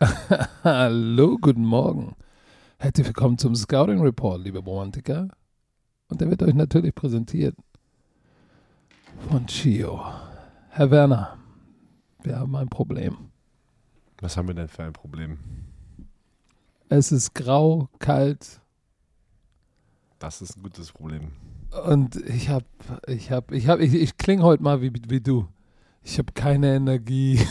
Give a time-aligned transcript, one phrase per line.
[0.62, 2.14] Hallo, guten Morgen.
[2.78, 5.28] Herzlich willkommen zum Scouting Report, liebe Romantiker.
[6.08, 7.56] Und der wird euch natürlich präsentiert
[9.28, 10.00] von Chio.
[10.68, 11.36] Herr Werner,
[12.22, 13.30] wir haben ein Problem.
[14.20, 15.38] Was haben wir denn für ein Problem?
[16.88, 18.60] Es ist grau, kalt
[20.20, 21.32] Das ist ein gutes Problem.
[21.86, 22.62] und ich hab,
[23.08, 25.48] ich hab, ich hab, ich, ich klinge heute mal wie, wie du.
[26.04, 27.40] Ich habe keine Energie.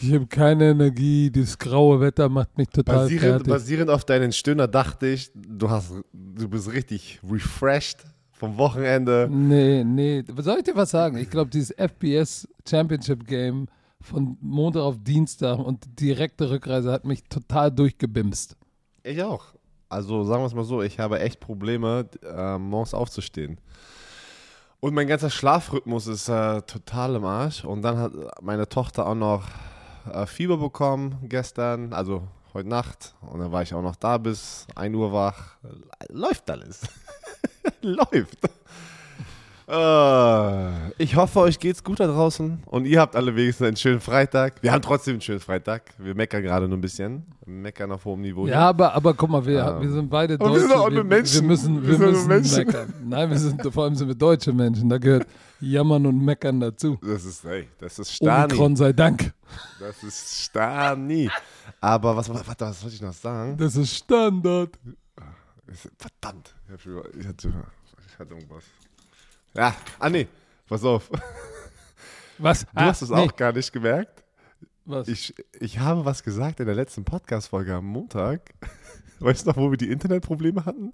[0.00, 1.30] ich habe keine Energie.
[1.30, 3.46] Das graue Wetter macht mich total Basierend, fertig.
[3.48, 9.28] basierend auf deinen Stöhner dachte ich, du, hast, du bist richtig refreshed vom Wochenende.
[9.30, 10.24] Nee, nee.
[10.38, 11.16] Soll ich dir was sagen?
[11.16, 13.66] Ich glaube, dieses FPS Championship Game
[14.00, 18.56] von Montag auf Dienstag und die direkte Rückreise hat mich total durchgebimst.
[19.02, 19.44] Ich auch.
[19.88, 23.58] Also sagen wir es mal so, ich habe echt Probleme, äh, morgens aufzustehen.
[24.80, 27.64] Und mein ganzer Schlafrhythmus ist äh, total im Arsch.
[27.64, 29.44] Und dann hat meine Tochter auch noch
[30.12, 32.22] äh, Fieber bekommen gestern, also
[32.54, 33.14] heute Nacht.
[33.20, 35.56] Und dann war ich auch noch da bis 1 Uhr wach.
[36.08, 36.82] Läuft alles.
[37.82, 38.38] Läuft.
[39.68, 44.00] Äh, ich hoffe, euch geht's gut da draußen und ihr habt alle wenigstens einen schönen
[44.00, 44.62] Freitag.
[44.62, 45.82] Wir haben trotzdem einen schönen Freitag.
[45.98, 47.26] Wir meckern gerade nur ein bisschen.
[47.44, 48.46] Wir meckern auf hohem Niveau.
[48.46, 50.66] Ja, aber, aber guck mal, wir, Ähm, wir sind beide aber wir Deutsche.
[50.68, 51.40] sind auch nur Menschen.
[51.40, 52.56] Wir müssen, wir Wir müssen Menschen.
[52.66, 52.94] meckern.
[53.04, 54.88] Nein, wir sind, vor allem sind wir deutsche Menschen.
[54.88, 55.26] Da gehört
[55.60, 56.96] Jammern und Meckern dazu.
[57.02, 58.44] Das ist, ey, das ist Stani.
[58.52, 59.32] Omikron sei Dank.
[59.80, 61.28] Das ist Stani.
[61.80, 63.56] Aber was, warte, was wollte ich noch sagen?
[63.56, 64.78] Das ist Standard.
[65.98, 66.54] Verdammt.
[66.68, 67.52] Ich, hatte,
[68.08, 68.62] ich hatte irgendwas.
[69.56, 70.28] Ja, ah nee,
[70.68, 71.08] pass auf.
[71.08, 71.18] Du
[72.38, 72.66] Was?
[72.74, 74.22] hast es auch gar nicht gemerkt.
[74.84, 75.08] Was?
[75.08, 78.50] Ich, ich habe was gesagt in der letzten Podcast-Folge am Montag.
[79.20, 80.92] Weißt du noch, wo wir die Internetprobleme hatten?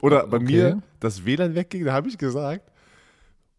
[0.00, 0.44] Oder bei Okay.
[0.44, 2.70] mir das WLAN wegging, da habe ich gesagt,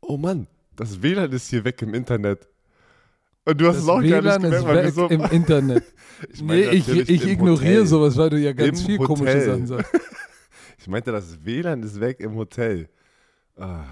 [0.02, 2.48] oh Mann, das WLAN ist hier weg im Internet.
[3.46, 5.84] Und du hast das es auch WLAN gar nicht ist gemerkt, weil so, im Internet.
[6.32, 7.86] ich meine nee, ich, ich ignoriere Hotel.
[7.88, 9.46] sowas, weil du ja ganz Im viel komische Hotel.
[9.46, 9.92] Sachen sagst.
[10.78, 12.90] Ich meinte, das WLAN ist weg im Hotel.
[13.58, 13.84] Ah,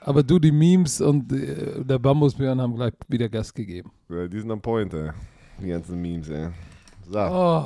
[0.00, 3.90] Aber du, die Memes und äh, der Bambusbjörn haben gleich wieder Gas gegeben.
[4.08, 5.10] ja, die sind am Point, ey.
[5.60, 6.48] Die ganzen Memes, ey.
[7.10, 7.18] So.
[7.18, 7.64] Oh,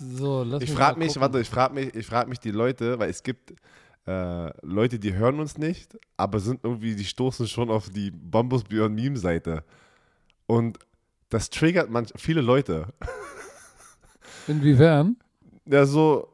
[0.00, 3.10] so, lass ich frage mich, warte, ich frage mich, ich frage mich die Leute, weil
[3.10, 3.52] es gibt
[4.06, 8.62] äh, Leute, die hören uns nicht, aber sind irgendwie, die stoßen schon auf die Bambus
[8.64, 9.64] Beyond Meme Seite.
[10.46, 10.78] Und
[11.28, 12.86] das triggert manch, viele Leute.
[14.46, 15.16] Inwiefern?
[15.66, 16.28] Ja, so.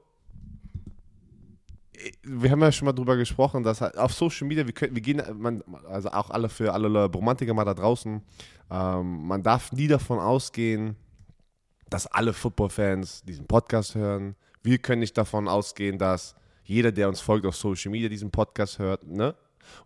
[2.27, 5.03] Wir haben ja schon mal drüber gesprochen, dass halt auf Social Media, wir, können, wir
[5.03, 8.23] gehen, man, also auch alle für alle Romantiker mal da draußen,
[8.71, 10.97] ähm, man darf nie davon ausgehen,
[11.91, 14.37] dass alle Football-Fans diesen Podcast hören.
[14.63, 18.79] Wir können nicht davon ausgehen, dass jeder, der uns folgt auf Social Media, diesen Podcast
[18.79, 19.35] hört, ne?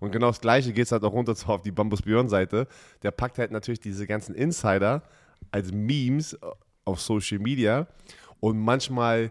[0.01, 2.67] Und genau das Gleiche geht es halt auch runter auf die Bambus Björn Seite.
[3.03, 5.03] Der packt halt natürlich diese ganzen Insider
[5.51, 6.37] als Memes
[6.85, 7.87] auf Social Media.
[8.41, 9.31] Und manchmal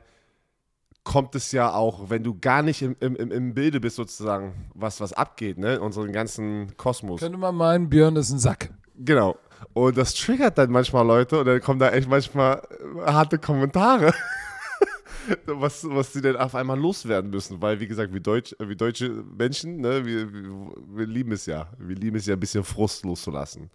[1.08, 5.00] kommt es ja auch, wenn du gar nicht im, im, im- Bilde bist, sozusagen, was,
[5.00, 5.76] was abgeht, ne?
[5.76, 7.22] In unserem ganzen Kosmos.
[7.22, 8.72] Könnte man meinen, Björn ist ein Sack.
[8.98, 9.38] Genau.
[9.74, 12.62] Und das triggert dann manchmal Leute und dann kommen da echt manchmal
[13.06, 14.14] äh, harte Kommentare.
[15.46, 19.10] was, was sie denn auf einmal loswerden müssen, weil wie gesagt, wir, Deutsch, wir deutsche
[19.10, 20.44] Menschen, ne, wir, wir,
[20.90, 21.68] wir lieben es ja.
[21.80, 23.70] Wir lieben es ja, ein bisschen Frust loszulassen.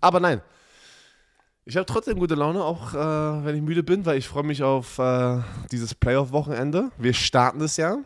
[0.00, 0.40] Aber nein,
[1.64, 4.62] ich habe trotzdem gute Laune, auch äh, wenn ich müde bin, weil ich freue mich
[4.62, 5.38] auf äh,
[5.70, 6.90] dieses Playoff-Wochenende.
[6.98, 7.98] Wir starten es ja.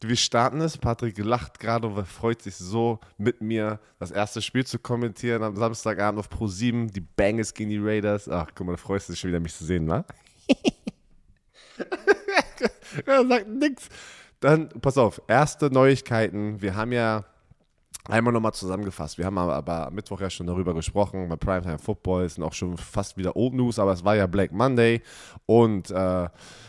[0.00, 0.78] Wir starten es.
[0.78, 5.56] Patrick lacht gerade und freut sich so mit mir, das erste Spiel zu kommentieren am
[5.56, 6.88] Samstagabend auf Pro 7.
[6.88, 8.28] Die Bengals gegen die Raiders.
[8.28, 10.04] Ach, guck mal, da freust du dich schon wieder, mich zu sehen, wa?
[13.06, 13.88] er sagt nix.
[14.40, 16.60] Dann, pass auf, erste Neuigkeiten.
[16.60, 17.24] Wir haben ja
[18.08, 19.18] einmal nochmal zusammengefasst.
[19.18, 21.28] Wir haben aber, am Mittwoch ja schon darüber gesprochen.
[21.28, 24.52] Bei Primetime Football sind auch schon fast wieder Old News, aber es war ja Black
[24.52, 25.02] Monday.
[25.46, 26.28] Und äh,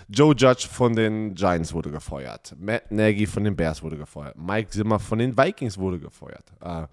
[0.10, 2.56] Joe Judge von den Giants wurde gefeuert.
[2.60, 4.36] Matt Nagy von den Bears wurde gefeuert.
[4.38, 6.46] Mike Zimmer von den Vikings wurde gefeuert.
[6.62, 6.88] Äh,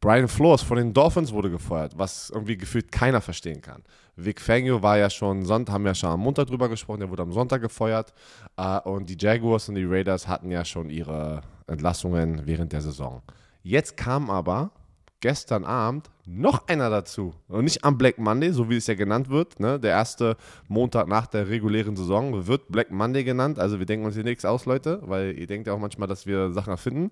[0.00, 3.82] Brian Flores von den Dolphins wurde gefeuert, was irgendwie gefühlt keiner verstehen kann.
[4.16, 7.22] Vic Fangio war ja schon Sonntag, haben ja schon am Montag drüber gesprochen, der wurde
[7.22, 8.14] am Sonntag gefeuert.
[8.56, 13.22] Äh, und die Jaguars und die Raiders hatten ja schon ihre Entlassungen während der Saison.
[13.62, 14.72] Jetzt kam aber
[15.20, 17.34] gestern Abend noch einer dazu.
[17.48, 19.60] Und nicht am Black Monday, so wie es ja genannt wird.
[19.60, 19.78] Ne?
[19.78, 20.36] Der erste
[20.68, 23.58] Montag nach der regulären Saison wird Black Monday genannt.
[23.58, 26.26] Also wir denken uns hier nichts aus, Leute, weil ihr denkt ja auch manchmal, dass
[26.26, 27.10] wir Sachen erfinden,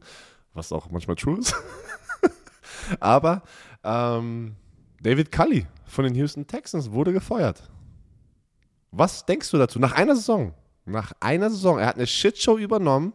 [0.55, 1.55] was auch manchmal true ist.
[3.01, 3.43] Aber
[3.85, 4.57] ähm,
[5.03, 7.63] David Cully von den Houston Texans wurde gefeuert.
[8.91, 9.79] Was denkst du dazu?
[9.79, 10.55] Nach einer Saison.
[10.87, 11.79] Nach einer Saison.
[11.79, 13.13] Er hat eine Shitshow übernommen.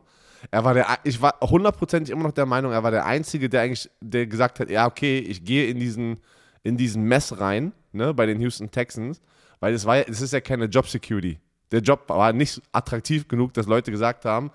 [0.52, 3.62] Er war der, ich war hundertprozentig immer noch der Meinung, er war der Einzige, der
[3.62, 6.20] eigentlich, der gesagt hat, ja, okay, ich gehe in diesen,
[6.64, 9.22] in diesen Mess rein, ne, bei den Houston Texans,
[9.60, 11.40] Weil es war es ist ja keine Job Security.
[11.72, 14.52] Der Job war nicht attraktiv genug, dass Leute gesagt haben,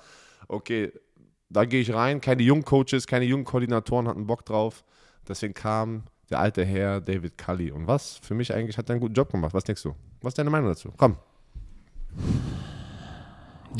[0.46, 0.92] okay,
[1.50, 4.84] da gehe ich rein, keine jungen Coaches, keine jungen Koordinatoren hatten Bock drauf.
[5.26, 7.70] Deswegen kam der alte Herr David Cully.
[7.70, 8.18] Und was?
[8.22, 9.54] Für mich eigentlich hat er einen guten Job gemacht.
[9.54, 9.94] Was denkst du?
[10.20, 10.92] Was ist deine Meinung dazu?
[10.96, 11.16] Komm.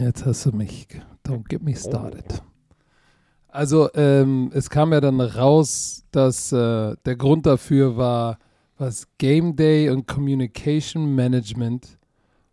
[0.01, 0.87] Jetzt hast du mich.
[1.27, 2.43] Don't get me started.
[3.49, 8.39] Also, ähm, es kam ja dann raus, dass äh, der Grund dafür war,
[8.77, 11.99] was Game Day und Communication Management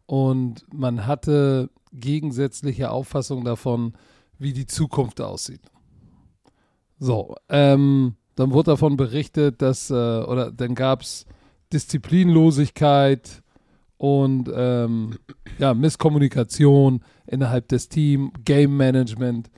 [0.08, 3.94] und man hatte gegensätzliche Auffassungen davon,
[4.40, 5.62] wie die Zukunft aussieht.
[6.98, 11.26] So, ähm, dann wurde davon berichtet, dass, äh, oder dann gab es
[11.72, 13.44] Disziplinlosigkeit
[13.98, 15.18] und ähm,
[15.58, 19.50] ja, Misskommunikation innerhalb des Teams, Game Management.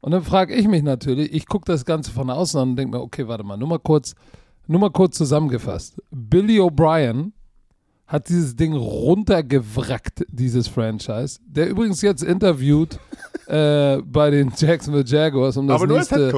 [0.00, 2.96] Und dann frage ich mich natürlich, ich gucke das Ganze von außen an und denke
[2.96, 4.14] mir, okay, warte mal, nur mal kurz,
[4.66, 6.02] nur mal kurz zusammengefasst.
[6.10, 7.32] Billy O'Brien
[8.12, 11.40] hat dieses Ding runtergewrackt, dieses Franchise.
[11.46, 12.98] Der übrigens jetzt interviewt
[13.46, 16.30] äh, bei den Jacksonville Jaguars, um das aber nächste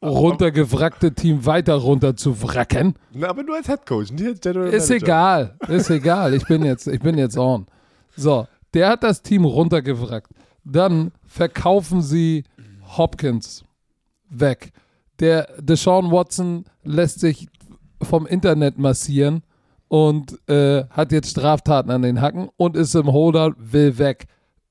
[0.00, 2.94] runtergewrackte Team weiter runter zu wracken.
[3.12, 5.04] Na, aber nur als Headcoach, nicht als General Ist Manager.
[5.04, 6.34] egal, ist egal.
[6.34, 7.66] Ich bin jetzt, ich bin jetzt on.
[8.16, 10.30] So, der hat das Team runtergewrackt.
[10.62, 12.44] Dann verkaufen sie
[12.96, 13.64] Hopkins
[14.28, 14.70] weg.
[15.18, 17.48] Der Deshaun Watson lässt sich
[18.00, 19.42] vom Internet massieren
[19.90, 24.26] und äh, hat jetzt Straftaten an den Hacken und ist im Holder, will weg.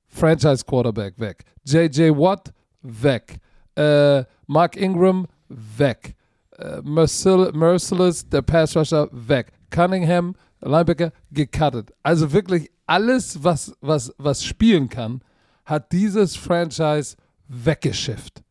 [0.08, 1.44] Franchise Quarterback weg.
[1.62, 3.38] JJ Watt weg.
[3.76, 6.16] Äh, Mark Ingram weg.
[6.58, 9.52] Äh, Mercil Merciless, der Pass Rusher, weg.
[9.68, 11.92] Cunningham, Linebacker, gecuttet.
[12.02, 15.20] Also wirklich alles, was, was, was spielen kann,
[15.66, 17.14] hat dieses Franchise
[17.46, 18.42] weggeschifft.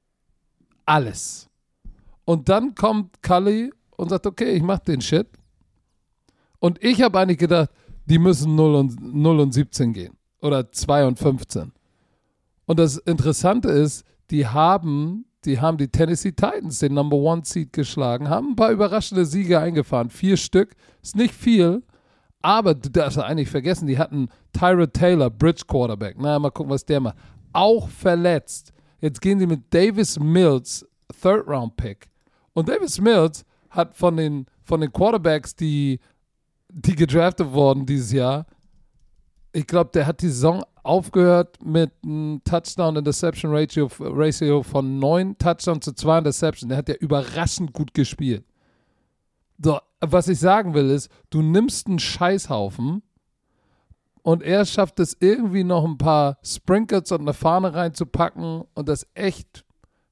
[0.86, 1.50] Alles.
[2.26, 5.28] Und dann kommt Cully und sagt, okay, ich mach den Shit.
[6.60, 7.70] Und ich habe eigentlich gedacht,
[8.06, 10.18] die müssen 0 und, 0 und 17 gehen.
[10.42, 11.72] Oder 2 und 15.
[12.66, 17.74] Und das Interessante ist, die haben, die haben die Tennessee Titans, den Number One Seed,
[17.74, 20.10] geschlagen, haben ein paar überraschende Siege eingefahren.
[20.10, 20.76] Vier Stück.
[21.02, 21.84] Ist nicht viel,
[22.42, 26.16] aber du darfst eigentlich vergessen, die hatten Tyrod Taylor, Bridge Quarterback.
[26.20, 27.18] Na, mal gucken, was der macht.
[27.54, 28.72] Auch verletzt.
[29.02, 30.88] Jetzt gehen sie mit Davis Mills,
[31.22, 32.08] Third Round Pick.
[32.54, 36.00] Und Davis Mills hat von den, von den Quarterbacks, die,
[36.70, 38.46] die gedraftet wurden dieses Jahr,
[39.52, 45.94] ich glaube, der hat die Saison aufgehört mit einem Touchdown-Interception-Ratio Ratio von 9 Touchdown zu
[45.94, 46.70] 2 Interception.
[46.70, 48.46] Der hat ja überraschend gut gespielt.
[49.62, 53.02] So, was ich sagen will ist, du nimmst einen Scheißhaufen
[54.22, 59.08] und er schafft es irgendwie noch ein paar Sprinkles und eine Fahne reinzupacken und das
[59.16, 59.66] echt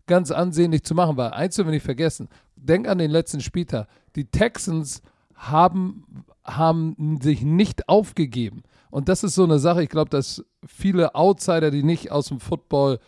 [0.07, 1.15] ganz ansehnlich zu machen.
[1.15, 3.87] Weil eins dürfen wir nicht vergessen, denk an den letzten Spieltag.
[4.15, 5.01] Die Texans
[5.37, 8.63] haben, haben sich nicht aufgegeben.
[8.89, 12.39] Und das ist so eine Sache, ich glaube, dass viele Outsider, die nicht aus dem
[12.39, 12.99] Football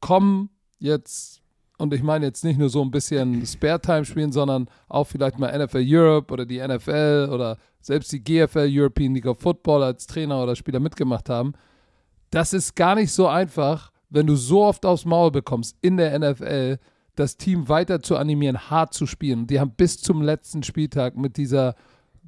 [0.00, 1.40] kommen, jetzt,
[1.78, 5.56] und ich meine jetzt nicht nur so ein bisschen Spare-Time spielen, sondern auch vielleicht mal
[5.56, 10.42] NFL Europe oder die NFL oder selbst die GFL European League of Football als Trainer
[10.42, 11.52] oder Spieler mitgemacht haben.
[12.30, 16.18] Das ist gar nicht so einfach, wenn du so oft aufs Maul bekommst in der
[16.18, 16.78] NFL,
[17.18, 19.46] das Team weiter zu animieren, hart zu spielen.
[19.46, 21.74] Die haben bis zum letzten Spieltag mit dieser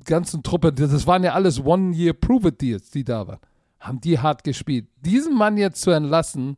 [0.04, 3.40] ganzen Truppe, das waren ja alles One-Year-Prove-It-Deals, die da waren,
[3.78, 4.86] haben die hart gespielt.
[5.00, 6.56] Diesen Mann jetzt zu entlassen,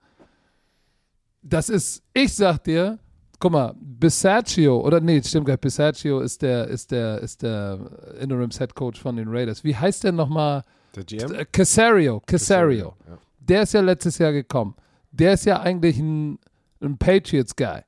[1.42, 2.98] das ist, ich sag dir,
[3.38, 7.80] guck mal, Bisaccio, oder nee, stimmt gar nicht, Bisaccio ist der, ist der, ist der
[8.20, 9.64] Interims Head Coach von den Raiders.
[9.64, 10.62] Wie heißt der nochmal?
[10.94, 11.34] Der GM?
[11.34, 12.94] Äh, Casario, Casario.
[13.08, 13.18] Ja.
[13.40, 14.76] Der ist ja letztes Jahr gekommen.
[15.10, 16.38] Der ist ja eigentlich ein,
[16.80, 17.82] ein Patriots-Guy.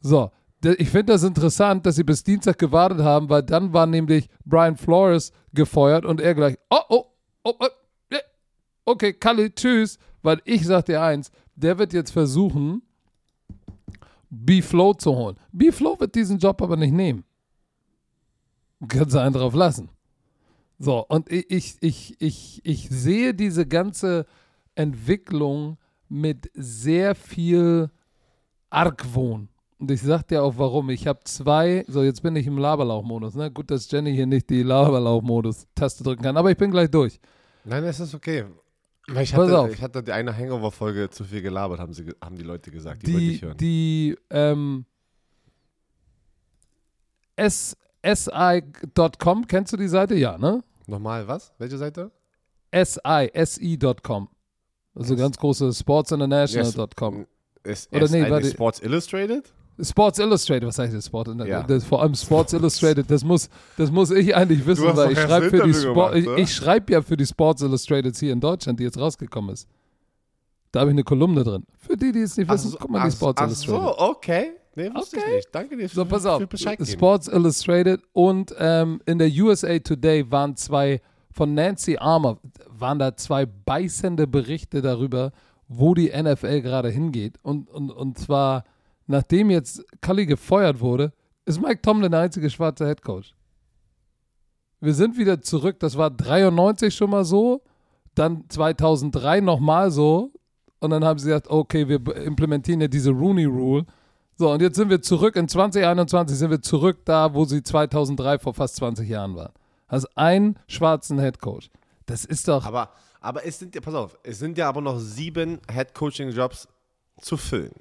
[0.00, 0.30] So,
[0.62, 4.76] ich finde das interessant, dass sie bis Dienstag gewartet haben, weil dann war nämlich Brian
[4.76, 7.04] Flores gefeuert und er gleich, oh, oh,
[7.44, 7.68] oh, oh
[8.88, 9.98] okay, Kalli, tschüss.
[10.22, 12.82] Weil ich sag dir eins, der wird jetzt versuchen,
[14.30, 15.36] B-Flow zu holen.
[15.52, 17.24] B-Flow wird diesen Job aber nicht nehmen.
[18.86, 19.88] Kannst du einen drauf lassen.
[20.78, 24.26] So, und ich, ich, ich, ich, ich sehe diese ganze
[24.74, 25.76] Entwicklung
[26.08, 27.90] mit sehr viel
[28.70, 29.48] Argwohn.
[29.78, 30.90] Und ich sag dir auch warum.
[30.90, 33.34] Ich habe zwei, so jetzt bin ich im Laberlauch-Modus.
[33.36, 33.50] Ne?
[33.50, 37.20] Gut, dass Jenny hier nicht die Laberlauch-Modus-Taste drücken kann, aber ich bin gleich durch.
[37.64, 38.44] Nein, es ist okay.
[39.08, 39.72] Ich Pass hatte, auf.
[39.72, 43.06] ich hatte die eine Hangover-Folge zu viel gelabert, haben, sie, haben die Leute gesagt.
[43.06, 43.56] Die, wollte Die, ich hören.
[43.56, 44.84] die ähm,
[47.36, 50.14] S, SI.com, kennst du die Seite?
[50.16, 50.62] Ja, ne?
[50.86, 51.52] Nochmal was?
[51.58, 52.10] Welche Seite?
[52.74, 54.28] SI, SI.com.
[54.94, 57.26] Also ganz große sportsinternational.com.
[57.62, 58.50] Ist Oder nee, warte.
[58.50, 59.52] Sports Illustrated?
[59.80, 61.28] Sports Illustrated, was heißt das Sport?
[61.46, 61.62] Ja.
[61.62, 65.50] Das, vor allem Sports Illustrated, das muss, das muss ich eigentlich wissen, weil ich schreibe
[65.50, 68.80] für die Sport, gemacht, ich, ich schreibe ja für die Sports Illustrated hier in Deutschland,
[68.80, 69.68] die jetzt rausgekommen ist.
[70.72, 71.64] Da habe ich eine Kolumne drin.
[71.78, 73.82] Für die, die es nicht wissen, guck mal die Sports ach Illustrated.
[73.82, 74.50] so, okay.
[74.74, 75.26] Nee, wusste Okay.
[75.28, 75.48] ich nicht.
[75.52, 76.46] Danke dir für, So, pass auf.
[76.48, 76.90] Bescheid geben.
[76.90, 81.00] Sports Illustrated und ähm, in der USA Today waren zwei,
[81.32, 85.32] von Nancy Armour, waren da zwei beißende Berichte darüber,
[85.68, 87.38] wo die NFL gerade hingeht.
[87.42, 88.64] Und, und, und zwar,
[89.08, 91.12] nachdem jetzt Cully gefeuert wurde,
[91.44, 93.34] ist Mike Tomlin der einzige schwarze Headcoach.
[94.80, 97.62] Wir sind wieder zurück, das war 93 schon mal so,
[98.14, 100.30] dann 2003 nochmal so
[100.78, 103.86] und dann haben sie gesagt, okay, wir implementieren ja diese Rooney Rule.
[104.36, 108.38] So, und jetzt sind wir zurück, in 2021 sind wir zurück da, wo sie 2003
[108.38, 109.52] vor fast 20 Jahren waren.
[109.88, 111.70] Also einen schwarzen Headcoach.
[112.06, 114.98] Das ist doch, Aber, aber es sind ja, pass auf, es sind ja aber noch
[114.98, 116.68] sieben Head-Coaching-Jobs
[117.20, 117.74] zu füllen.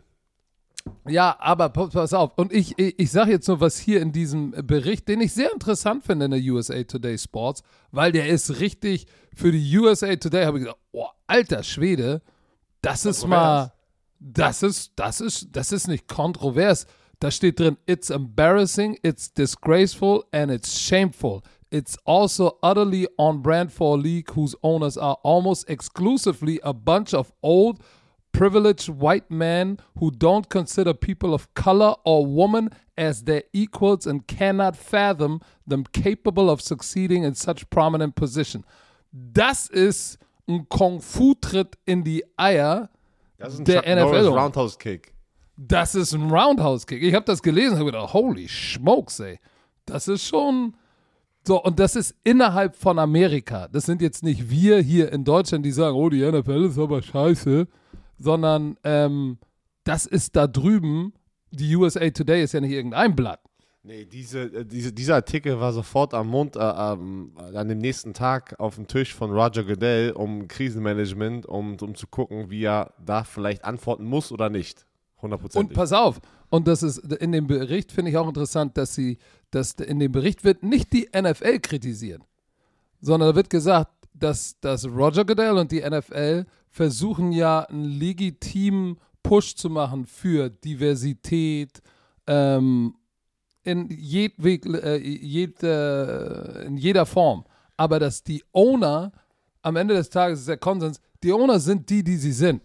[1.08, 2.32] Ja, aber pa- pass auf.
[2.38, 5.52] Und ich, ich, ich sage jetzt nur, was hier in diesem Bericht, den ich sehr
[5.54, 10.46] interessant finde in der USA Today Sports, weil der ist richtig für die USA Today,
[10.46, 12.22] habe ich gesagt, oh, alter Schwede,
[12.82, 13.74] das ist mal,
[14.20, 16.86] das ist, das ist, das ist nicht kontrovers.
[17.20, 21.42] Da steht drin, it's embarrassing, it's disgraceful and it's shameful.
[21.72, 27.14] It's also utterly on brand for a league whose owners are almost exclusively a bunch
[27.14, 27.80] of old,
[28.38, 34.28] privileged white men who don't consider people of color or woman as their equals and
[34.28, 38.64] cannot fathom them capable of succeeding in such prominent position.
[39.12, 42.90] Das ist ein Kung-Fu-Tritt in die Eier
[43.38, 44.38] Das ist ein der Chuck Norris NFL.
[44.38, 45.14] Roundhouse-Kick.
[45.58, 47.02] Das ist ein Roundhouse-Kick.
[47.02, 49.40] Ich habe das gelesen und habe gedacht, holy smokes, ey.
[49.86, 50.76] Das ist schon.
[51.46, 53.68] So, und das ist innerhalb von Amerika.
[53.70, 57.02] Das sind jetzt nicht wir hier in Deutschland, die sagen, oh, die NFL ist aber
[57.02, 57.68] scheiße,
[58.18, 59.38] sondern ähm,
[59.84, 61.14] das ist da drüben.
[61.52, 63.40] Die USA Today ist ja nicht irgendein Blatt.
[63.88, 68.14] Nee, diese, äh, diese, dieser Artikel war sofort am Mond, äh, ähm, an dem nächsten
[68.14, 72.94] Tag auf dem Tisch von Roger Goodell um Krisenmanagement, um, um zu gucken, wie er
[73.04, 74.86] da vielleicht antworten muss oder nicht.
[75.16, 75.76] Und Hundertprozentig.
[75.76, 76.20] pass auf,
[76.50, 79.18] und das ist in dem Bericht, finde ich auch interessant, dass sie,
[79.52, 82.22] dass in dem Bericht wird nicht die NFL kritisiert,
[83.00, 86.46] sondern da wird gesagt, dass, dass Roger Goodell und die NFL
[86.78, 91.82] versuchen ja einen legitimen Push zu machen für Diversität
[92.28, 92.94] ähm,
[93.64, 97.46] in, jedweg, äh, jede, in jeder Form.
[97.78, 99.12] Aber dass die Owner,
[99.64, 102.62] am Ende des Tages ist der Konsens, die Owner sind die, die sie sind.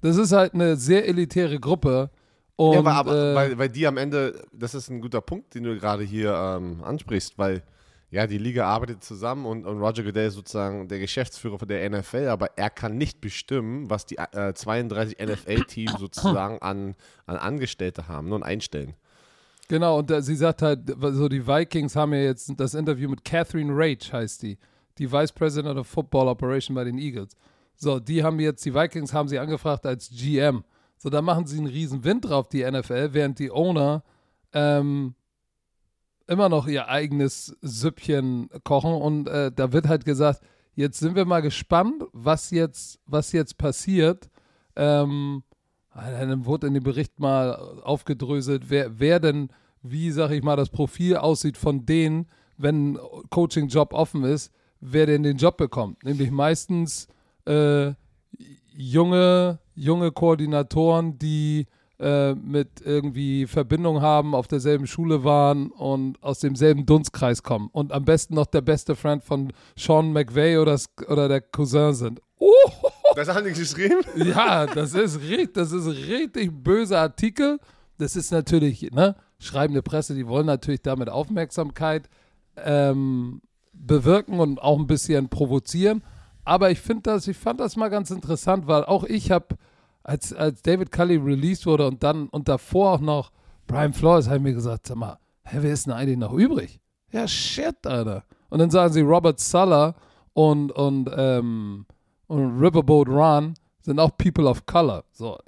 [0.00, 2.10] Das ist halt eine sehr elitäre Gruppe.
[2.56, 5.54] Und, ja, aber, aber äh, weil, weil die am Ende, das ist ein guter Punkt,
[5.54, 7.62] den du gerade hier ähm, ansprichst, weil
[8.10, 11.88] ja, die Liga arbeitet zusammen und, und Roger Goodell ist sozusagen der Geschäftsführer von der
[11.90, 16.94] NFL, aber er kann nicht bestimmen, was die äh, 32 NFL-Teams sozusagen an,
[17.26, 18.94] an Angestellte haben und einstellen.
[19.68, 23.22] Genau, und da, sie sagt halt, so die Vikings haben ja jetzt das Interview mit
[23.24, 24.56] Catherine Rage, heißt die,
[24.96, 27.36] die Vice President of Football Operation bei den Eagles.
[27.76, 30.64] So, die haben jetzt, die Vikings haben sie angefragt als GM.
[30.96, 34.02] So, da machen sie einen riesen Wind drauf, die NFL, während die Owner
[34.54, 35.14] ähm,
[36.28, 38.92] immer noch ihr eigenes Süppchen kochen.
[38.92, 40.40] Und äh, da wird halt gesagt,
[40.74, 44.30] jetzt sind wir mal gespannt, was jetzt, was jetzt passiert.
[44.76, 45.42] Ähm,
[45.94, 49.48] dann wurde in dem Bericht mal aufgedröselt, wer, wer denn,
[49.82, 52.98] wie sag ich mal, das Profil aussieht von denen, wenn ein
[53.30, 56.04] Coaching-Job offen ist, wer denn den Job bekommt.
[56.04, 57.08] Nämlich meistens
[57.46, 57.92] äh,
[58.72, 61.66] junge, junge Koordinatoren, die
[62.00, 67.68] äh, mit irgendwie Verbindung haben, auf derselben Schule waren und aus demselben Dunstkreis kommen.
[67.72, 70.78] Und am besten noch der beste Freund von Sean McVay oder,
[71.08, 72.22] oder der Cousin sind.
[72.38, 72.54] Oh!
[73.16, 74.00] Das haben die geschrieben?
[74.14, 77.58] Ja, das ist richtig, das ist richtig böser Artikel.
[77.98, 82.08] Das ist natürlich, ne, schreibende Presse, die wollen natürlich damit Aufmerksamkeit
[82.56, 83.40] ähm,
[83.72, 86.02] bewirken und auch ein bisschen provozieren.
[86.44, 89.56] Aber ich finde das, ich fand das mal ganz interessant, weil auch ich habe,
[90.08, 93.30] als, als David Cully released wurde und dann und davor auch noch
[93.66, 96.80] Brian Flores, habe ich mir gesagt, sag mal, hä, wer ist denn eigentlich noch übrig?
[97.12, 98.24] Ja, shit, Alter.
[98.48, 99.94] Und dann sagen sie Robert Suller
[100.32, 101.84] und, und, ähm,
[102.26, 105.04] und Riverboat Run sind auch People of Color.
[105.12, 105.38] So,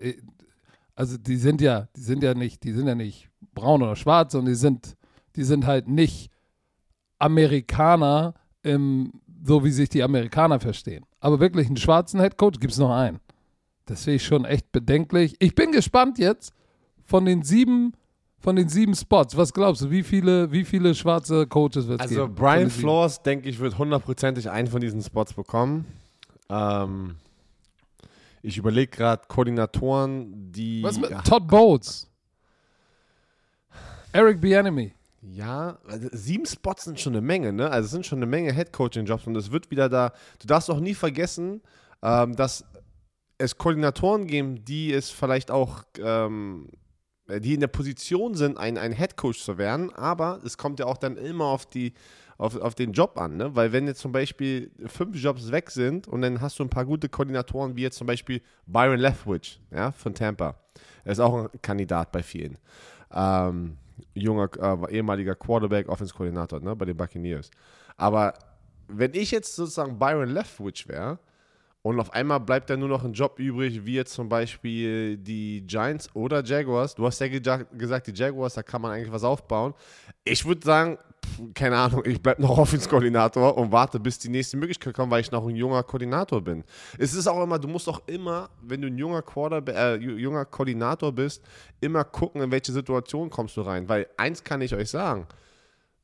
[0.95, 4.33] also die sind ja, die sind ja nicht, die sind ja nicht braun oder schwarz,
[4.33, 4.95] sondern die sind,
[5.37, 6.31] die sind halt nicht
[7.19, 11.07] Amerikaner im, so wie sich die Amerikaner verstehen.
[11.19, 13.21] Aber wirklich einen schwarzen Headcoach gibt es noch einen.
[13.91, 15.35] Das finde ich schon echt bedenklich.
[15.41, 16.53] Ich bin gespannt jetzt
[17.05, 17.93] von den sieben,
[18.39, 19.37] von den sieben Spots.
[19.37, 22.27] Was glaubst du, wie viele, wie viele schwarze Coaches wird es Also geben?
[22.29, 22.71] Von Brian?
[22.71, 25.87] Flores, denke ich, wird hundertprozentig einen von diesen Spots bekommen.
[26.49, 27.17] Ähm,
[28.43, 30.85] ich überlege gerade Koordinatoren, die.
[30.85, 32.09] Was mit Todd Bowles?
[34.13, 34.95] Eric Bieniemy.
[35.23, 37.69] Ja, also sieben Spots sind schon eine Menge, ne?
[37.69, 40.13] Also es sind schon eine Menge Head-Coaching-Jobs und es wird wieder da.
[40.39, 41.61] Du darfst auch nie vergessen,
[42.03, 42.65] ähm, dass
[43.41, 46.69] es Koordinatoren geben, die es vielleicht auch, ähm,
[47.29, 50.99] die in der Position sind, ein, ein Head-Coach zu werden, aber es kommt ja auch
[50.99, 51.95] dann immer auf die
[52.37, 53.55] auf, auf den Job an, ne?
[53.55, 56.87] Weil wenn jetzt zum Beispiel fünf Jobs weg sind und dann hast du ein paar
[56.87, 60.55] gute Koordinatoren, wie jetzt zum Beispiel Byron Leftwich, ja, von Tampa.
[61.05, 62.57] Er ist auch ein Kandidat bei vielen.
[63.13, 63.77] Ähm,
[64.15, 67.51] junger, äh, ehemaliger Quarterback, Offense-Koordinator ne, bei den Buccaneers.
[67.99, 68.33] Aber
[68.89, 71.19] wenn ich jetzt sozusagen Byron Leftwich wäre
[71.83, 75.67] und auf einmal bleibt da nur noch ein Job übrig, wie jetzt zum Beispiel die
[75.67, 79.73] Giants oder Jaguars, du hast ja gesagt, die Jaguars, da kann man eigentlich was aufbauen.
[80.25, 80.99] Ich würde sagen,
[81.55, 85.31] keine Ahnung, ich bleibe noch Offense-Koordinator und warte, bis die nächste Möglichkeit kommt, weil ich
[85.31, 86.65] noch ein junger Koordinator bin.
[86.99, 90.45] Es ist auch immer, du musst auch immer, wenn du ein junger, Quarterback, äh, junger
[90.45, 91.43] Koordinator bist,
[91.81, 93.89] immer gucken, in welche Situation kommst du rein.
[93.89, 95.27] Weil eins kann ich euch sagen,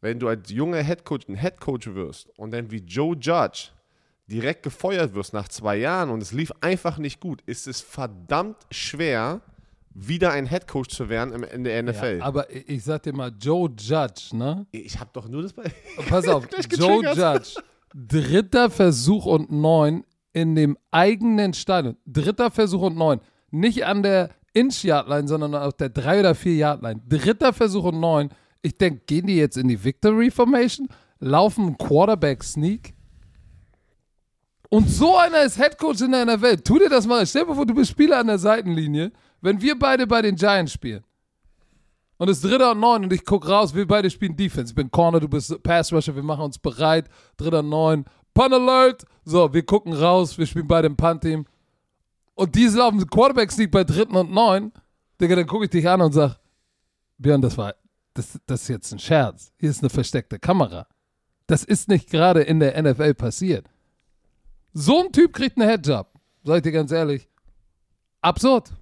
[0.01, 3.71] wenn du als junger Headcoach ein Headcoach wirst und dann wie Joe Judge
[4.27, 8.57] direkt gefeuert wirst nach zwei Jahren und es lief einfach nicht gut, ist es verdammt
[8.71, 9.41] schwer,
[9.95, 12.19] wieder ein Headcoach zu werden in der NFL.
[12.19, 14.67] Ja, aber ich sag dir mal, Joe Judge, ne?
[14.73, 15.65] Ich hab doch nur das bei.
[16.09, 17.55] Pass auf, Joe Judge,
[17.95, 21.97] dritter Versuch und neun in dem eigenen Stadion.
[22.05, 23.21] Dritter Versuch und neun.
[23.51, 27.01] Nicht an der Inch-Yard-Line, sondern auf der 3 oder 4-Yard-Line.
[27.09, 28.31] Dritter Versuch und neun.
[28.61, 30.89] Ich denke, gehen die jetzt in die Victory Formation?
[31.21, 32.96] Laufen Quarterback-Sneak?
[34.69, 36.57] Und so einer ist Headcoach in der NFL.
[36.59, 37.27] Tu dir das mal.
[37.27, 40.73] Stell dir vor, du bist Spieler an der Seitenlinie wenn wir beide bei den Giants
[40.73, 41.05] spielen
[42.19, 44.71] und es ist dritter und neun und ich gucke raus, wir beide spielen Defense.
[44.71, 47.09] Ich bin Corner, du bist Pass Rusher, wir machen uns bereit.
[47.37, 49.05] Dritter und neun, Punt Alert.
[49.25, 51.45] So, wir gucken raus, wir spielen beide im Punt-Team.
[52.35, 54.73] Und diese laufen Quarterback Sneak bei dritten und neun.
[55.21, 56.39] Digga, dann gucke ich dich an und sag,
[57.19, 57.75] Björn, das war,
[58.15, 59.53] das, das ist jetzt ein Scherz.
[59.59, 60.87] Hier ist eine versteckte Kamera.
[61.47, 63.69] Das ist nicht gerade in der NFL passiert.
[64.79, 66.07] So ein Typ kriegt einen Headjob.
[66.45, 67.27] Sag ich dir ganz ehrlich.
[68.21, 68.73] Absurd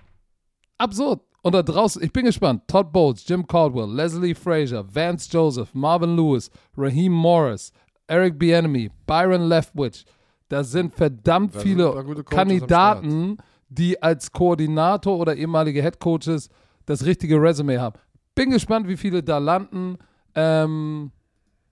[0.79, 1.21] absurd.
[1.43, 2.63] Und da draußen, ich bin gespannt.
[2.67, 7.73] Todd Bowles, Jim Caldwell, Leslie Frazier, Vance Joseph, Marvin Lewis, Raheem Morris,
[8.07, 10.07] Eric Bienemy, Byron Leftwich.
[10.49, 16.49] Da sind verdammt da viele Kandidaten, die als Koordinator oder ehemalige Headcoaches
[16.87, 17.99] das richtige Resume haben.
[18.35, 19.99] Bin gespannt, wie viele da landen.
[20.35, 21.13] Ähm,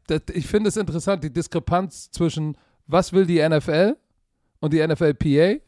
[0.06, 2.56] das, ich finde es interessant, die Diskrepanz zwischen
[2.86, 3.96] was will die NFL
[4.62, 5.60] und die NFLPA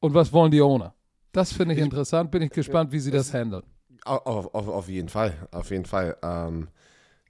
[0.00, 0.92] und was wollen die Owner.
[1.32, 2.30] Das finde ich, ich, interessant.
[2.30, 3.62] Bin ich gespannt, wie sie das handeln.
[4.04, 6.16] Auf, auf, auf jeden Fall, auf jeden Fall.
[6.22, 6.68] Ähm,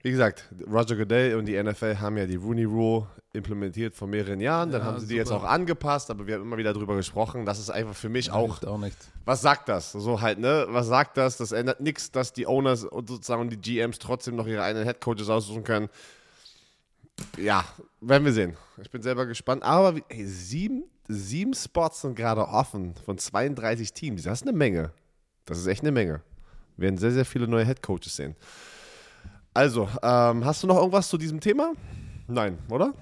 [0.01, 4.39] wie gesagt, Roger Goodell und die NFL haben ja die Rooney Rule implementiert vor mehreren
[4.39, 4.71] Jahren.
[4.71, 7.45] Dann ja, haben sie die jetzt auch angepasst, aber wir haben immer wieder darüber gesprochen.
[7.45, 8.63] Das ist einfach für mich auch.
[8.63, 8.97] auch nicht.
[9.25, 9.91] Was sagt das?
[9.91, 10.65] So halt, ne?
[10.69, 11.37] Was sagt das?
[11.37, 15.29] Das ändert nichts, dass die Owners und sozusagen die GMs trotzdem noch ihre eigenen Headcoaches
[15.29, 15.89] aussuchen können.
[17.37, 17.65] Ja,
[18.01, 18.55] werden wir sehen.
[18.81, 19.63] Ich bin selber gespannt.
[19.63, 24.23] Aber ey, sieben sieben Spots sind gerade offen von 32 Teams.
[24.23, 24.91] Das ist eine Menge.
[25.45, 26.21] Das ist echt eine Menge.
[26.75, 28.35] Wir werden sehr, sehr viele neue Head Coaches sehen.
[29.53, 31.73] Also, ähm, hast du noch irgendwas zu diesem Thema?
[32.27, 32.93] Nein, oder?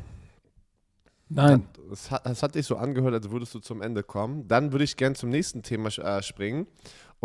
[1.27, 1.67] Nein.
[1.91, 4.47] Es hat, hat sich so angehört, als würdest du zum Ende kommen.
[4.47, 6.67] Dann würde ich gerne zum nächsten Thema äh, springen.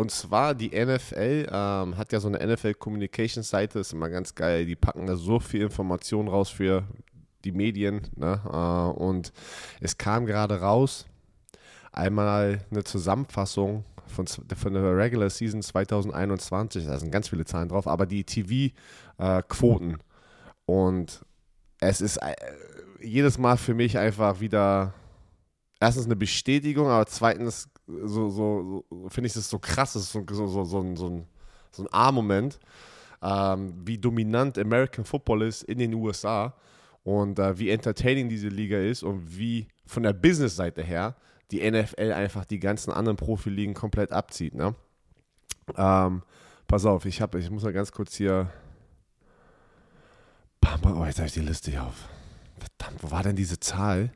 [0.01, 4.35] Und zwar die NFL ähm, hat ja so eine NFL Communication Seite, ist immer ganz
[4.35, 4.65] geil.
[4.65, 6.85] Die packen da so viel Informationen raus für
[7.45, 8.09] die Medien.
[8.17, 8.41] Ne?
[8.47, 9.31] Äh, und
[9.79, 11.05] es kam gerade raus,
[11.93, 16.87] einmal eine Zusammenfassung von, von der Regular Season 2021.
[16.87, 19.91] Da sind ganz viele Zahlen drauf, aber die TV-Quoten.
[19.91, 19.97] Äh,
[20.65, 21.27] und
[21.79, 22.35] es ist äh,
[23.03, 24.95] jedes Mal für mich einfach wieder
[25.79, 27.69] erstens eine Bestätigung, aber zweitens
[28.05, 30.97] so, so, so finde ich es so krass, das ist so, so, so, so, ein,
[30.97, 31.27] so ein,
[31.71, 32.59] so ein A-Moment,
[33.23, 36.55] ähm, wie dominant American Football ist in den USA
[37.05, 41.17] und äh, wie entertaining diese Liga ist und wie von der Business-Seite her
[41.51, 44.55] die NFL einfach die ganzen anderen Profiligen komplett abzieht.
[44.55, 44.75] Ne?
[45.77, 46.23] Ähm,
[46.67, 48.51] pass auf, ich, hab, ich muss mal ganz kurz hier.
[50.83, 52.09] Oh, jetzt habe ich die Liste hier auf.
[52.59, 54.13] Verdammt, wo war denn diese Zahl?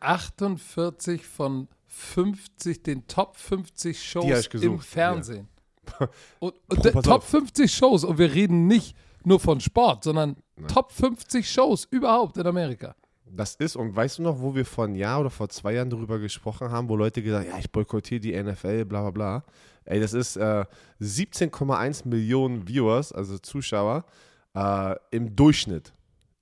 [0.00, 5.48] 48 von 50, den Top 50 Shows im Fernsehen.
[5.48, 5.54] Ja.
[6.38, 7.24] Und, und oh, Top auf.
[7.24, 10.68] 50 Shows und wir reden nicht nur von Sport, sondern Nein.
[10.68, 12.94] Top 50 Shows überhaupt in Amerika.
[13.24, 15.88] Das ist, und weißt du noch, wo wir vor einem Jahr oder vor zwei Jahren
[15.88, 19.44] darüber gesprochen haben, wo Leute gesagt haben, ja, ich boykottiere die NFL, bla bla bla.
[19.84, 20.64] Ey, das ist äh,
[21.00, 24.04] 17,1 Millionen Viewers, also Zuschauer,
[24.54, 25.92] äh, im Durchschnitt.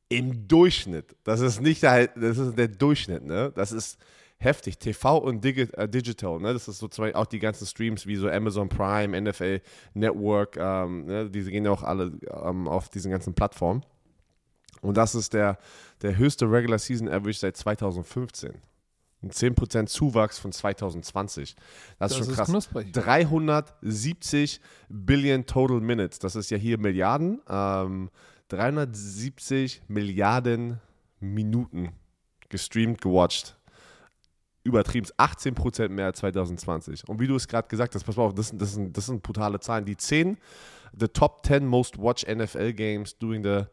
[0.09, 1.17] Im Durchschnitt.
[1.25, 3.53] Das ist nicht der, das ist der Durchschnitt, ne?
[3.55, 3.99] Das ist
[4.39, 4.79] heftig.
[4.79, 6.53] TV und Digi äh, Digital, ne?
[6.53, 9.61] das ist so zwei, auch die ganzen Streams wie so Amazon Prime, NFL
[9.95, 11.31] Network, ähm, ne?
[11.31, 12.13] diese gehen ja auch alle
[12.45, 13.85] ähm, auf diesen ganzen Plattformen.
[14.83, 15.59] Und das ist der,
[16.03, 18.55] der höchste Regular Season Average seit 2015.
[19.23, 21.57] Ein 10% Zuwachs von 2020.
[21.99, 22.49] Das, ist Das schon ist krass.
[22.49, 22.93] knusprig.
[22.93, 26.19] 370 Billion Total Minutes.
[26.19, 27.41] Das ist ja hier Milliarden.
[27.49, 28.11] Ähm,
[28.49, 30.81] 370 Milliarden
[31.19, 31.91] Minuten
[32.49, 33.57] gestreamt, gewatcht.
[34.67, 35.07] Übertrieben.
[35.19, 37.09] 18% mehr als 2020.
[37.09, 39.07] Und wie du es gerade gesagt hast, pass mal auf, das, sind- das, sind, das
[39.07, 39.85] sind brutale Zahlen.
[39.85, 40.37] Die 10,
[40.99, 43.65] the top 10 most watched NFL Games during the,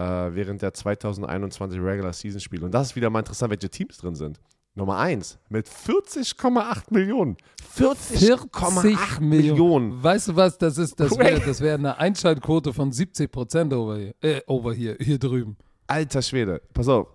[0.34, 2.64] während der 2021 Regular Season Spiele.
[2.64, 4.40] Und das ist wieder mal interessant, welche Teams drin sind.
[4.74, 7.36] Nummer 1 mit 40,8 Millionen.
[7.78, 10.02] 40,8 Millionen.
[10.02, 13.96] Weißt du was, das ist, das wäre das wär eine Einschaltquote von 70 Prozent over
[13.96, 15.56] hier, äh, over hier, hier drüben.
[15.86, 17.08] Alter Schwede, pass auf.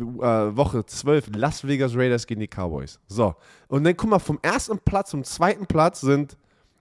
[0.00, 2.98] Äh, Woche 12, Las Vegas Raiders gegen die Cowboys.
[3.06, 3.34] So.
[3.68, 6.36] Und dann guck mal, vom ersten Platz zum zweiten Platz sind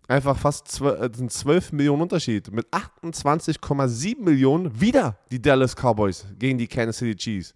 [0.08, 2.52] einfach fast 12, äh, sind 12 Millionen Unterschied.
[2.52, 7.54] Mit 28,7 Millionen wieder die Dallas Cowboys gegen die Kansas City Chiefs.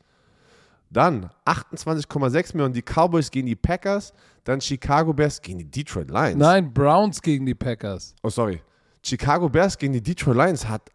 [0.90, 4.14] Dann 28,6 Millionen die Cowboys gegen die Packers.
[4.44, 6.38] Dann Chicago Bears gegen die Detroit Lions.
[6.38, 8.16] Nein, Browns gegen die Packers.
[8.24, 8.62] Oh, sorry.
[9.04, 10.90] Chicago Bears gegen die Detroit Lions hat.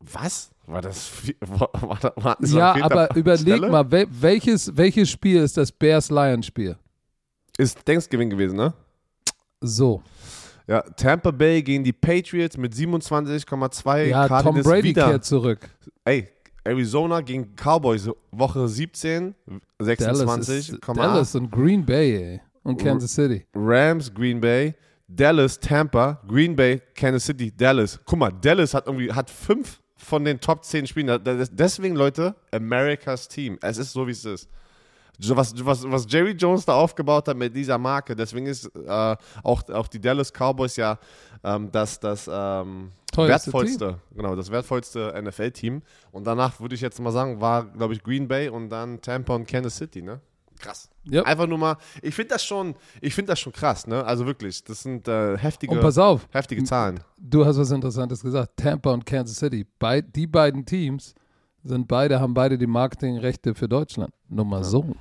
[0.00, 0.50] Was?
[0.66, 1.06] War das.
[1.08, 3.70] viel- War, war, war, Ja, aber überleg Stelle?
[3.70, 6.76] mal, wel, welches, welches Spiel ist das Bears-Lions-Spiel?
[7.58, 8.74] Ist Thanksgiving gewesen, ne?
[9.60, 10.02] So.
[10.66, 14.02] Ja, Tampa Bay gegen die Patriots mit 27,2.
[14.04, 15.06] Ja, Tom Cardinals Brady wieder.
[15.10, 15.68] kehrt zurück.
[16.04, 16.28] Ey,
[16.64, 19.34] Arizona gegen Cowboys, Woche 17,
[19.88, 20.94] Dallas, ist, 26,8.
[20.96, 22.40] Dallas und Green Bay ey.
[22.64, 23.46] und Kansas City.
[23.54, 24.74] Rams, Green Bay,
[25.06, 27.98] Dallas, Tampa, Green Bay, Kansas City, Dallas.
[28.04, 31.20] Guck mal, Dallas hat irgendwie hat fünf von den Top 10 Spielen.
[31.24, 33.58] Deswegen, Leute, America's Team.
[33.62, 34.48] Es ist so, wie es ist.
[35.18, 39.66] Was, was, was Jerry Jones da aufgebaut hat mit dieser Marke, deswegen ist äh, auch,
[39.70, 40.98] auch die Dallas Cowboys ja
[41.42, 45.80] ähm, das, das ähm, wertvollste, genau, das wertvollste NFL-Team.
[46.12, 49.34] Und danach würde ich jetzt mal sagen, war, glaube ich, Green Bay und dann Tampa
[49.34, 50.20] und Kansas City, ne?
[50.58, 50.90] Krass.
[51.08, 51.22] Ja.
[51.22, 54.04] Einfach nur mal, ich finde das schon, ich finde das schon krass, ne?
[54.04, 57.00] Also wirklich, das sind äh, heftige, Und pass auf, heftige Zahlen.
[57.16, 58.56] du hast was Interessantes gesagt.
[58.56, 59.66] Tampa und Kansas City.
[59.78, 61.14] Bei, die beiden Teams
[61.62, 64.12] sind beide, haben beide die Marketingrechte für Deutschland.
[64.28, 64.94] Nur mal so.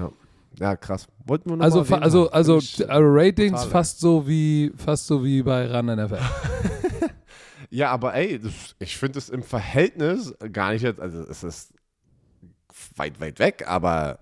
[0.00, 0.10] Ja.
[0.58, 1.06] ja, krass.
[1.26, 5.24] Wollten wir noch Also, mal also, also äh, Ratings total, fast so wie fast so
[5.24, 6.18] wie bei RAN NFL.
[7.74, 11.72] Ja, aber ey, das, ich finde es im Verhältnis gar nicht jetzt, also es ist
[12.96, 14.18] weit, weit weg, aber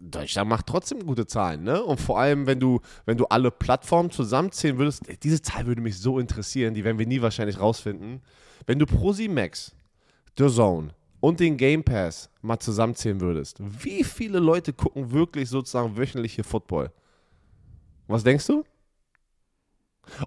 [0.00, 1.82] Deutschland macht trotzdem gute Zahlen, ne?
[1.82, 5.98] Und vor allem, wenn du, wenn du alle Plattformen zusammenzählen würdest, diese Zahl würde mich
[5.98, 8.22] so interessieren, die werden wir nie wahrscheinlich rausfinden.
[8.66, 9.74] Wenn du ProSimax,
[10.38, 15.96] The Zone und den Game Pass mal zusammenzählen würdest, wie viele Leute gucken wirklich sozusagen
[15.96, 16.90] wöchentlich hier Football?
[18.06, 18.64] Was denkst du?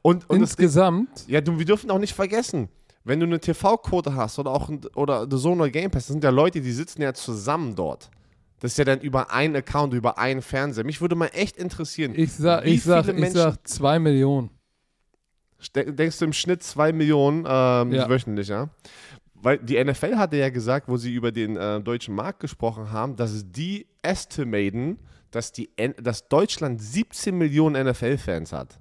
[0.02, 2.70] Und, und das Insgesamt, ja, du, wir dürfen auch nicht vergessen,
[3.04, 6.14] wenn du eine TV-Quote hast oder auch ein, oder The Zone oder Game Pass, das
[6.14, 8.10] sind ja Leute, die sitzen ja zusammen dort.
[8.64, 10.86] Das ist ja dann über einen Account, über einen Fernseher.
[10.86, 14.52] Mich würde mal echt interessieren, ich sag, wie ich sag, ich sag zwei Millionen.
[15.76, 18.08] Denkst du im Schnitt zwei Millionen ähm, Ja.
[18.08, 18.70] wöchentlich, ja?
[19.34, 23.18] Weil die NFL hatte ja gesagt, wo sie über den äh, deutschen Markt gesprochen haben,
[23.18, 24.98] dass die estimaten,
[25.32, 28.80] dass, die, N dass Deutschland 17 Millionen NFL-Fans hat.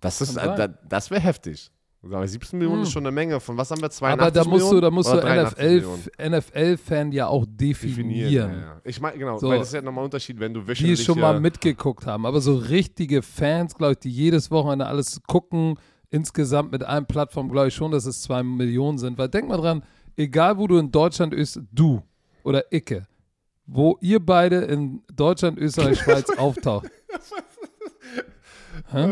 [0.00, 1.70] Das, ist, äh, das wäre heftig.
[2.02, 2.82] Sag mal, 17 Millionen Hm.
[2.84, 3.40] ist schon eine Menge.
[3.40, 3.90] Von was haben wir?
[3.90, 4.80] 82 Aber da musst du, Millionen?
[4.82, 6.00] da musst du Oder 83 Millionen?
[6.18, 8.32] NFL, NFL-Fan ja auch definieren.
[8.32, 8.80] Ja, ja.
[8.84, 9.48] Ich meine, genau, So.
[9.48, 11.02] weil das ist ja nochmal ein Unterschied, wenn du Die wöchentlich...
[11.04, 12.24] schon mal mitgeguckt haben.
[12.24, 17.50] Aber so richtige Fans, glaube ich, die jedes Wochenende alles gucken, insgesamt mit allen Plattformen,
[17.52, 19.18] glaube ich schon, dass es zwei Millionen sind.
[19.18, 19.82] Weil denk mal dran,
[20.16, 22.02] egal wo du in Deutschland ist, du
[22.44, 23.06] oder Icke,
[23.66, 26.88] wo ihr beide in Deutschland, Österreich, Schweiz auftaucht.
[28.90, 29.10] Hä?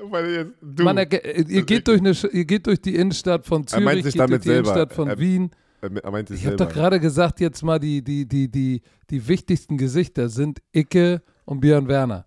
[0.00, 3.80] Du, Man, erge- äh, ihr, geht durch eine, ihr geht durch die Innenstadt von Er
[3.80, 4.68] meint Zürich, sich geht durch damit die selber.
[4.72, 5.50] Innenstadt von Er- Wien.
[5.80, 9.28] er meinte es Ich habe doch gerade gesagt, jetzt mal die, die, die, die, die
[9.28, 12.24] wichtigsten Gesichter sind Icke und Björn Werner.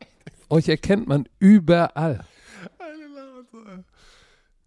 [0.50, 2.22] Euch erkennt man überall.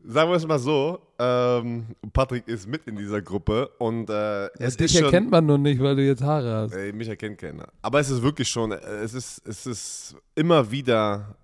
[0.05, 4.77] Sagen wir es mal so, ähm, Patrick ist mit in dieser Gruppe und äh, es
[4.77, 6.75] dich schon, erkennt man nur nicht, weil du jetzt Haare hast.
[6.75, 7.69] Ey, mich erkennt keiner.
[7.83, 11.37] Aber es ist wirklich schon, äh, es ist, es ist immer wieder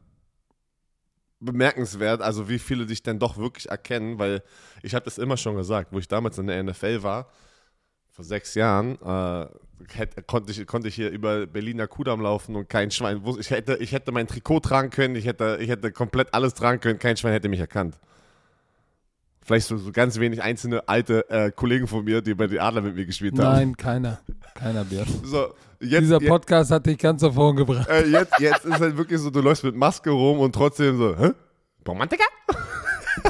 [1.40, 4.42] bemerkenswert, also wie viele dich dann doch wirklich erkennen, weil
[4.83, 7.29] ich habe das immer schon gesagt, wo ich damals in der NFL war,
[8.11, 9.46] vor sechs Jahren, äh,
[9.92, 13.51] hätte, konnte, ich, konnte ich hier über Berliner Kudamm laufen und kein Schwein wusste, ich
[13.51, 16.98] hätte, ich hätte mein Trikot tragen können, ich hätte, ich hätte komplett alles tragen können,
[16.98, 17.98] kein Schwein hätte mich erkannt.
[19.49, 22.83] Vielleicht so, so ganz wenig einzelne alte äh, Kollegen von mir, die bei den Adler
[22.83, 23.57] mit mir gespielt haben.
[23.57, 24.21] Nein, keiner.
[24.55, 25.07] Keiner, Björn.
[25.25, 27.89] So, jetzt, Dieser Podcast hat dich ganz nach vorn gebracht.
[27.89, 31.17] äh, jetzt, jetzt ist halt wirklich so, du läufst mit Maske rum und trotzdem so,
[31.17, 31.31] hä?
[31.87, 32.25] Romantiker?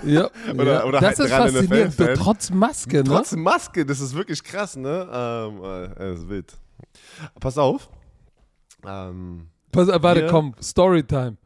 [0.04, 0.84] Ja, Oder- ja.
[0.84, 1.94] oder das halt ist faszinierend.
[1.94, 3.04] Fan- trotz Maske, ne?
[3.04, 5.08] Trotz Maske, das ist wirklich krass, ne?
[5.10, 6.52] Ähm, äh, das ist wild.
[7.40, 7.88] Pass auf.
[8.86, 11.36] Ähm, Pass, äh, warte, komm, Storytime.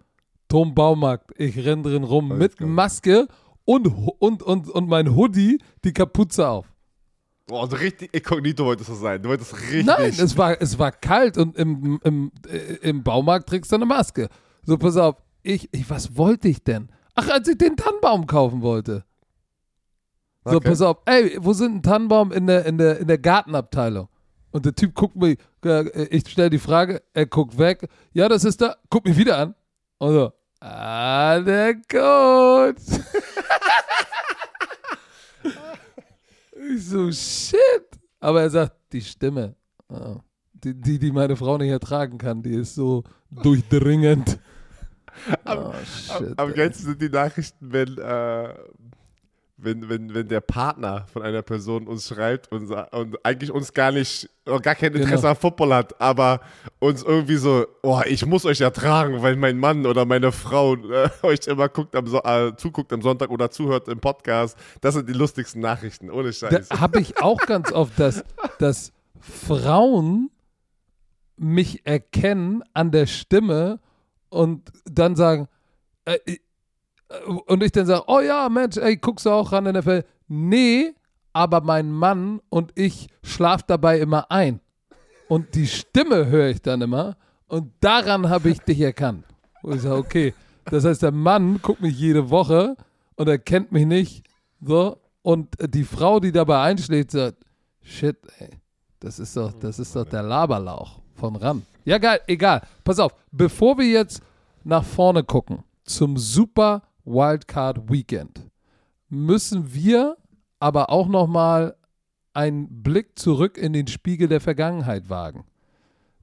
[0.49, 2.69] Tom Baumarkt, ich renn drin rum Alles mit.
[2.69, 3.29] Maske
[3.64, 3.87] und,
[4.18, 6.66] und, und, und mein Hoodie, die Kapuze auf.
[7.46, 9.22] boah, so richtig inkognito wolltest du sein.
[9.22, 9.85] Du wolltest richtig.
[9.87, 13.87] Nein, es war, es war kalt und im, im, äh, im Baumarkt trägst du eine
[13.87, 14.29] Maske.
[14.64, 16.88] So, pass auf, ich, ich, was wollte ich denn?
[17.14, 19.05] Ach, als ich den Tannenbaum kaufen wollte.
[20.44, 20.68] So, Okay.
[20.70, 24.09] pass auf, ey, wo sind ein Tannenbaum in der, in der, in der Gartenabteilung?
[24.51, 28.44] Und der Typ guckt mich, äh, ich stelle die Frage, er guckt weg, ja, das
[28.44, 29.55] ist da, guckt mich wieder an.
[29.98, 32.83] Und so, ah, der Coach.
[36.75, 37.87] Ich so, shit.
[38.21, 39.55] Aber er sagt, die Stimme,
[39.88, 40.17] ah,
[40.53, 44.38] die, die, die meine Frau nicht ertragen kann, die ist so durchdringend.
[45.45, 46.38] Oh, shit.
[46.38, 46.55] Am ey.
[46.55, 48.55] geilsten sind die Nachrichten, wenn, äh,
[49.64, 53.92] wenn, wenn, wenn der Partner von einer Person uns schreibt und, und eigentlich uns gar
[53.92, 55.29] nicht, äh, gar kein Interesse Genau.
[55.29, 56.40] am Football hat, aber
[56.81, 61.09] uns irgendwie so, oh, ich muss euch ertragen, weil mein Mann oder meine Frau äh,
[61.22, 64.59] euch immer guckt am so äh, zuguckt am Sonntag oder zuhört im Podcast.
[64.81, 66.68] Das sind die lustigsten Nachrichten, ohne Scheiß.
[66.68, 68.25] Da habe ich auch ganz oft, dass,
[68.59, 70.31] dass Frauen
[71.37, 73.81] mich erkennen an der Stimme
[74.29, 75.48] und dann sagen,
[76.05, 76.18] äh,
[77.46, 80.05] und ich dann sage, oh ja, Mensch, ey, guckst du auch ran NFL?
[80.29, 80.94] Nee,
[81.33, 84.61] aber mein Mann und ich schlafen dabei immer ein.
[85.29, 89.25] Und die Stimme höre ich dann immer und daran habe ich dich erkannt.
[89.62, 90.35] Und ich sage, okay,
[90.66, 92.77] das heißt, der Mann guckt mich jede Woche
[93.16, 94.27] und er kennt mich nicht,
[94.61, 97.38] so, und die Frau, die dabei einschlägt, sagt,
[97.83, 98.51] shit, ey,
[99.01, 101.62] das ist doch, das ist doch der Laberlauch von ran.
[101.85, 102.62] Ja, geil, egal.
[102.85, 104.22] Pass auf, bevor wir jetzt
[104.64, 108.49] nach vorne gucken zum Super Wildcard Weekend,
[109.09, 110.17] müssen wir
[110.61, 111.77] aber auch noch mal
[112.35, 115.45] einen Blick zurück in den Spiegel der Vergangenheit wagen.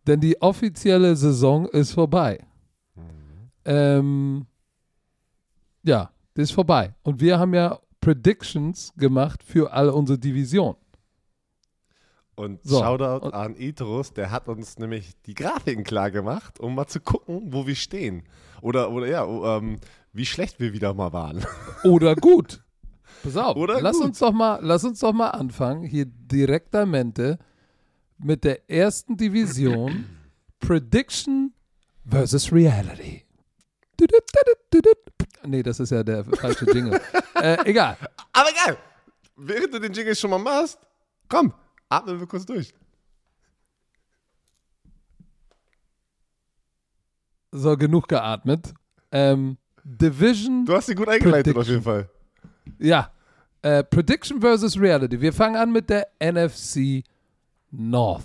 [0.08, 2.40] Denn die offizielle Saison ist vorbei.
[3.66, 4.48] Ähm,
[5.84, 6.96] ja, die ist vorbei.
[7.04, 10.76] Und wir haben ja Predictions gemacht für alle unsere Division.
[12.36, 12.80] Und So.
[12.80, 17.02] Shoutout Und- an Itrus, der hat uns nämlich die Grafiken klar gemacht, um mal zu
[17.02, 18.24] gucken, wo wir stehen.
[18.62, 19.26] Oder, oder ja,
[19.58, 19.78] ähm,
[20.14, 21.46] wie schlecht wir wieder mal waren.
[21.84, 22.64] Oder gut.
[23.24, 24.06] Pass auf, Oder lass gut.
[24.06, 27.38] uns doch mal, lass uns doch mal anfangen, hier direktamente
[28.18, 30.06] mit der ersten Division
[30.60, 31.54] Prediction
[32.06, 33.26] versus Reality.
[35.46, 37.00] Nee, das ist ja der falsche Jingle.
[37.36, 37.98] äh, egal.
[38.34, 38.78] Aber geil!
[39.36, 40.80] Während du den Jingle schon mal machst,
[41.28, 41.54] komm,
[41.88, 42.74] atmen wir kurz durch.
[47.52, 48.74] So, genug geatmet.
[49.12, 49.58] Ähm,
[49.98, 51.62] Division Du hast sie gut eingeleitet Prediction.
[51.62, 52.10] auf jeden Fall.
[52.80, 53.12] Ja.
[53.62, 55.20] Äh, Prediction versus Reality.
[55.20, 57.04] Wir fangen an mit der NFC
[57.72, 58.24] North.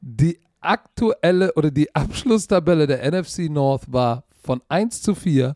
[0.00, 5.54] Die aktuelle oder die Abschlusstabelle der NFC North war von 1 zu 4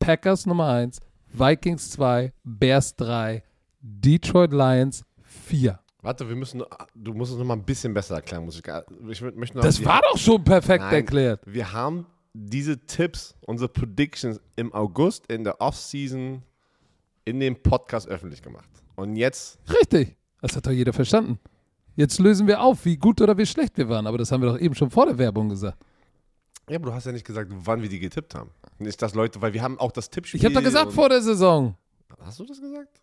[0.00, 1.00] Packers Nummer 1,
[1.32, 3.42] Vikings 2, Bears 3,
[3.80, 5.78] Detroit Lions 4.
[6.02, 6.62] Warte, wir müssen,
[6.94, 9.64] du musst es noch mal ein bisschen besser erklären, muss ich, ich mö- möchte noch
[9.64, 11.40] Das war doch schon perfekt Nein, erklärt.
[11.46, 12.06] Wir haben
[12.46, 16.42] diese Tipps, unsere Predictions im August in der Offseason
[17.24, 18.68] in dem Podcast öffentlich gemacht.
[18.96, 20.16] Und jetzt, Richtig.
[20.40, 21.38] Das hat doch jeder verstanden.
[21.96, 24.06] Jetzt lösen wir auf, wie gut oder wie schlecht wir waren.
[24.06, 25.76] Aber das haben wir doch eben schon vor der Werbung gesagt.
[26.70, 28.50] ja, aber du hast ja nicht gesagt, wann wir die getippt haben.
[28.78, 30.38] Nicht, dass Leute, weil wir haben auch das Tippspiel.
[30.38, 31.74] Ich habe doch gesagt vor der Saison.
[32.20, 33.00] Hast du das gesagt?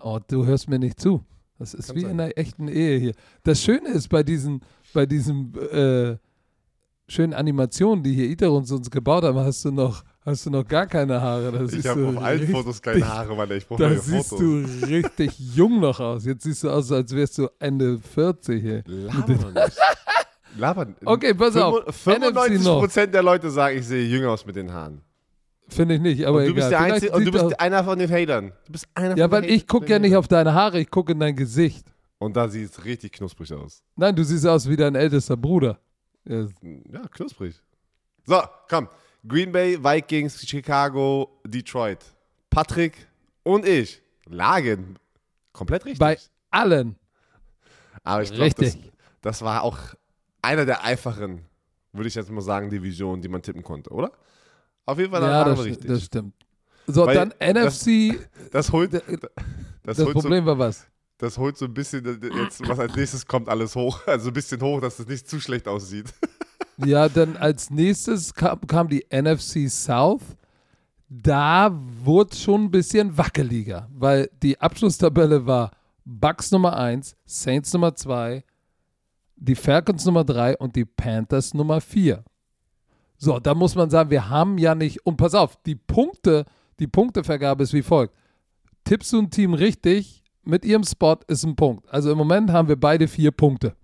[0.00, 1.24] Oh, du hörst mir nicht zu.
[1.58, 2.10] Das ist Kann wie sein.
[2.12, 3.14] in einer echten Ehe hier.
[3.42, 4.60] Das Schöne ist bei diesen,
[4.92, 6.16] bei diesen äh,
[7.08, 10.86] schönen Animationen, die hier Iter uns, gebaut haben, hast du noch, hast du noch gar
[10.86, 11.52] keine Haare.
[11.52, 13.50] Das Ich habe auf allen Fotos keine Haare, Mann.
[13.52, 14.40] Ich brauche Da neue siehst Fotos.
[14.80, 16.24] du richtig jung noch aus.
[16.24, 18.82] Jetzt siehst du aus, als wärst du Ende 40 hier.
[18.86, 19.78] Laber doch nicht.
[20.58, 20.86] Laber.
[21.04, 21.82] Okay, pass auf.
[21.94, 22.80] 95 NFC North.
[22.80, 25.02] Prozent der Leute sagen, ich sehe jünger aus mit den Haaren.
[25.68, 26.54] Finde ich nicht, aber Und du egal.
[26.54, 28.52] bist, der Einzige, und du bist einer von den Hatern.
[28.66, 31.12] Du bist einer ja, weil den ich gucke ja nicht auf deine Haare, ich gucke
[31.12, 31.86] in dein Gesicht.
[32.18, 33.82] Und da sieht es richtig knusprig aus.
[33.96, 35.78] Nein, du siehst aus wie dein ältester Bruder.
[36.28, 36.46] Ja,
[36.92, 37.54] Ja, knusprig.
[38.24, 38.88] So, komm.
[39.26, 41.98] Green Bay, Vikings, Chicago, Detroit.
[42.50, 43.06] Patrick
[43.42, 44.98] und ich lagen
[45.52, 45.98] komplett richtig.
[45.98, 46.18] bei
[46.50, 46.96] allen.
[48.04, 48.92] Aber ich glaube, das, Richtig.
[49.20, 49.78] das war auch
[50.42, 51.44] einer der einfachen,
[51.92, 54.12] würde ich jetzt mal sagen, Divisionen, die man tippen konnte, oder?
[54.84, 55.88] Auf jeden Fall Ja, das, richtig.
[55.88, 56.34] das stimmt.
[56.86, 58.20] So, Weil dann das- NFC.
[58.52, 59.02] Das holt, Das,
[59.82, 60.86] das, holt so, Problem war was?
[61.18, 64.00] Das holt so ein bisschen äh, jetzt, was als nächstes kommt, alles hoch.
[64.06, 66.12] Also ein bisschen hoch, dass es nicht zu schlecht aussieht.
[66.84, 70.36] Ja, dann als nächstes kam, kam die NFC South.
[71.08, 71.70] Da
[72.04, 75.70] wurde es schon ein bisschen wackeliger, weil die Abschlusstabelle war
[76.04, 78.44] Bucks Nummer 1, Saints Nummer 2,
[79.36, 82.22] die Falcons Nummer 3 und die Panthers Nummer 4.
[83.16, 86.44] So, da muss man sagen, wir haben ja nicht, und pass auf, die Punkte,
[86.78, 88.14] die Punktevergabe ist wie folgt.
[88.84, 91.88] Tippst du ein Team richtig, mit ihrem Spot ist ein Punkt.
[91.90, 93.74] Also im Moment haben wir beide vier Punkte.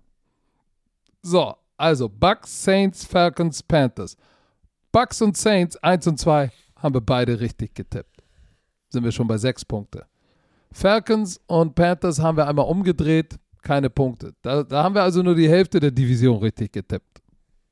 [1.21, 4.15] So, also Bucks, Saints, Falcons, Panthers.
[4.91, 8.23] Bucks und Saints 1 und 2 haben wir beide richtig getippt.
[8.89, 10.05] Sind wir schon bei sechs Punkte.
[10.71, 14.33] Falcons und Panthers haben wir einmal umgedreht, keine Punkte.
[14.41, 17.21] Da, da haben wir also nur die Hälfte der Division richtig getippt.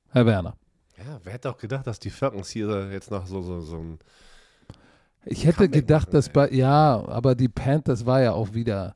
[0.09, 0.55] Herr Werner.
[0.97, 3.99] Ja, wer hätte auch gedacht, dass die Falcons hier jetzt noch so, so, so ein.
[5.25, 8.95] Ich hätte gedacht, dass bei, ja, aber die Panthers war ja auch wieder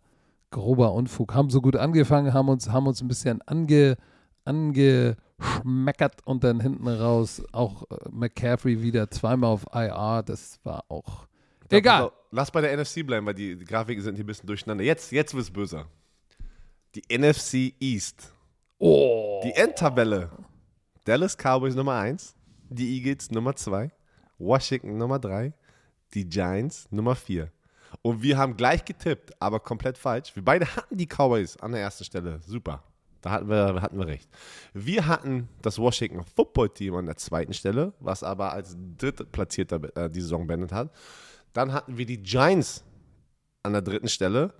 [0.49, 1.33] grober Unfug.
[1.35, 3.97] Haben so gut angefangen, haben uns, haben uns ein bisschen ange,
[4.43, 10.23] angeschmeckert und dann hinten raus auch äh, McCaffrey wieder zweimal auf IR.
[10.25, 11.27] Das war auch
[11.69, 12.03] egal.
[12.03, 14.83] Also, lass bei der NFC bleiben, weil die, die Grafiken sind hier ein bisschen durcheinander.
[14.83, 15.87] Jetzt, jetzt wird es böser.
[16.95, 18.33] Die NFC East.
[18.79, 19.41] Oh.
[19.43, 20.29] Die Endtabelle.
[21.03, 22.35] Dallas Cowboys Nummer 1,
[22.69, 23.91] die Eagles Nummer 2,
[24.39, 25.53] Washington Nummer 3,
[26.15, 27.51] die Giants Nummer 4.
[28.01, 30.35] Und wir haben gleich getippt, aber komplett falsch.
[30.35, 32.39] Wir beide hatten die Cowboys an der ersten Stelle.
[32.45, 32.83] Super.
[33.21, 34.29] Da hatten wir, hatten wir recht.
[34.73, 40.09] Wir hatten das Washington Football Team an der zweiten Stelle, was aber als drittplatzierter äh,
[40.09, 40.91] die Saison beendet hat.
[41.53, 42.83] Dann hatten wir die Giants
[43.63, 44.53] an der dritten Stelle,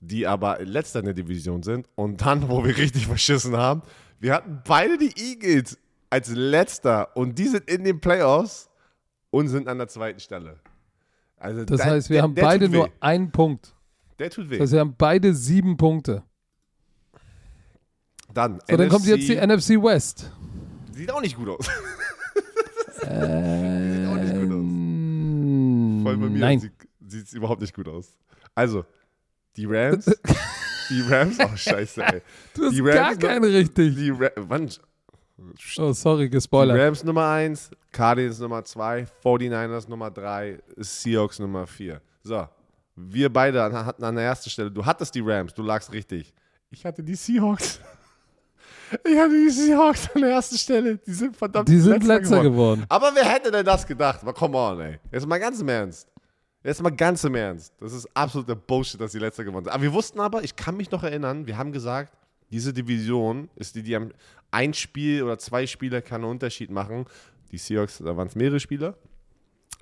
[0.00, 1.88] die aber letzter in der Division sind.
[1.96, 3.82] Und dann, wo wir richtig verschissen haben,
[4.20, 5.76] wir hatten beide die Eagles
[6.10, 8.70] als letzter und die sind in den Playoffs
[9.30, 10.60] und sind an der zweiten Stelle.
[11.40, 13.72] Also Das der- heißt, wir der- haben der beide nur einen Punkt.
[14.18, 14.58] Der tut weh.
[14.58, 16.22] Das heißt, wir haben beide sieben Punkte.
[18.34, 20.30] dann, So, dann kommt jetzt die NFC West.
[20.92, 21.68] Sieht auch nicht gut aus.
[23.02, 23.06] Äh,
[23.96, 24.58] Sieht auch nicht gut aus.
[24.58, 26.60] Ähm, Voll bei mir Nein.
[27.06, 28.16] sieht es überhaupt nicht gut aus.
[28.54, 28.84] Also,
[29.56, 30.04] die Rams.
[30.90, 32.22] die Rams, oh scheiße, ey.
[32.54, 33.94] Du hast die gar Rams- keine richtig.
[33.96, 34.70] Die Ra wann,
[35.78, 36.78] Oh, sorry, Die gespoilert.
[36.78, 42.00] Rams Nummer 1, Cardinals Nummer 2, 49ers Nummer 3, Seahawks Nummer 4.
[42.24, 42.48] So,
[42.96, 46.34] wir beide hatten an der ersten Stelle, du hattest die Rams, du lagst richtig.
[46.70, 47.80] Ich hatte die Seahawks.
[49.04, 50.96] Ich hatte die Seahawks an der ersten Stelle.
[50.96, 52.84] Die sind verdammt Die sind letzter geworden.
[52.88, 54.20] Aber wer hätte denn das gedacht?
[54.22, 54.98] Aber come on, ey.
[55.12, 56.08] Jetzt mal ganz im Ernst.
[56.64, 57.72] Jetzt mal ganz im Ernst.
[57.80, 59.72] Das ist absoluter Bullshit, dass die letzter gewonnen sind.
[59.72, 62.12] Aber wir wussten aber, ich kann mich noch erinnern, wir haben gesagt,
[62.50, 64.10] diese Division ist die, die am
[64.50, 67.06] ein Spiel oder zwei Spieler kann einen Unterschied machen.
[67.50, 68.94] Die Seahawks, da waren es mehrere Spieler.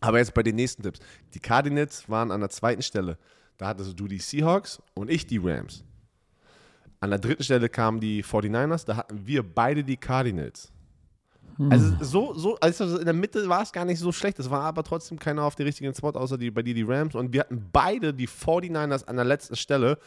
[0.01, 1.01] Aber jetzt bei den nächsten Tipps.
[1.35, 3.19] Die Cardinals waren an der zweiten Stelle.
[3.57, 5.85] Da hattest du die Seahawks und ich die Rams.
[7.01, 10.73] An der dritten Stelle kamen die 49ers, da hatten wir beide die Cardinals.
[11.71, 14.39] Also so, so, also in der Mitte war es gar nicht so schlecht.
[14.39, 17.15] Es war aber trotzdem keiner auf dem richtigen Spot, außer die, bei dir die Rams.
[17.15, 19.99] Und wir hatten beide die 49ers an der letzten Stelle.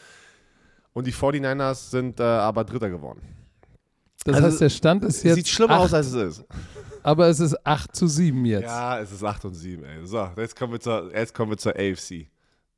[0.93, 3.21] Und die 49ers sind äh, aber Dritter geworden.
[4.25, 5.35] Das Also, heißt, der Stand ist jetzt.
[5.35, 6.45] Sieht schlimmer acht, aus, als es ist.
[7.03, 8.63] Aber es ist 8 zu 7 jetzt.
[8.63, 10.05] Ja, es ist 8 und 7, ey.
[10.05, 12.27] So, jetzt kommen wir zur, jetzt kommen wir zur AFC.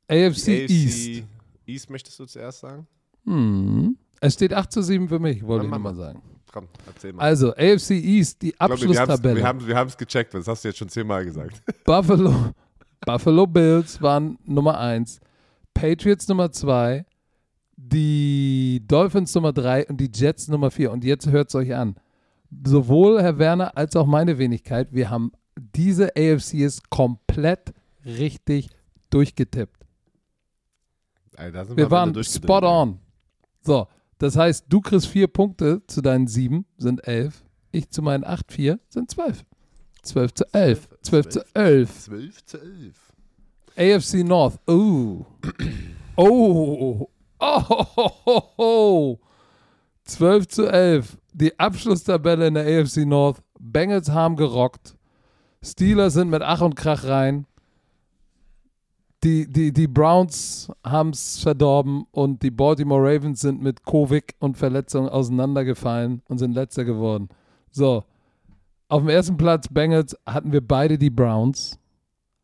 [0.08, 1.24] AFC, Die East.
[1.66, 2.86] East möchtest du zuerst sagen?
[3.24, 3.96] Hm.
[4.20, 5.94] Es steht 8 zu 7 für mich, wollte Dann ich mal.
[5.96, 6.22] sagen.
[6.52, 7.22] Komm, erzähl mal.
[7.24, 9.42] Also, AFC East, die Ich glaube, wir Abschlusstabelle.
[9.42, 11.60] Haben haben's gecheckt, das hast du jetzt schon zehnmal gesagt.
[11.84, 12.52] Buffalo,
[13.04, 15.18] Buffalo Bills waren Nummer 1,
[15.74, 17.04] Patriots Nummer 2,
[17.88, 20.90] die Dolphins Nummer 3 und die Jets Nummer 4.
[20.92, 21.96] Und jetzt hört es euch an.
[22.64, 27.72] Sowohl Herr Werner als auch meine Wenigkeit, wir haben diese AFCs komplett
[28.04, 28.68] richtig
[29.10, 29.86] durchgetippt.
[31.36, 32.66] Sind Wir waren spot ey.
[32.66, 32.98] on.
[33.62, 33.86] So,
[34.18, 37.44] das heißt, du kriegst vier Punkte zu deinen sieben, sind elf.
[37.70, 39.44] Ich zu meinen acht, vier, sind zwölf.
[40.02, 40.88] Zwölf zu elf.
[41.00, 42.04] Zwölf zu elf.
[42.04, 43.02] 12 zu 11.
[43.76, 44.58] AFC North.
[44.66, 45.24] Oh.
[46.14, 47.08] Oh.
[47.44, 47.60] Oh.
[47.68, 49.20] ho, ho, ho.
[50.04, 51.18] 12 zu 11.
[51.32, 53.42] Die Abschlusstabelle in der AFC North.
[53.58, 54.96] Bengals haben gerockt.
[55.60, 57.46] Steelers sind mit Ach und Krach rein.
[59.24, 64.56] Die, die, die Browns haben es verdorben und die Baltimore Ravens sind mit Covid und
[64.56, 67.28] Verletzungen auseinandergefallen und sind letzter geworden.
[67.70, 68.04] So,
[68.88, 71.78] auf dem ersten Platz Bengals hatten wir beide die Browns.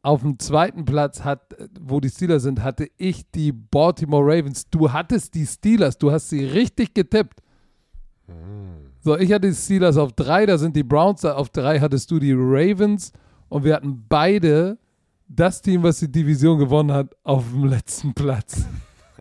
[0.02, 4.68] Auf dem zweiten Platz, hat, wo die Steelers sind, hatte ich die Baltimore Ravens.
[4.70, 7.40] Du hattest die Steelers, du hast sie richtig getippt.
[9.00, 12.18] So, ich hatte die Steelers auf drei, da sind die Browns, auf drei hattest du
[12.18, 13.12] die Ravens
[13.48, 14.78] und wir hatten beide
[15.26, 18.66] das Team, was die Division gewonnen hat, auf dem letzten Platz.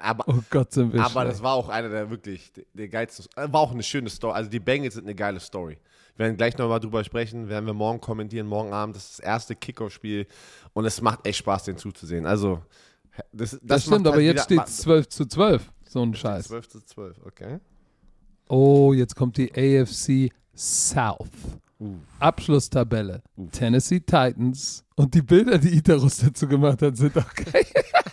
[0.02, 1.32] Aber, Oh Gott, sind wir aber schlecht.
[1.32, 4.34] das war auch einer der wirklich, der geilsten, äh, war auch eine schöne Story.
[4.36, 5.78] Also die Bengals sind eine geile Story.
[6.16, 8.96] Wir werden gleich nochmal drüber sprechen, werden wir morgen kommentieren, morgen Abend.
[8.96, 10.26] Das ist das erste Kickoff-Spiel
[10.74, 12.26] und es macht echt Spaß, den zuzusehen.
[12.26, 12.62] Also,
[13.32, 15.72] das, das, Das, stimmt, aber halt jetzt wieder- steht es 12 zu 12.
[15.88, 16.48] So ein Scheiß.
[16.48, 17.60] 12 zu 12, okay.
[18.50, 21.30] Oh, jetzt kommt die AFC South.
[21.80, 21.96] Uh.
[22.20, 23.22] Abschlusstabelle.
[23.38, 23.48] Uh.
[23.52, 24.84] Tennessee Titans.
[24.96, 27.66] Und die Bilder, die Itarus dazu gemacht hat, sind auch geil.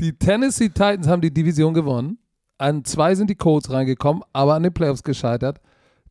[0.00, 2.18] die Tennessee Titans haben die Division gewonnen.
[2.58, 5.60] An zwei sind die Colts reingekommen, aber an den Playoffs gescheitert.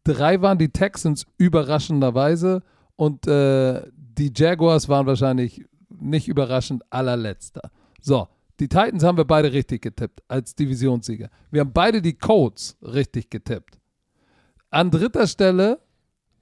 [0.03, 2.63] Drei waren die Texans überraschenderweise
[2.95, 7.72] und äh, die Jaguars waren wahrscheinlich nicht überraschend allerletzter.
[8.01, 8.28] So,
[8.59, 11.30] die Titans haben wir beide richtig getippt als Divisionssieger.
[11.51, 13.78] Wir haben beide die Colts richtig getippt.
[14.70, 15.80] An dritter Stelle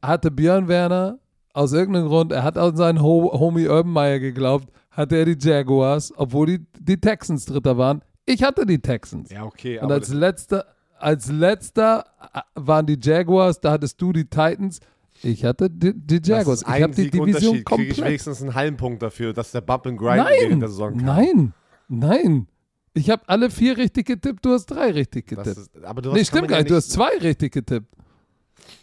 [0.02, 1.20] hatte Björn Werner
[1.54, 5.38] aus irgendeinem Grund, er hat an seinen Ho Homie Urban Meyer geglaubt, hatte er die
[5.38, 8.02] Jaguars, obwohl die, die Texans dritter waren.
[8.26, 9.30] Ich hatte die Texans.
[9.30, 9.80] Ja, okay.
[9.80, 10.66] Und als letzter,
[10.98, 14.80] als letzter äh, waren die Jaguars, da hattest du die Titans.
[15.22, 16.62] Ich hatte die, die Jaguars.
[16.62, 17.66] Ich habe die Division Unterschied.
[17.66, 18.06] Kriege ich komplett.
[18.08, 21.06] wenigstens einen halben Punkt dafür, dass der Bump and Grind Nein, der Saison kam.
[21.06, 21.54] nein,
[21.88, 22.48] nein.
[22.94, 25.58] Ich habe alle vier richtig getippt, du hast drei richtig getippt.
[25.58, 27.94] ist, aber du Nee, kann stimmt gar nicht, du hast zwei richtig getippt.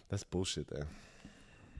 [0.08, 0.82] Das ist Bullshit, ey.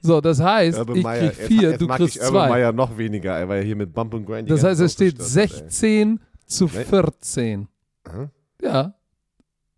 [0.05, 2.49] So, das heißt, Urban ich Meyer, krieg jetzt- vier, jetzt du mag kriegst ich zwei.
[2.49, 5.51] Meyer noch weniger, weil er hier mit Bump and Grind Das heißt, es steht zerstört
[5.51, 5.69] hat, ey.
[5.69, 6.83] 16 zu Nee.
[6.83, 7.67] 14.
[8.03, 8.29] Aha.
[8.61, 8.93] Ja,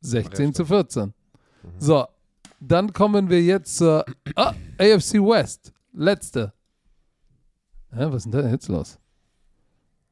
[0.02, 1.04] 16 Ja, zu 14.
[1.06, 1.70] Mhm.
[1.78, 2.06] So,
[2.60, 4.04] dann kommen wir jetzt zur
[4.36, 5.72] ah, AFC West.
[5.94, 6.54] Letzte.
[7.92, 8.98] Hä, was ist denn da jetzt los?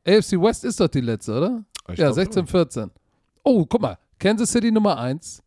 [0.05, 1.65] AFC West ist doch die letzte, oder?
[1.91, 2.91] Ich ja, glaub, 16, 14.
[3.43, 3.97] Oh, guck mal.
[4.19, 5.41] Kansas City Nummer 1,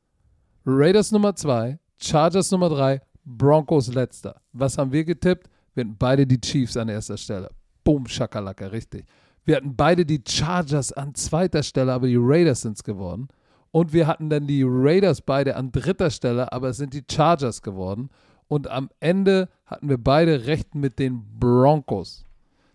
[0.66, 4.40] Raiders Nummer 2, Chargers Nummer 3, Broncos letzter.
[4.52, 5.50] Was haben wir getippt?
[5.74, 7.50] Wir hatten beide die Chiefs an erster Stelle.
[7.84, 9.04] Boom, Schakalaka, richtig.
[9.44, 13.28] Wir hatten beide die Chargers an zweiter Stelle, aber die Raiders sind es geworden.
[13.70, 17.60] Und wir hatten dann die Raiders beide an dritter Stelle, aber es sind die Chargers
[17.62, 18.08] geworden.
[18.48, 22.24] Und am Ende hatten wir beide recht mit den Broncos.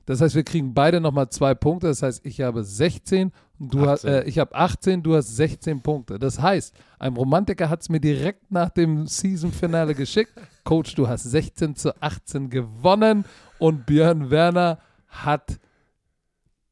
[0.06, 1.88] Das heißt, wir kriegen beide nochmal zwei Punkte.
[1.88, 4.14] Das heißt, ich habe 16 und du hast, 18.
[4.14, 6.18] äh, ich habe 18, du hast 16 Punkte.
[6.18, 10.34] Das heißt, ein Romantiker hat es mir direkt nach dem Season-Finale geschickt.
[10.64, 13.26] Coach, du hast 16 zu 18 gewonnen
[13.60, 15.60] und Björn Werner hat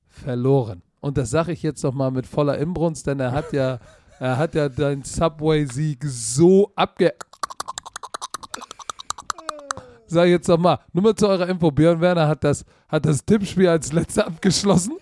[0.07, 0.81] verloren.
[0.99, 3.79] Und das sage ich jetzt nochmal mit voller Inbrunst, denn er hat ja,
[4.19, 7.13] er hat ja deinen Subway-Sieg so abge.
[10.07, 13.23] Sag ich jetzt nochmal, nur mal zu eurer Info, Björn Werner hat das, hat das
[13.23, 14.93] Tippspiel als letzter abgeschlossen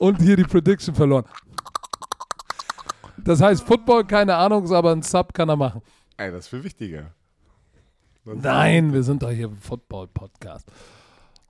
[0.00, 1.24] und hier die Prediction verloren.
[3.18, 5.82] Das heißt, Football, keine Ahnung, aber ein Sub kann er machen.
[6.16, 7.12] Ey, das ist viel wichtiger.
[8.24, 10.66] Nein, wir sind doch hier im Football-Podcast.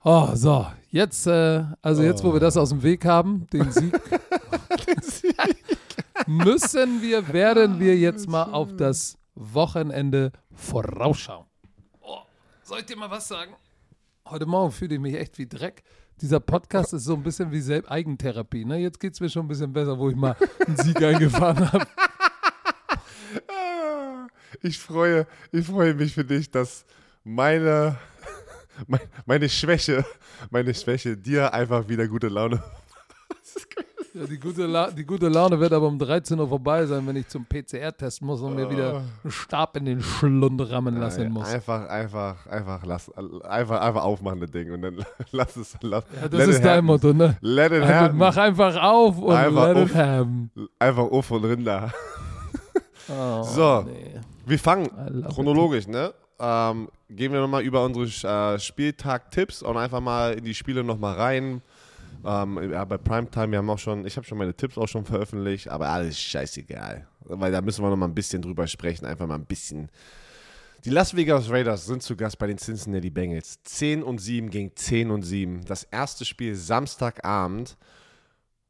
[0.03, 3.93] Oh, so, jetzt, äh, also jetzt, wo wir das aus dem Weg haben, den Sieg,
[6.27, 11.45] müssen wir, werden wir jetzt mal auf das Wochenende vorausschauen.
[12.01, 12.19] Oh,
[12.63, 13.53] soll ich dir mal was sagen?
[14.27, 15.83] Heute Morgen fühle ich mich echt wie Dreck.
[16.21, 18.63] Dieser Podcast ist so ein bisschen wie Selb Eigentherapie.
[18.65, 18.77] Ne?
[18.77, 20.35] Jetzt geht es mir schon ein bisschen besser, wo ich mal
[20.67, 21.87] einen Sieg eingefahren habe.
[23.47, 24.27] Ah,
[24.61, 26.85] Ich freue, ich freue mich für dich, dass
[27.23, 27.97] meine,
[28.87, 30.05] mein- meine Schwäche,
[30.51, 32.61] meine Schwäche dir einfach wieder gute Laune.
[34.13, 37.15] Ja, die, gute La die gute Laune wird aber um 13 Uhr vorbei sein, wenn
[37.15, 41.31] ich zum PCR testen muss und mir wieder einen Stab in den Schlund rammen lassen
[41.31, 41.47] muss.
[41.47, 43.09] Einfach, einfach, einfach, lass,
[43.43, 44.97] einfach, einfach aufmachen das Ding und dann
[45.31, 47.37] lass es, lass, Ja, das ist dein Motto, ne?
[47.39, 48.17] Let it Also happen.
[48.17, 50.51] mach einfach auf und Einfach let it happen.
[50.77, 51.91] Einfach auf und Rinder.
[53.09, 53.81] Oh, So.
[53.81, 54.19] Nee.
[54.45, 55.33] Wir fangen love it.
[55.33, 56.13] chronologisch, ne?
[56.39, 61.15] Ähm, gehen wir nochmal über unsere äh, Spieltag-Tipps und einfach mal in die Spiele nochmal
[61.15, 61.61] rein.
[62.25, 65.05] Ähm, ja, bei Primetime, wir haben auch schon, ich habe schon meine Tipps auch schon
[65.05, 67.07] veröffentlicht, aber alles scheißegal.
[67.21, 69.89] Weil da müssen wir nochmal ein bisschen drüber sprechen, einfach mal ein bisschen.
[70.85, 73.61] Die Las Vegas Raiders sind zu Gast bei den Cincinnati Bengals.
[73.63, 75.63] 10 und 7 gegen 10 und 7.
[75.65, 77.77] Das erste Spiel Samstagabend.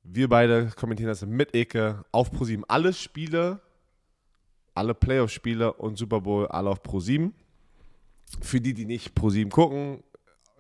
[0.04, 2.66] Wir beide kommentieren das mit Ecke auf ProSieben.
[2.68, 3.62] Alle Spiele
[4.74, 7.32] alle Playoff-Spiele und Super Bowl alle auf Pro7.
[8.42, 10.04] Für die, die nicht Pro7 gucken,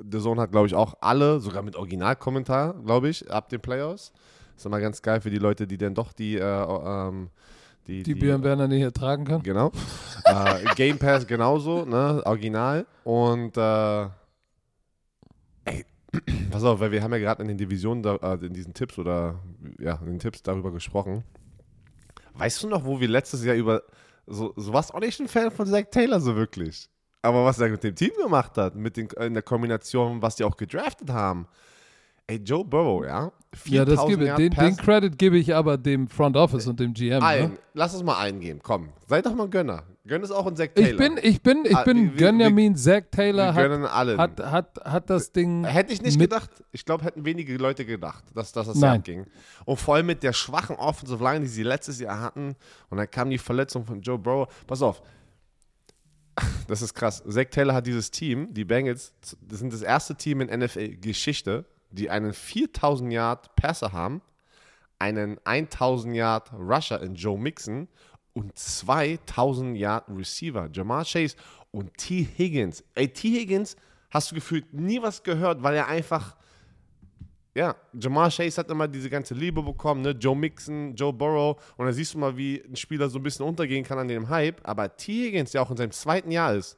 [0.09, 4.11] The Zone hat, glaube ich, auch alle, sogar mit Originalkommentar, glaube ich, ab den Playoffs.
[4.55, 7.29] ist immer ganz geil für die Leute, die dann doch die, äh, ähm,
[7.87, 9.43] die, Die Björn Werner nicht ertragen kann.
[9.43, 9.71] Genau.
[10.25, 12.21] äh, Game Pass genauso, ne?
[12.25, 12.85] Original.
[13.03, 14.03] Und äh,
[15.65, 15.85] ey,
[16.51, 18.97] pass auf, weil wir haben ja gerade in den Divisionen, da, äh, in diesen Tipps
[18.99, 19.39] oder
[19.79, 21.23] ja, in den Tipps darüber gesprochen.
[22.33, 23.83] Weißt du noch, wo wir letztes Jahr über
[24.27, 26.89] so, so warst auch nicht ein Fan von Zach Taylor so wirklich.
[27.21, 30.43] Aber was er mit dem Team gemacht hat, mit den, in der Kombination, was die
[30.43, 31.47] auch gedraftet haben.
[32.27, 33.31] Ey, Joe Burrow, ja?
[33.65, 36.93] Ja, das 4000 gebe, den, den Credit gebe ich aber dem Front Office und dem
[36.93, 37.21] GM.
[37.21, 37.57] Ein, Ne?
[37.73, 38.89] lass uns mal eingeben, komm.
[39.07, 39.83] Sei doch mal ein Gönner.
[40.07, 40.89] Gönn es auch in Zach Taylor.
[40.91, 45.09] Ich bin, ich bin, ich Ah, bin wir- Zach wir Taylor hat, hat, hat, hat
[45.09, 45.63] das Ding.
[45.63, 46.49] Hätte ich nicht gedacht.
[46.71, 49.03] Ich glaube, hätten wenige Leute gedacht, dass, dass das Nein.
[49.03, 49.25] Ging.
[49.65, 52.55] Und vor allem mit der schwachen Offensive Line, die sie letztes Jahr hatten.
[52.89, 54.47] Und dann kam die Verletzung von Joe Burrow.
[54.65, 55.03] Pass auf.
[56.67, 57.23] Das ist krass.
[57.27, 62.09] Zach Taylor hat dieses Team, die Bengals, das sind das erste Team in NFL-Geschichte, die
[62.09, 64.21] einen 4000 Yard Passer haben,
[64.99, 67.87] einen 1000 Yard Rusher in Joe Mixon
[68.33, 71.35] und 2000 Yard Receiver, Jamar Chase
[71.71, 72.27] und T.
[72.37, 72.83] Higgins.
[72.95, 73.29] Ey, T.
[73.29, 73.75] Higgins
[74.09, 76.35] hast du gefühlt nie was gehört, weil er einfach,
[77.53, 80.11] ja, Jamar Chase hat immer diese ganze Liebe bekommen, ne?
[80.11, 83.45] Joe Mixon, Joe Burrow und da siehst du mal, wie ein Spieler so ein bisschen
[83.45, 85.27] untergehen kann an dem Hype, aber T.
[85.27, 86.77] Higgins, der auch in seinem zweiten Jahr ist,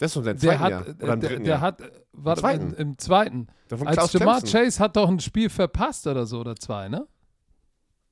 [0.00, 1.60] der ist schon sein hat, Jahr äh, oder im der, dritten der Jahr.
[1.60, 2.72] hat, äh, warte, zweiten.
[2.72, 3.46] Im, im zweiten.
[3.70, 4.60] Als Klaus Jamar Clemson.
[4.60, 7.06] Chase hat doch ein Spiel verpasst oder so, oder zwei, ne?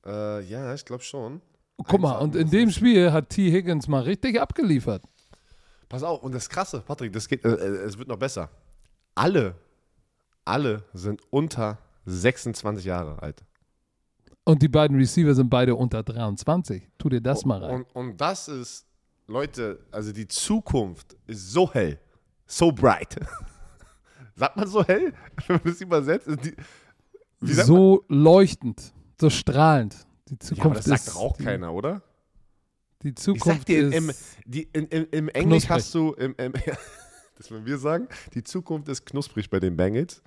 [0.05, 1.41] Äh, ja, ich glaube schon.
[1.87, 3.51] Guck mal, und in dem Spiel hat T.
[3.51, 5.03] Higgins mal richtig abgeliefert.
[5.89, 8.49] Pass auf, und das Krasse, Patrick, das geht, äh, äh, es wird noch besser.
[9.15, 9.55] Alle,
[10.47, 13.43] alle sind unter 26 Jahre alt.
[14.43, 16.87] Und die beiden Receiver sind beide unter 23.
[16.97, 17.75] Tu dir das mal rein.
[17.93, 18.85] Und, und das ist,
[19.27, 21.99] Leute, also die Zukunft ist so hell,
[22.45, 23.17] so bright.
[24.35, 25.13] Sagt man so hell,
[25.47, 26.27] wenn man das übersetzt?
[26.27, 26.55] Die,
[27.53, 27.65] sagt man?
[27.65, 29.95] so leuchtend, so strahlend.
[30.29, 32.01] Die Ja, aber Zukunft das sagt doch auch die, keiner, oder?
[33.03, 33.93] Die Ich Zukunft sag dir, ist.
[33.95, 34.11] im,
[34.45, 35.69] die, in, in, im Englisch knusprig.
[35.85, 36.53] hast du, im, im,
[37.37, 40.21] das wenn wir sagen, die Zukunft ist knusprig bei den Bengals.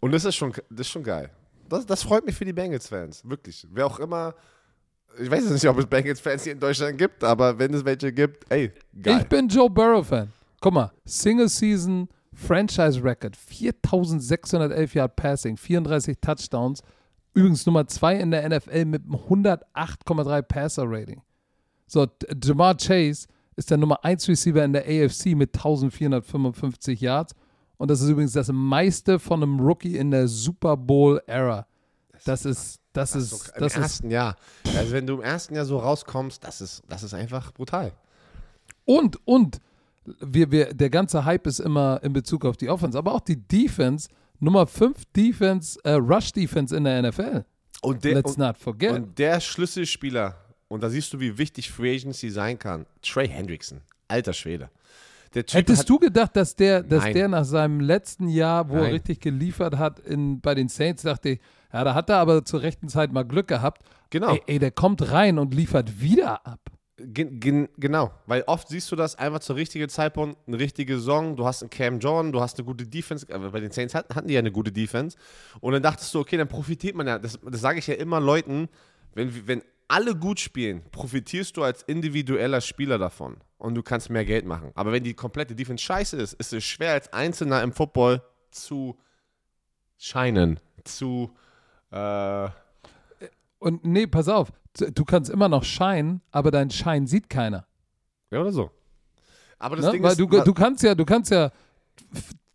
[0.00, 1.30] Und das ist schon, das ist schon geil.
[1.68, 3.66] Das, das freut mich für die Bengals-Fans, wirklich.
[3.70, 4.34] Wer auch immer,
[5.18, 8.12] ich weiß jetzt nicht, ob es Bengals-Fans hier in Deutschland gibt, aber wenn es welche
[8.12, 9.20] gibt, ey, geil.
[9.22, 10.32] Ich bin Joe Burrow-Fan.
[10.60, 16.82] Guck mal, Single Season Franchise Record, 4611 Yard Passing, 34 Touchdowns.
[17.32, 21.22] Übrigens Nummer 2 in der NFL mit einem 108,3 Passer Rating.
[21.86, 22.06] So,
[22.42, 23.26] Jamar Chase
[23.56, 27.34] ist der Nummer 1 Receiver in der AFC mit 1455 Yards.
[27.76, 31.66] Und das ist übrigens das meiste von einem Rookie in der Super Bowl Era.
[32.24, 34.36] Das ist, das das ist, ist so, Im das ist ersten Jahr.
[34.76, 37.92] Also wenn du im ersten Jahr so rauskommst, das ist, das ist einfach brutal.
[38.84, 39.60] Und, und,
[40.20, 43.36] wir, wir, der ganze Hype ist immer in Bezug auf die Offense, aber auch die
[43.36, 47.44] Defense, Nummer 5 Defense, äh, Rush Defense in der NFL.
[47.82, 48.92] Und der, Let's und, not forget.
[48.92, 50.36] und der Schlüsselspieler,
[50.74, 54.70] und da siehst du, wie wichtig Free Agency sein kann, Trey Hendrickson, alter Schwede.
[55.32, 57.14] Hättest hat, du gedacht, dass der, dass Nein.
[57.14, 58.92] der nach seinem letzten Jahr, wo er Nein.
[58.94, 61.40] richtig geliefert hat in, bei den Saints, dachte ich,
[61.72, 63.82] ja, da hat er aber zur rechten Zeit mal Glück gehabt.
[64.10, 64.32] Genau.
[64.32, 66.58] Ey, ey, der kommt rein und liefert wieder ab.
[66.96, 71.36] Gen, gen, genau, weil oft siehst du das einfach zur richtigen Zeitpunkt, eine richtige Saison,
[71.36, 74.12] du hast einen Cam Jordan, du hast eine gute Defense, aber bei den Saints hatten,
[74.12, 75.16] hatten die ja eine gute Defense
[75.60, 78.20] und dann dachtest du, okay, dann profitiert man ja, das, das sage ich ja immer
[78.20, 78.68] Leuten,
[79.14, 84.24] wenn, wenn alle gut spielen, profitierst du als individueller Spieler davon und du kannst mehr
[84.24, 87.72] Geld machen, aber wenn die komplette Defense scheiße ist, ist es schwer als Einzelner im
[87.72, 88.98] Football zu
[89.98, 91.30] scheinen, zu,
[91.90, 92.48] äh,
[93.58, 94.52] Und nee, pass auf,
[94.94, 97.66] du kannst immer noch scheinen, aber dein Schein sieht keiner.
[98.30, 98.70] ja oder so.
[99.58, 99.92] Aber das Ne?
[99.92, 101.50] Ding Weil ist, du, du kannst ja, du kannst ja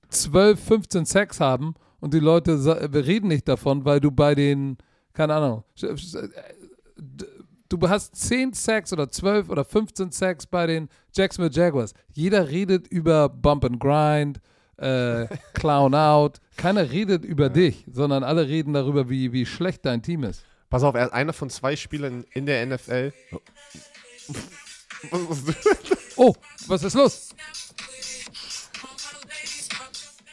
[0.10, 2.54] 12, 15 Sex haben und die Leute
[2.94, 4.78] reden nicht davon, weil du bei den,
[5.14, 5.64] keine Ahnung,
[7.70, 11.93] du hast 10 Sacks oder 12 oder 15 Sacks bei den Jacksonville Jaguars.
[12.14, 14.39] Jeder redet über Bump and Grind,
[14.78, 16.39] äh, Clown Out.
[16.58, 20.43] Keiner redet über dich, sondern alle reden darüber, wie, wie schlecht dein Team ist.
[20.70, 23.12] Pass auf, er ist einer von zwei Spielern in der NFL.
[26.16, 26.36] Oh,
[26.68, 27.30] was ist los?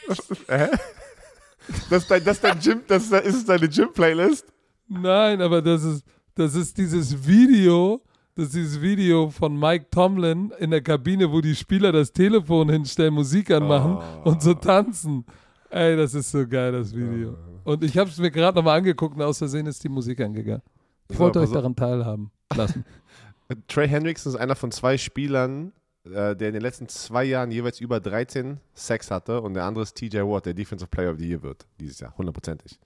[0.07, 4.45] das ist dein, das ist dein Gym, das ist, ist es deine Gym-Playlist?
[4.87, 6.05] Nein, aber das ist,
[6.37, 7.99] das ist dieses Video,
[8.35, 12.69] das ist dieses Video von Mike Tomlin in der Kabine, wo die Spieler das Telefon
[12.69, 15.25] hinstellen, Musik anmachen und so tanzen.
[15.69, 17.35] Ey, das ist so geil, das Video.
[17.63, 20.61] Und ich habe es mir gerade nochmal angeguckt und aus Versehen ist die Musik angegangen.
[21.09, 22.85] Ich wollte euch daran teilhaben lassen.
[23.67, 25.73] Trey Hendrickson ist einer von zwei Spielern,
[26.05, 29.83] äh, der in den letzten zwei Jahren jeweils über 13 Sex hatte und der andere
[29.83, 32.79] ist TJ Watt, der Defensive Player of the Year wird dieses Jahr, hundertprozentig.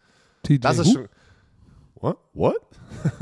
[0.43, 1.08] TJ Das ist schon.
[2.02, 2.18] What?
[2.34, 2.62] What?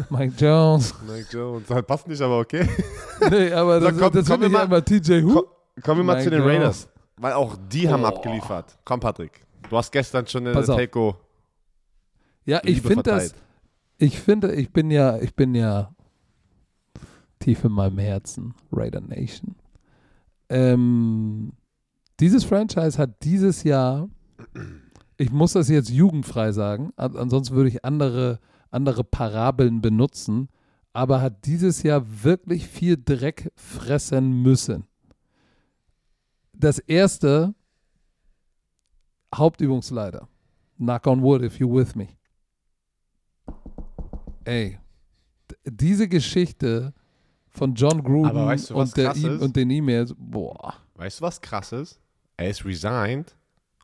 [0.10, 0.94] Mike Jones.
[1.08, 1.68] Mike Jones.
[1.68, 2.68] Das passt nicht, aber okay.
[3.30, 5.34] Nee, aber das, So, komm- das komm wir mal- TJ Who.
[5.34, 6.54] Komm, kommen wir mal Mike zu den Jones.
[6.56, 6.90] Raiders.
[7.18, 8.08] Weil auch die haben Oh.
[8.08, 8.78] abgeliefert.
[8.86, 9.46] Komm, Patrick.
[9.70, 10.66] Du hast gestern schon auf.
[10.66, 11.16] Taco.
[12.46, 13.36] Ja, ich finde das,
[13.98, 15.94] ich finde, ich bin ja, ich bin ja
[17.40, 19.56] tief in meinem Herzen Raider Nation.
[20.48, 21.52] Ähm,
[22.20, 24.08] dieses Franchise hat dieses Jahr
[25.18, 28.40] ich muss das jetzt jugendfrei sagen, an, ansonsten würde ich andere,
[28.72, 30.50] andere Parabeln benutzen,
[30.94, 34.86] aber hat dieses Jahr wirklich viel Dreck fressen müssen.
[36.54, 37.54] Das erste,
[39.34, 40.28] Hauptübungsleiter.
[40.78, 42.08] Knock on wood if you're with me.
[44.46, 44.80] Ey,
[45.66, 46.94] diese Geschichte
[47.48, 50.76] von John Gruden weißt du, und, e und den E-Mails, boah.
[50.96, 52.00] Weißt du, was krass ist?
[52.38, 53.36] Er ist resigned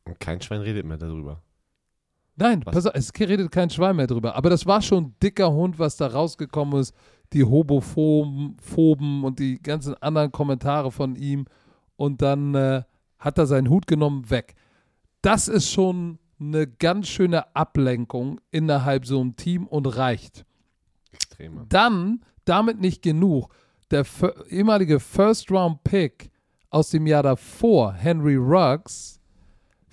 [0.05, 1.41] und kein Schwein redet mehr darüber.
[2.35, 2.73] Nein, Was?
[2.73, 4.35] pass auf, es redet kein Schwein mehr drüber.
[4.35, 6.93] Aber das war schon ein dicker Hund, was da rausgekommen ist.
[7.33, 11.45] Die Hobophoben Phoben und die ganzen anderen Kommentare von ihm.
[11.95, 12.83] Und dann äh,
[13.19, 14.55] hat er seinen Hut genommen, weg.
[15.21, 20.45] Das ist schon eine ganz schöne Ablenkung innerhalb so einem Team und reicht.
[21.13, 21.65] Extremer.
[21.69, 23.49] Dann, damit nicht genug,
[23.91, 24.05] der
[24.49, 26.31] ehemalige First-Round-Pick
[26.69, 29.19] aus dem Jahr davor, Henry Ruggs,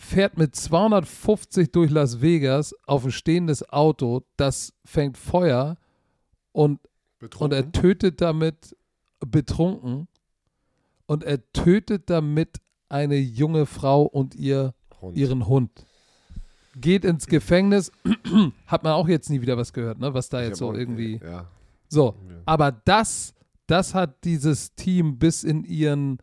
[0.02, 5.76] fährt mit 250 durch Las Vegas auf ein stehendes Auto, das fängt Feuer
[6.52, 6.80] und,
[7.38, 8.76] und er tötet damit
[9.20, 10.08] betrunken
[11.06, 15.16] und er tötet damit eine junge Frau und ihr Hund.
[15.16, 15.86] ihren Hund.
[16.76, 17.92] Geht ins Gefängnis,
[18.66, 20.12] hat man auch jetzt nie wieder was gehört, ne?
[20.14, 21.20] Was da Ich jetzt so irgendwie.
[21.22, 21.46] Ja.
[21.88, 22.36] So, Ja.
[22.46, 23.34] aber das,
[23.66, 26.18] das hat dieses Team bis in ihren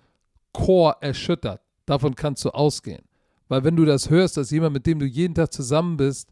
[0.52, 1.62] Core erschüttert.
[1.86, 3.04] Davon kannst du ausgehen.
[3.50, 6.30] Weil wenn du das hörst, dass jemand, mit dem du jeden Tag zusammen bist,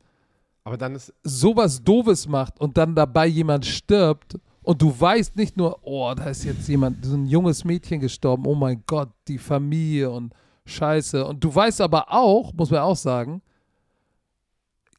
[0.64, 5.58] Aber dann ist, sowas Doofes macht und dann dabei jemand stirbt und du weißt nicht
[5.58, 9.38] nur, oh, da ist jetzt jemand, so ein junges Mädchen gestorben, oh mein Gott, die
[9.38, 10.34] Familie und
[10.66, 11.26] Scheiße.
[11.26, 13.42] Und du weißt aber auch, muss man auch sagen,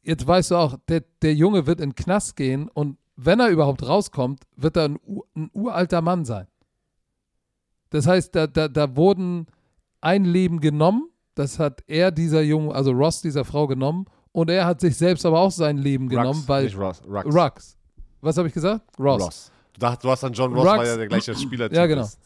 [0.03, 3.49] jetzt weißt du auch, der, der Junge wird in den Knast gehen und wenn er
[3.49, 4.99] überhaupt rauskommt, wird er ein,
[5.35, 6.47] ein uralter Mann sein.
[7.91, 9.47] Das heißt, da, da, da wurden
[10.01, 11.09] ein Leben genommen,
[11.39, 15.25] das hat er dieser Jungen, also Ross dieser Frau genommen und er hat sich selbst
[15.25, 17.35] aber auch sein Leben genommen, Rux, weil nicht Ross, Rux.
[17.35, 17.77] Rux.
[18.21, 18.81] Was habe ich gesagt?
[18.99, 19.21] Ross.
[19.23, 19.51] Ross.
[19.73, 20.77] Du, dacht, du hast dann John Ross, Rux.
[20.77, 22.01] weil er der gleiche Spieler Ja, genau.
[22.03, 22.19] ist.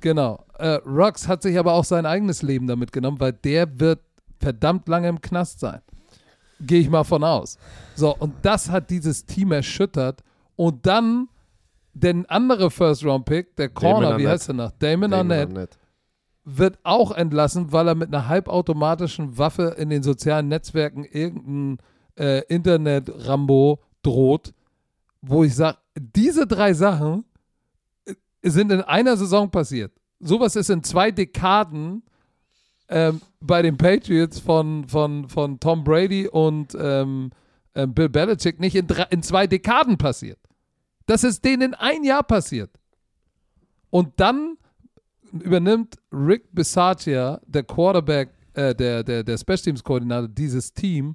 [0.00, 0.44] Genau.
[0.58, 4.00] Äh, Rux hat sich aber auch sein eigenes Leben damit genommen, weil der wird
[4.38, 5.80] verdammt lange im Knast sein.
[6.60, 7.58] Gehe ich mal von aus.
[7.96, 10.22] So, und das hat dieses Team erschüttert.
[10.56, 11.28] Und dann
[11.94, 14.28] der andere First-Round-Pick, der Corner, wie Arnett.
[14.28, 14.70] heißt er noch?
[14.78, 15.78] Damon, Damon Arnett, Arnett.
[16.44, 21.78] Wird auch entlassen, weil er mit einer halbautomatischen Waffe in den sozialen Netzwerken irgendein
[22.18, 24.52] äh, Internet-Rambo droht,
[25.22, 27.24] wo ich sage, diese drei Sachen
[28.04, 29.92] äh, sind in einer Saison passiert.
[30.20, 32.02] Sowas ist in zwei Dekaden
[32.88, 37.30] ähm, bei den Patriots von, von, von Tom Brady und ähm,
[37.74, 40.38] ähm, Bill Belichick nicht in, drei, in zwei Dekaden passiert.
[41.06, 42.70] Das ist denen in ein Jahr passiert.
[43.90, 44.56] Und dann
[45.40, 51.14] übernimmt Rick Bisaccia, der Quarterback, äh, der, der, der Special Teams Koordinator, dieses Team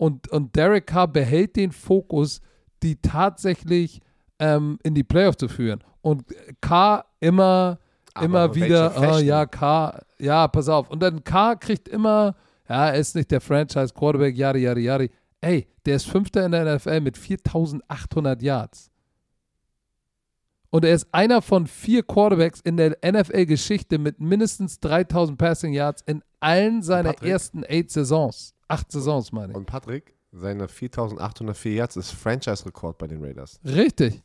[0.00, 2.40] und, und Derek Carr behält den Fokus,
[2.82, 4.00] die tatsächlich
[4.38, 5.84] ähm, in die Playoffs zu führen.
[6.00, 6.24] Und
[6.62, 7.78] Carr immer,
[8.14, 9.26] Aber immer wieder, Fashion?
[9.26, 10.88] ja, Carr, ja, pass auf.
[10.88, 12.34] Und dann Carr kriegt immer,
[12.66, 15.10] ja, er ist nicht der Franchise Quarterback, yadi, yadi, yadi.
[15.42, 18.89] Ey, der ist Fünfter in der NFL mit 4800 Yards.
[20.70, 26.02] Und er ist einer von vier Quarterbacks in der NFL-Geschichte mit mindestens 3000 Passing Yards
[26.06, 27.30] in allen seiner Patrick?
[27.30, 28.54] ersten eight Saisons.
[28.68, 29.56] Acht Saisons, meine ich.
[29.56, 33.58] Und Patrick, seine 4804 Yards ist Franchise-Rekord bei den Raiders.
[33.64, 34.22] Richtig.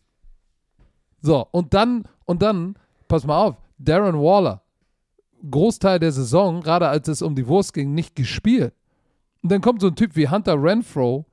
[1.22, 2.76] So, und dann, und dann,
[3.08, 4.62] pass mal auf, Darren Waller,
[5.50, 8.74] Großteil der Saison, gerade als es um die Wurst ging, nicht gespielt.
[9.42, 11.26] Und dann kommt so ein Typ wie Hunter Renfro,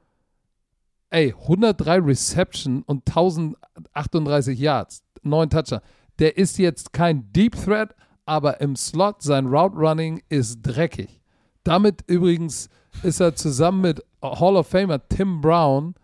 [1.12, 5.82] ey, 103 Reception und 1038 Yards, neun Toucher.
[6.18, 7.94] Der ist jetzt kein Deep Threat,
[8.26, 11.20] aber im Slot, sein Route Running ist dreckig.
[11.64, 12.68] Damit übrigens
[13.02, 15.94] ist er zusammen mit Hall of Famer Tim Brown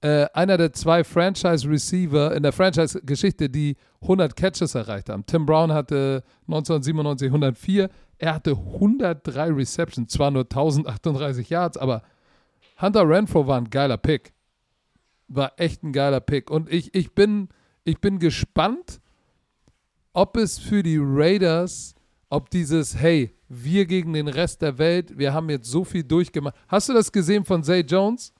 [0.00, 5.24] äh, einer der zwei Franchise-Receiver in der Franchise-Geschichte, die 100 Catches erreicht haben.
[5.24, 7.88] Tim Brown hatte 1997 104,
[8.18, 12.02] er hatte 103 Receptions, zwar nur 1038 Yards, aber
[12.80, 14.33] Hunter Renfro war ein geiler Pick.
[15.28, 16.50] War echt ein geiler Pick.
[16.50, 17.48] Und ich, ich, bin,
[17.84, 19.00] ich bin gespannt,
[20.12, 21.94] ob es für die Raiders,
[22.28, 26.54] ob dieses, hey, wir gegen den Rest der Welt, wir haben jetzt so viel durchgemacht.
[26.68, 28.32] Hast du das gesehen von Zay Jones?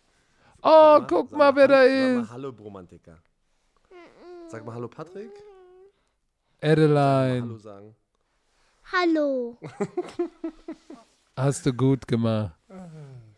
[0.62, 2.30] Oh, guck mal, wer da ist.
[2.30, 3.18] Hallo, Bromantiker.
[4.48, 5.30] Sag mal Hallo, Patrick.
[6.62, 7.94] Adeline, sagen.
[8.92, 9.58] Hallo.
[11.36, 12.54] hast du gut gemacht.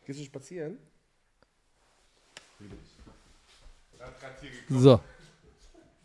[0.05, 0.79] Gehst du spazieren?
[4.69, 5.01] So.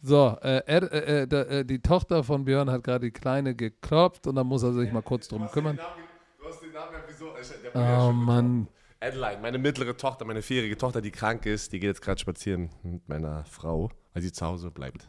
[0.04, 4.36] So, äh, äh, äh, äh, die Tochter von Björn hat gerade die Kleine geklopft und
[4.36, 5.78] dann muss er sich mal kurz drum kümmern.
[5.78, 7.34] Du hast den Namen ja wieso?
[7.76, 8.68] Oh Mann.
[9.00, 12.70] Adeline, meine mittlere Tochter, meine vierjährige Tochter, die krank ist, die geht jetzt gerade spazieren
[12.84, 15.08] mit meiner Frau, weil sie zu Hause bleibt.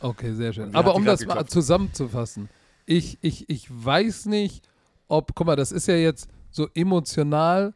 [0.00, 0.74] Okay, sehr schön.
[0.74, 1.50] Aber um das mal geklopft?
[1.50, 2.48] zusammenzufassen,
[2.86, 4.68] ich, ich, ich weiß nicht,
[5.08, 7.74] ob, guck mal, das ist ja jetzt so emotional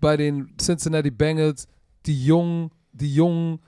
[0.00, 1.68] bei den Cincinnati Bengals,
[2.06, 3.60] die Jungen, die Jungen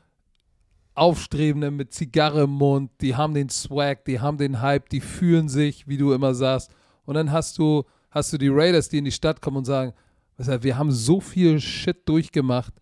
[0.95, 5.49] Aufstrebenden mit Zigarre im Mund, die haben den Swag, die haben den Hype, die fühlen
[5.49, 6.71] sich, wie du immer sagst.
[7.05, 9.93] Und dann hast du, hast du die Raiders, die in die Stadt kommen und sagen,
[10.37, 12.73] wir haben so viel Shit durchgemacht.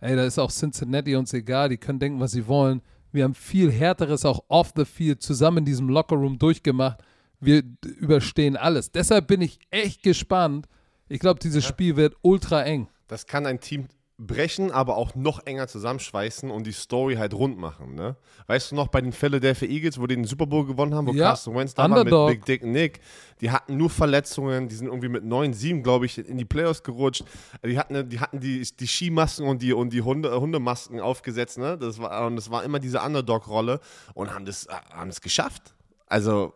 [0.00, 2.82] Ey, da ist auch Cincinnati uns egal, die können denken, was sie wollen.
[3.12, 7.02] Wir haben viel härteres auch off the field zusammen in diesem Lockerroom durchgemacht.
[7.40, 7.62] Wir
[7.98, 8.92] überstehen alles.
[8.92, 10.66] Deshalb bin ich echt gespannt.
[11.08, 12.88] Ich glaube, dieses Spiel wird ultra eng.
[13.06, 13.86] Das kann ein Team
[14.18, 17.94] brechen, aber auch noch enger zusammenschweißen und die Story halt rund machen.
[17.94, 18.16] Ne?
[18.46, 21.12] Weißt du noch bei den Philadelphia Eagles, wo die den Super Bowl gewonnen haben, wo
[21.12, 22.12] Ja, Carson Wentz da Underdog.
[22.12, 23.00] war mit Big Dick Nick,
[23.42, 27.24] die hatten nur Verletzungen, die sind irgendwie mit 9-7, glaube ich, in die Playoffs gerutscht.
[27.64, 31.76] Die hatten, die, hatten die, die Skimasken und die, und die Hunde, Hundemasken aufgesetzt, ne?
[31.76, 33.80] Das war, und das war immer diese Underdog-Rolle
[34.14, 35.74] und haben das, haben das geschafft.
[36.06, 36.54] Also,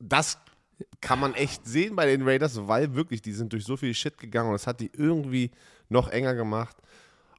[0.00, 0.38] das
[1.00, 4.18] kann man echt sehen bei den Raiders, weil wirklich, die sind durch so viel Shit
[4.18, 5.50] gegangen und das hat die irgendwie
[5.88, 6.76] noch enger gemacht.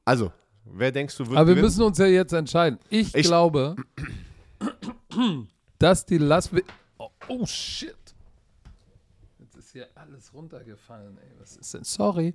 [0.04, 0.32] Also,
[0.64, 1.66] wer denkst du wird Aber wir gewinnen?
[1.66, 2.78] müssen uns ja jetzt entscheiden.
[2.88, 3.76] Ich, Ich- glaube,
[5.78, 6.62] dass die Las Ve
[6.98, 7.96] oh, oh shit.
[9.38, 11.30] Jetzt ist hier alles runtergefallen, ey.
[11.40, 11.84] Was ist denn?
[11.84, 12.34] Sorry.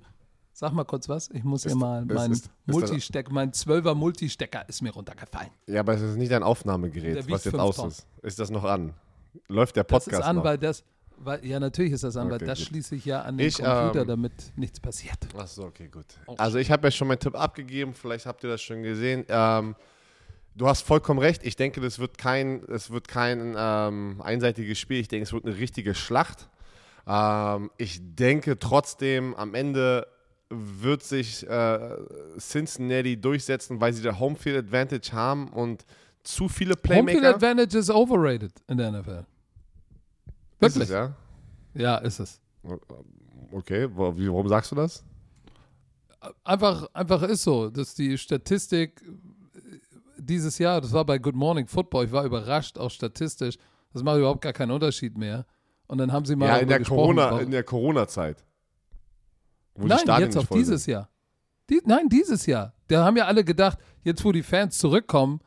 [0.54, 1.30] Sag mal kurz was.
[1.30, 4.90] Ich muss hier Ist- mal ist- mein ist- ist Multistecker, mein 12er Multistecker ist mir
[4.92, 5.50] runtergefallen.
[5.66, 8.06] Ja, aber es ist nicht dein Aufnahmegerät, was jetzt aus ist.
[8.22, 8.92] Ist das noch an?
[9.48, 10.44] Läuft der Das Podcast ist an, noch?
[10.44, 10.84] weil das,
[11.16, 12.68] weil, ja natürlich ist das an, weil Okay, das gut.
[12.68, 15.18] schließe ich ja an den Ich, Computer, ähm, damit nichts passiert.
[15.36, 16.06] Ach so, okay, gut.
[16.26, 19.24] Oh, Also ich habe ja schon meinen Tipp abgegeben, vielleicht habt ihr das schon gesehen.
[19.28, 19.74] Ähm,
[20.54, 21.44] du hast vollkommen recht.
[21.44, 24.98] Ich denke, das wird kein, es wird kein ähm, einseitiges Spiel.
[24.98, 26.48] Ich denke, es wird eine richtige Schlacht.
[27.06, 30.06] Ähm, ich denke trotzdem, am Ende
[30.50, 31.96] wird sich äh,
[32.38, 35.86] Cincinnati durchsetzen, weil sie der Homefield Advantage haben und
[36.22, 37.34] zu viele Playmaker.
[37.34, 39.24] Advantage ist overrated in der NFL.
[40.60, 40.84] Ist Wirklich?
[40.84, 41.14] es, ja?
[41.74, 42.40] Ja, ist es.
[43.50, 45.04] Okay, warum sagst du das?
[46.44, 49.78] Einfach, einfach ist so, dass die Statistik äh,
[50.16, 53.56] dieses Jahr, das war bei Good Morning Football, ich war überrascht, auch statistisch,
[53.92, 55.44] das macht überhaupt gar keinen Unterschied mehr.
[55.88, 58.44] Und dann haben sie mal Ja, in der Corona, in der Corona-Zeit.
[59.74, 60.92] Wo die Nein, Stadien jetzt auf dieses sind.
[60.92, 61.08] Jahr.
[61.68, 62.74] Die, nein, dieses Jahr.
[62.88, 65.40] Da haben ja alle gedacht, jetzt wo die Fans zurückkommen,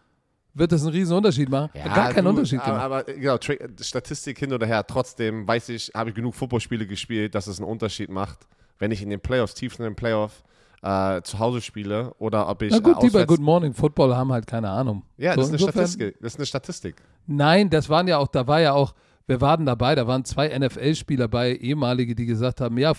[0.56, 1.70] wird das einen riesen Unterschied machen.
[1.80, 3.10] Hat gar keinen du, Unterschied aber, gemacht.
[3.10, 3.38] aber genau,
[3.82, 7.70] Statistik hin oder her, trotzdem weiß ich, habe ich genug Footballspiele gespielt, dass es einen
[7.70, 8.48] Unterschied macht,
[8.80, 10.44] wenn ich in den Playoffs, tief in den Playoff
[10.82, 14.16] äh, zu Hause spiele oder ob ich Na gut, äh, die bei Good Morning Football
[14.16, 15.04] haben halt keine Ahnung.
[15.18, 16.18] Ja, So, das ist eine insofern- Statistik.
[16.22, 16.96] Das ist eine Statistik.
[17.28, 18.94] Nein, das waren ja auch, da war ja auch,
[19.28, 22.94] wir waren dabei, da waren zwei NFL-Spieler bei, ehemalige, die gesagt haben, ja,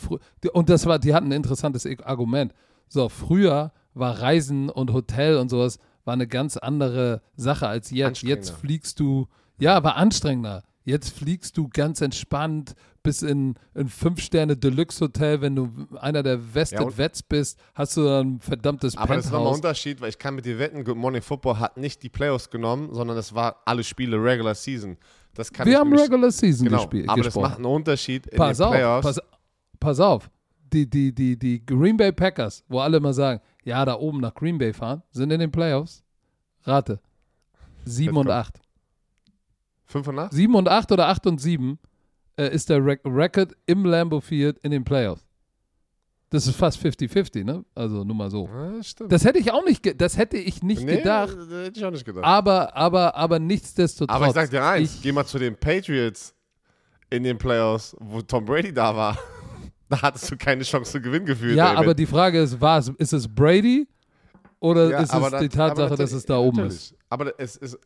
[0.52, 2.52] und das war, die hatten ein interessantes Argument.
[2.88, 8.22] So, früher war Reisen und Hotel und sowas, war eine ganz andere Sache als jetzt.
[8.22, 9.26] Jetzt fliegst du,
[9.58, 10.62] ja, war anstrengender.
[10.84, 16.96] Jetzt fliegst du ganz entspannt bis in ein Fünf-Sterne-Deluxe-Hotel, wenn du einer der Vested Ja,
[16.98, 19.56] Vets bist, hast du dann ein verdammtes Aber das ist nochmal ein Penthouse.
[19.58, 22.88] Unterschied, weil ich kann mit dir wetten, Good Morning Football hat nicht die Playoffs genommen,
[22.92, 24.96] sondern es war alle Spiele Regular Season.
[25.34, 27.08] Das kann Wir haben mich- Regular Season Genau, gespielt.
[27.08, 27.42] aber das gesprochen.
[27.48, 29.06] macht einen Unterschied in pass den auf, Playoffs.
[29.06, 29.20] pass,
[29.80, 30.30] pass auf.
[30.72, 34.34] Die, die, die, die Green Bay Packers, wo alle immer sagen, ja, da oben nach
[34.34, 36.04] Green Bay fahren, sind in den Playoffs.
[36.62, 37.00] Rate.
[37.84, 38.30] 7 und kommt.
[38.30, 38.60] 8.
[39.86, 40.32] 5 und 8?
[40.32, 41.78] 7 und 8 oder 8 und 7
[42.36, 45.26] äh, ist der Rec Record im Lambeau Field in den Playoffs.
[46.30, 47.64] Das ist fast 50-50, ne?
[47.74, 48.48] Also nur mal so.
[48.48, 49.12] Ja, stimmt.
[49.12, 51.36] Das hätte ich auch nicht, ge das hätte ich nicht nee, gedacht.
[51.36, 52.24] Das hätte ich auch nicht gedacht.
[52.24, 54.14] Aber, aber, aber nichtsdestotrotz.
[54.14, 56.34] Aber ich sag dir eins, ich- geh mal zu den Patriots
[57.10, 59.18] in den Playoffs, wo Tom Brady da war.
[59.88, 61.56] Da hattest du keine Chance zu gewinnen gefühlt.
[61.56, 63.86] Ja, ey, aber die Frage ist, war es, ist es Brady
[64.58, 66.74] oder Ja, ist es aber die das- Tatsache, dass es da oben natürlich.
[66.92, 66.94] ist?
[67.08, 67.78] Aber es ist,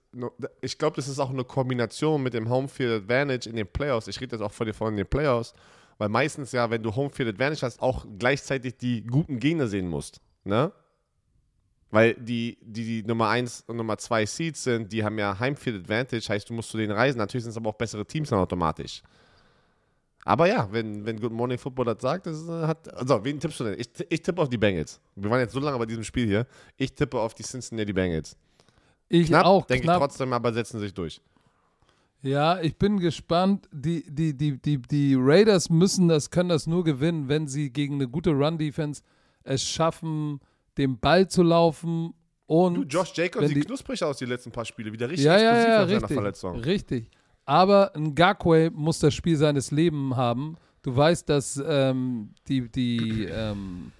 [0.62, 4.08] ich glaube, das ist auch eine Kombination mit dem Homefield Advantage in den Playoffs.
[4.08, 5.52] Ich rede jetzt auch von dir von den Playoffs,
[5.98, 10.22] weil meistens ja, wenn du Homefield Advantage hast, auch gleichzeitig die guten Gegner sehen musst.
[10.44, 10.72] Ne?
[11.90, 15.82] Weil die, die, die Nummer 1 und Nummer 2 Seeds sind, die haben ja Heimfield
[15.82, 17.18] Advantage, heißt, du musst zu denen reisen.
[17.18, 19.02] Natürlich sind es aber auch bessere Teams dann automatisch.
[20.24, 22.92] Aber ja, wenn, wenn Good Morning Football das sagt, das äh, hat.
[22.94, 23.78] Also, wen tippst du denn?
[23.78, 25.00] Ich, ich tippe auf die Bengals.
[25.16, 26.46] Wir waren jetzt so lange bei diesem Spiel hier.
[26.76, 28.36] Ich tippe auf die Cincinnati Bengals.
[29.08, 31.20] Ich Knapp, auch, denke ich trotzdem, aber setzen sich durch.
[32.22, 33.66] Ja, ich bin gespannt.
[33.72, 37.94] Die, die, die, die, die Raiders müssen das, können das nur gewinnen, wenn sie gegen
[37.94, 39.02] eine gute Run-Defense
[39.42, 40.40] es schaffen,
[40.76, 42.12] den Ball zu laufen
[42.46, 42.74] und.
[42.74, 44.92] Du, Josh Jacobs sieht die- knusprig aus die letzten paar Spiele.
[44.92, 46.14] Wieder richtig ja, ja, explosiv ja, nach seiner richtig.
[46.14, 46.56] Verletzung.
[46.60, 47.10] Richtig.
[47.50, 50.56] Aber ein Gakwe muss das Spiel seines Lebens haben.
[50.82, 53.90] Du weißt, dass ähm, die, die, ähm,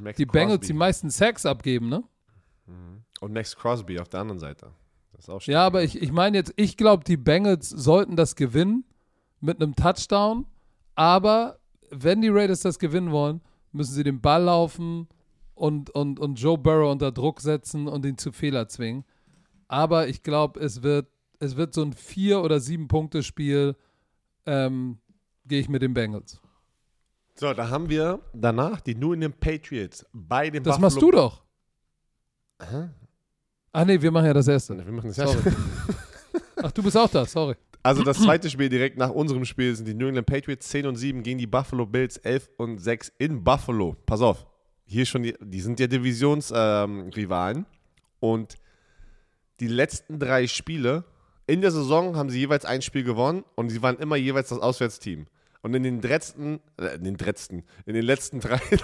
[0.00, 2.02] Max die Bengals die meisten Sacks abgeben, ne?
[3.20, 4.72] Und Max Crosby auf der anderen Seite.
[5.12, 8.34] Das ist auch Ja, aber ich, ich meine jetzt, ich glaube, die Bengals sollten das
[8.34, 8.84] gewinnen
[9.38, 10.46] mit einem Touchdown.
[10.96, 11.60] Aber
[11.90, 15.06] wenn die Raiders das gewinnen wollen, müssen sie den Ball laufen
[15.54, 19.04] und, und, und Joe Burrow unter Druck setzen und ihn zu Fehler zwingen.
[19.68, 21.06] Aber ich glaube, es wird,
[21.40, 23.74] es wird so ein Vier- oder Sieben-Punkte-Spiel.
[24.46, 24.98] Ähm,
[25.46, 26.40] Gehe ich mit den Bengals.
[27.34, 31.10] So, da haben wir danach die New England Patriots bei den Das Buffalo machst du
[31.10, 31.42] doch.
[32.62, 32.90] Hä?
[33.72, 34.76] Ach nee, wir machen ja das erste.
[34.76, 35.56] Wir machen das erste.
[36.62, 37.56] Ach, du bist auch da, sorry.
[37.82, 40.96] Also das zweite Spiel direkt nach unserem Spiel sind die New England Patriots 10 und
[40.96, 43.96] 7 gegen die Buffalo Bills 11 und 6 in Buffalo.
[44.04, 44.46] Pass auf,
[44.84, 47.66] hier schon, die, die sind ja Divisionsrivalen ähm,
[48.18, 48.56] und
[49.60, 51.04] die letzten drei Spiele
[51.50, 54.60] in der Saison haben sie jeweils ein Spiel gewonnen und sie waren immer jeweils das
[54.60, 55.26] Auswärtsteam.
[55.62, 58.78] Und in den letzten, äh, in den letzten, in den letzten drei, in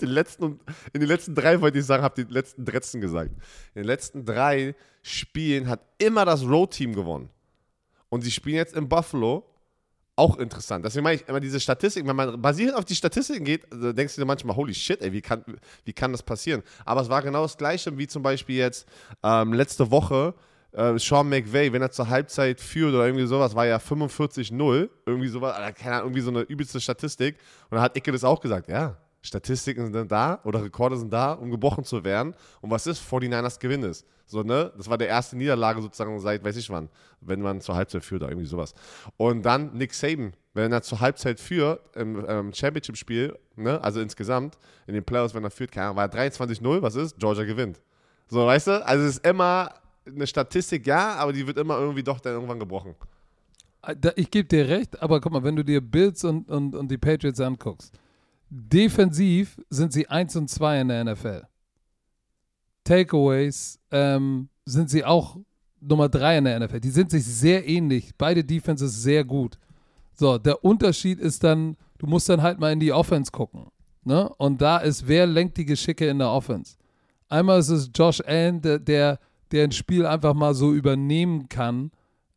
[0.00, 0.60] den letzten,
[0.92, 3.30] in den letzten drei wollte ich sagen, habe die letzten Dretzen gesagt.
[3.74, 7.30] In den letzten drei Spielen hat immer das Road-Team gewonnen.
[8.10, 9.48] Und sie spielen jetzt in Buffalo.
[10.14, 10.84] Auch interessant.
[10.84, 14.20] Deswegen meine ich immer diese Statistik, wenn man basierend auf die Statistiken geht, denkst du
[14.20, 15.42] dir manchmal, holy shit, ey, wie kann,
[15.84, 16.62] wie kann das passieren?
[16.84, 18.86] Aber es war genau das Gleiche wie zum Beispiel jetzt
[19.22, 20.34] ähm, letzte Woche
[20.72, 25.28] äh, Sean McVay, wenn er zur Halbzeit führt oder irgendwie sowas, war ja 45-0, irgendwie
[25.28, 27.36] sowas, keine Ahnung, irgendwie so eine übelste Statistik.
[27.70, 31.32] Und dann hat Icke das auch gesagt, ja, Statistiken sind da oder Rekorde sind da,
[31.32, 32.34] um gebrochen zu werden.
[32.60, 33.00] Und was ist?
[33.02, 34.04] 49ers Gewinn ist.
[34.26, 34.72] So, ne?
[34.76, 36.88] Das war der erste Niederlage sozusagen seit, weiß ich wann,
[37.20, 38.74] wenn man zur Halbzeit führt oder irgendwie sowas.
[39.16, 43.82] Und dann Nick Saban, wenn er zur Halbzeit führt im ähm, Championship-Spiel, ne?
[43.82, 47.18] also insgesamt, in den Playoffs, wenn er führt, keine Ahnung, war er 23-0, was ist?
[47.18, 47.80] Georgia gewinnt.
[48.28, 48.86] So, weißt du?
[48.86, 49.70] Also es ist immer
[50.06, 52.94] eine Statistik, ja, aber die wird immer irgendwie doch dann irgendwann gebrochen.
[54.00, 56.90] Da- Ich gebe dir recht, aber guck mal, wenn du dir Bills und, und, und
[56.90, 57.92] die Patriots anguckst,
[58.50, 61.42] defensiv sind sie 1 und 2 in der NFL.
[62.84, 65.36] Takeaways ähm, sind sie auch
[65.80, 66.80] Nummer 3 in der NFL.
[66.80, 68.10] Die sind sich sehr ähnlich.
[68.16, 69.58] Beide Defenses sehr gut.
[70.14, 73.66] So, der Unterschied ist dann, du musst dann halt mal in die Offense gucken.
[74.04, 74.28] Ne?
[74.38, 76.76] Und da ist, wer lenkt die Geschicke in der Offense?
[77.28, 79.18] Einmal ist es Josh Allen, der, der,
[79.52, 81.90] der ein Spiel einfach mal so übernehmen kann.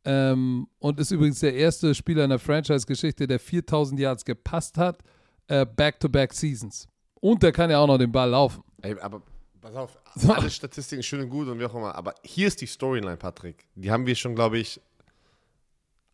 [0.03, 4.99] Ähm, und ist übrigens der erste Spieler in der Franchise-Geschichte, der 4000 Yards gepasst hat,
[5.47, 6.87] äh, back-to-back Seasons.
[7.15, 8.63] Und der kann ja auch noch den Ball laufen.
[8.81, 9.23] Ey, aber
[9.61, 10.31] pass auf, So.
[10.33, 11.95] alle Statistiken schön und gut und wie auch immer.
[11.95, 13.65] Aber hier ist die Storyline, Patrick.
[13.73, 14.79] Die haben wir schon, glaube ich,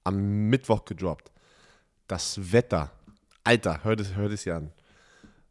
[0.05, 1.31] am Mittwoch gedroppt.
[2.07, 2.91] Das Wetter.
[3.43, 4.71] Alter, hör das, hör das hier an.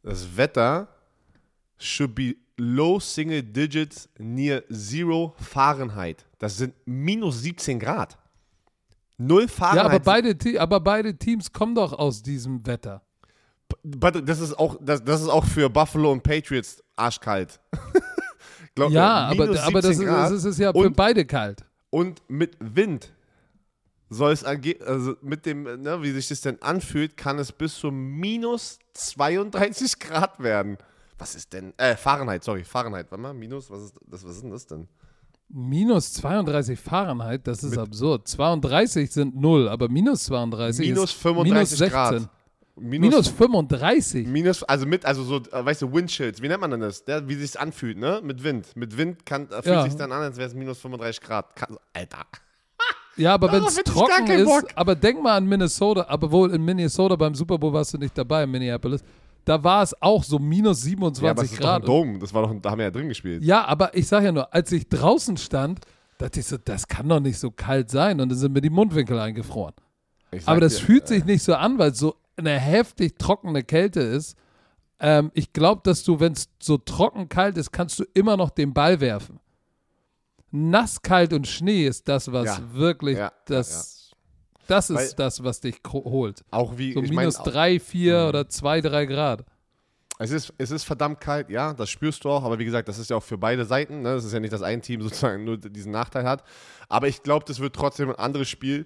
[0.03, 0.89] Das Wetter
[1.79, 6.27] should be low single digits near zero Fahrenheit.
[6.39, 8.19] Das sind minus 17 Grad.
[9.17, 9.85] Null Ja, Fahrenheit.
[9.87, 13.03] aber beide, aber beide Teams kommen doch aus diesem Wetter.
[13.83, 17.61] But das ist auch, das, das ist auch für Buffalo und Patriots arschkalt.
[18.75, 21.65] Glaub, Ja, aber, aber das, 17 ist, das ist ja für und, beide kalt.
[21.91, 23.13] und mit Wind
[24.09, 27.91] soll es also mit dem, ne, wie sich das denn anfühlt, kann es bis zu
[27.91, 30.79] minus 32 Grad werden.
[31.21, 31.73] Was ist denn?
[31.77, 33.07] Äh, Fahrenheit, sorry, Fahrenheit.
[33.11, 34.25] Warte mal, minus, was ist das?
[34.25, 34.89] Was ist denn das denn?
[35.53, 38.27] Minus 32 Fahrenheit, das ist Mit- absurd.
[38.29, 41.91] 32 sind 0, aber minus 32 Minus ist 35 minus 16.
[41.91, 42.29] Grad.
[42.77, 44.27] Minus 35.
[44.29, 47.05] Minus, also mit, also so, weißt du, Windchills, wie nennt man denn das?
[47.05, 48.21] Der, wie sich anfühlt, ne?
[48.25, 48.69] Mit Wind.
[48.77, 49.83] Mit Wind kann, äh, fühlt Ja.
[49.85, 51.55] sich dann an, als wäre es minus 35 Grad.
[51.57, 52.25] Kann, Alter.
[53.17, 57.17] Ja, aber wenn es trocken ist, aber denk mal an Minnesota, aber wohl in Minnesota
[57.17, 59.03] beim Super Bowl warst du nicht dabei, in Minneapolis.
[59.45, 62.23] Da war es auch so minus 27 Ja, aber das ist doch ein Grad.
[62.23, 63.43] Das war doch, da haben wir ja drin gespielt.
[63.43, 65.81] Ja, aber ich sag ja nur, als ich draußen stand,
[66.19, 68.21] dachte ich so, das kann doch nicht so kalt sein.
[68.21, 69.75] Und dann sind mir die Mundwinkel eingefroren.
[70.45, 74.01] Aber das dir, fühlt sich nicht so an, weil es so eine heftig trockene Kälte
[74.01, 74.37] ist.
[75.01, 78.51] Ähm, ich glaube, dass du, wenn es so trocken kalt ist, kannst du immer noch
[78.51, 79.41] den Ball werfen.
[80.51, 82.61] Nass, kalt und Schnee ist das, was Ja.
[82.73, 84.00] wirklich ja, das,
[84.71, 86.45] das ist Weil- das, was dich holt.
[86.51, 88.29] Auch wie, So ich meine, minus drei, vier Mhm.
[88.29, 89.45] oder zwei, drei Grad.
[90.19, 92.99] es ist, es ist verdammt kalt, ja, das spürst du auch, aber wie gesagt, das
[92.99, 94.15] ist ja auch für beide Seiten, ne?
[94.15, 95.01] das ist ja nicht, dass ein Team
[95.31, 96.45] sozusagen nur diesen Nachteil hat,
[96.89, 98.85] aber ich glaube, das wird trotzdem ein anderes Spiel,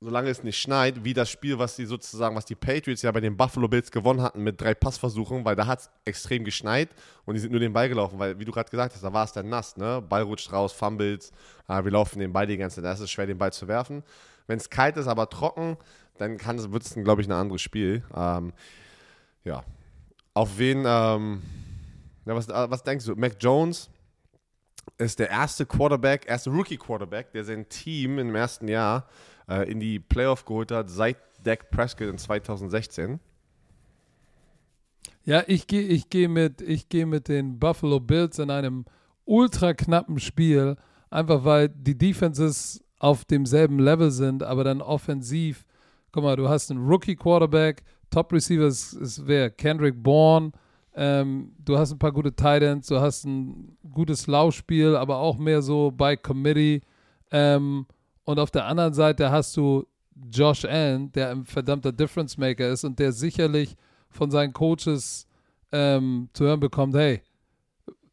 [0.00, 3.20] solange es nicht schneit, wie das Spiel, was die sozusagen, was die Patriots ja bei
[3.20, 6.90] den Buffalo Bills gewonnen hatten mit drei Passversuchen, weil da hat es extrem geschneit
[7.24, 9.24] und die sind nur den Ball gelaufen, weil, wie du gerade gesagt hast, da war
[9.24, 10.02] es dann nass, ne?
[10.06, 11.32] Ball rutscht raus, Fumbles,
[11.66, 13.68] ah, wir laufen den Ball die ganze Zeit, da ist es schwer, den Ball zu
[13.68, 14.02] werfen.
[14.46, 15.76] Wenn es kalt ist, aber trocken,
[16.18, 16.38] dann
[16.72, 18.02] wird es, glaube ich, ein anderes Spiel.
[18.14, 18.52] Ähm,
[19.44, 19.62] ja.
[20.34, 21.42] Auf wen, ähm,
[22.26, 23.16] ja, was, äh, was denkst du?
[23.16, 23.90] Mac Jones
[24.98, 29.08] ist der erste Quarterback, erste Rookie-Quarterback, der sein Team im ersten Jahr
[29.48, 33.20] äh, in die Playoff geholt hat, seit Dak Prescott in 2016.
[35.24, 38.84] Ja, ich gehe ich geh mit, geh mit den Buffalo Bills in einem
[39.24, 40.76] ultra knappen Spiel,
[41.10, 45.64] einfach weil die Defenses auf demselben Level sind, aber dann offensiv.
[46.12, 49.50] Guck mal, du hast einen Rookie-Quarterback, Top Receiver ist, ist wer?
[49.50, 50.52] Kendrick Bourne.
[50.94, 55.60] Ähm, du hast ein paar gute Titans, du hast ein gutes Laufspiel, aber auch mehr
[55.60, 56.80] so bei Committee.
[57.30, 57.86] Ähm,
[58.24, 59.86] und auf der anderen Seite hast du
[60.32, 63.76] Josh Allen, der ein verdammter Difference Maker ist und der sicherlich
[64.08, 65.26] von seinen Coaches
[65.70, 67.20] ähm, zu hören bekommt, hey,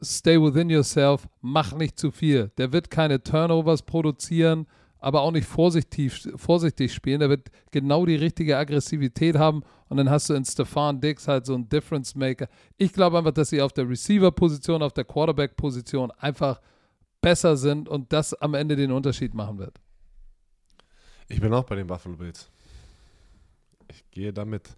[0.03, 2.51] stay within yourself, mach nicht zu viel.
[2.57, 4.67] Der wird keine Turnovers produzieren,
[4.99, 7.19] aber auch nicht vorsichtig, vorsichtig spielen.
[7.19, 11.45] Der wird genau die richtige Aggressivität haben und dann hast du in Stefan Dix halt
[11.45, 12.47] so einen Difference Maker.
[12.77, 16.61] Ich glaube einfach, dass sie auf der Receiver-Position, auf der Quarterback-Position einfach
[17.21, 19.79] besser sind und das am Ende den Unterschied machen wird.
[21.27, 22.49] Ich bin auch bei den Buffalo Bills.
[23.89, 24.69] Ich gehe damit.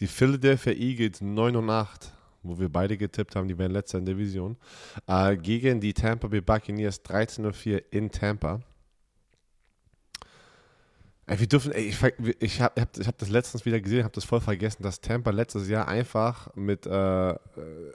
[0.00, 2.12] Die Philadelphia Eagles 9 und 8,
[2.44, 4.56] wo wir beide getippt haben, die wären letzter in der Division,
[5.06, 8.60] äh, gegen die Tampa Bay Buccaneers 13 und 4 in Tampa.
[11.26, 11.96] Ey, wir dürfen, ey, ich,
[12.40, 15.30] ich habe hab, ich hab das letztens wieder gesehen, habe das voll vergessen, dass Tampa
[15.30, 17.32] letztes Jahr einfach mit, äh,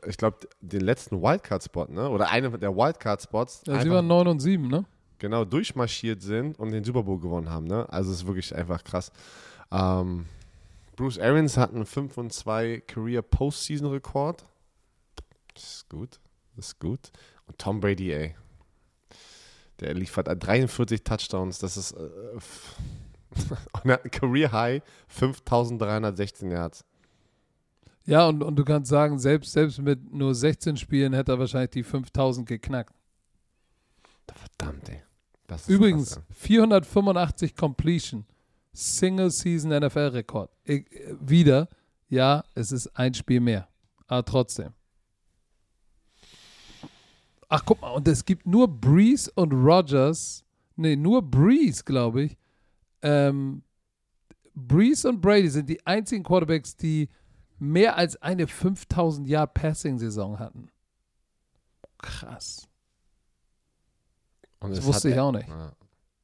[0.07, 2.09] ich glaube, den letzten Wildcard-Spot, ne?
[2.09, 3.63] Oder einem der Wildcard-Spots.
[3.67, 4.85] Ja, sie waren 9 und 7, ne?
[5.19, 7.87] Genau, durchmarschiert sind und den Super Bowl gewonnen haben, ne?
[7.89, 9.11] Also es ist wirklich einfach krass.
[9.71, 10.25] Ähm,
[10.99, 14.43] Bruce Arians hat einen 5 und 2 Career Postseason Rekord.
[15.53, 16.19] Das ist gut.
[16.57, 17.13] Das ist gut.
[17.45, 18.35] Und Tom Brady, ey.
[19.79, 21.59] Der liefert 43 Touchdowns.
[21.59, 21.93] Das ist.
[21.93, 21.99] Äh,
[23.31, 26.83] und er hat ein Career High 5316 Yards.
[28.05, 31.71] Ja, und, und du kannst sagen, selbst, selbst mit nur 16 Spielen hätte er wahrscheinlich
[31.71, 32.93] die 5000 geknackt.
[34.27, 35.01] Verdammt, ey.
[35.69, 38.25] Übrigens, krass, 485 Completion.
[38.73, 40.49] Single Season NFL-Rekord.
[41.19, 41.67] Wieder,
[42.07, 43.67] ja, es ist ein Spiel mehr.
[44.07, 44.73] Aber trotzdem.
[47.47, 50.43] Ach, guck mal, und es gibt nur Breeze und Rogers.
[50.75, 52.37] Nee, nur Breeze, glaube ich,
[53.01, 53.63] ähm,
[54.55, 57.09] Breeze und Brady sind die einzigen Quarterbacks, die
[57.57, 60.69] mehr als eine 5000 Yard Passing Saison hatten.
[61.97, 62.67] Krass.
[64.59, 65.47] das wusste ich auch nicht.
[65.47, 65.73] Ja.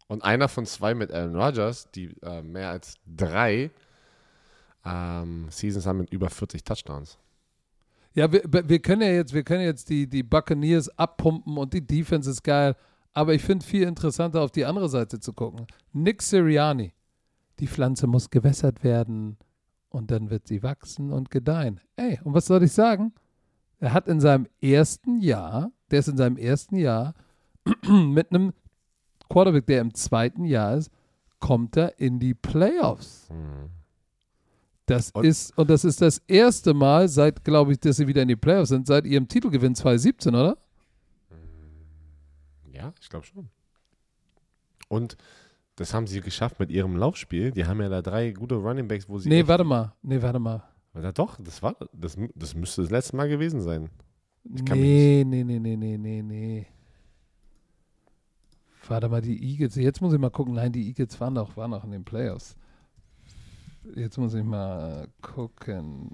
[0.08, 3.72] Und einer von zwei mit Aaron Rodgers, die äh, mehr als drei
[4.86, 7.18] ähm, Seasons haben mit über 40 Touchdowns.
[8.14, 11.86] Ja, wir, wir können ja jetzt, wir können jetzt die, die Buccaneers abpumpen und die
[11.86, 12.76] Defense ist geil.
[13.14, 15.68] Aber ich finde viel interessanter, auf die andere Seite zu gucken.
[15.94, 16.94] Nick Siriani.
[17.60, 19.38] Die Pflanze muss gewässert werden
[19.90, 21.80] und dann wird sie wachsen und gedeihen.
[21.96, 23.14] Ey, und was soll ich sagen?
[23.80, 27.14] Er hat in seinem ersten Jahr, der ist in seinem ersten Jahr
[27.88, 28.54] mit einem
[29.30, 30.92] Quarterback, der im zweiten Jahr ist,
[31.40, 33.28] kommt er in die Playoffs.
[33.30, 33.70] Mhm.
[34.86, 38.22] Das und ist, und das ist das erste Mal seit, glaube ich, dass sie wieder
[38.22, 40.58] in die Playoffs sind, seit ihrem Titelgewinn 2017, oder?
[42.72, 43.50] Ja, ich glaube schon.
[44.88, 45.18] Und
[45.76, 47.52] das haben sie geschafft mit ihrem Laufspiel.
[47.52, 49.30] Die haben ja da drei gute Running Backs, wo sie.
[49.30, 49.94] Nee, warte mal.
[50.04, 50.64] Nee, warte mal.
[50.94, 53.90] Ja, doch, das war, das, das müsste das letzte Mal gewesen sein.
[54.44, 56.68] Nee, nee, nee, nee, nee, nee, nee.
[58.88, 59.76] Warte mal, die Eagles.
[59.76, 60.56] Jetzt muss ich mal gucken.
[60.56, 62.56] Nein, die Eagles waren doch, waren doch in den Playoffs.
[63.96, 66.10] Jetzt muss ich mal gucken.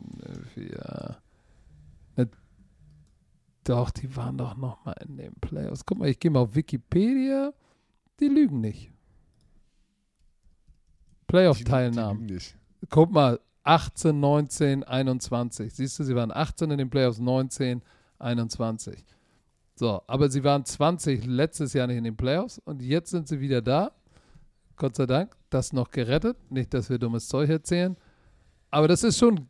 [0.55, 1.21] Wir.
[3.63, 5.85] Doch, die waren doch noch mal in den Playoffs.
[5.85, 7.53] Guck mal, ich gehe mal auf Wikipedia.
[8.19, 8.91] Die lügen nicht.
[11.27, 12.27] Playoff-Teilnahmen.
[12.89, 15.73] Guck mal, 18, 19, 21.
[15.73, 17.83] Siehst du, sie waren 18 in den Playoffs, 19,
[18.17, 19.05] 21.
[19.81, 23.39] So, aber sie waren 20 letztes Jahr nicht in den Playoffs und jetzt sind sie
[23.39, 23.91] wieder da.
[24.75, 26.37] Gott sei Dank, das noch gerettet.
[26.51, 27.97] Nicht, dass wir dummes Zeug erzählen.
[28.69, 29.47] Aber das ist schon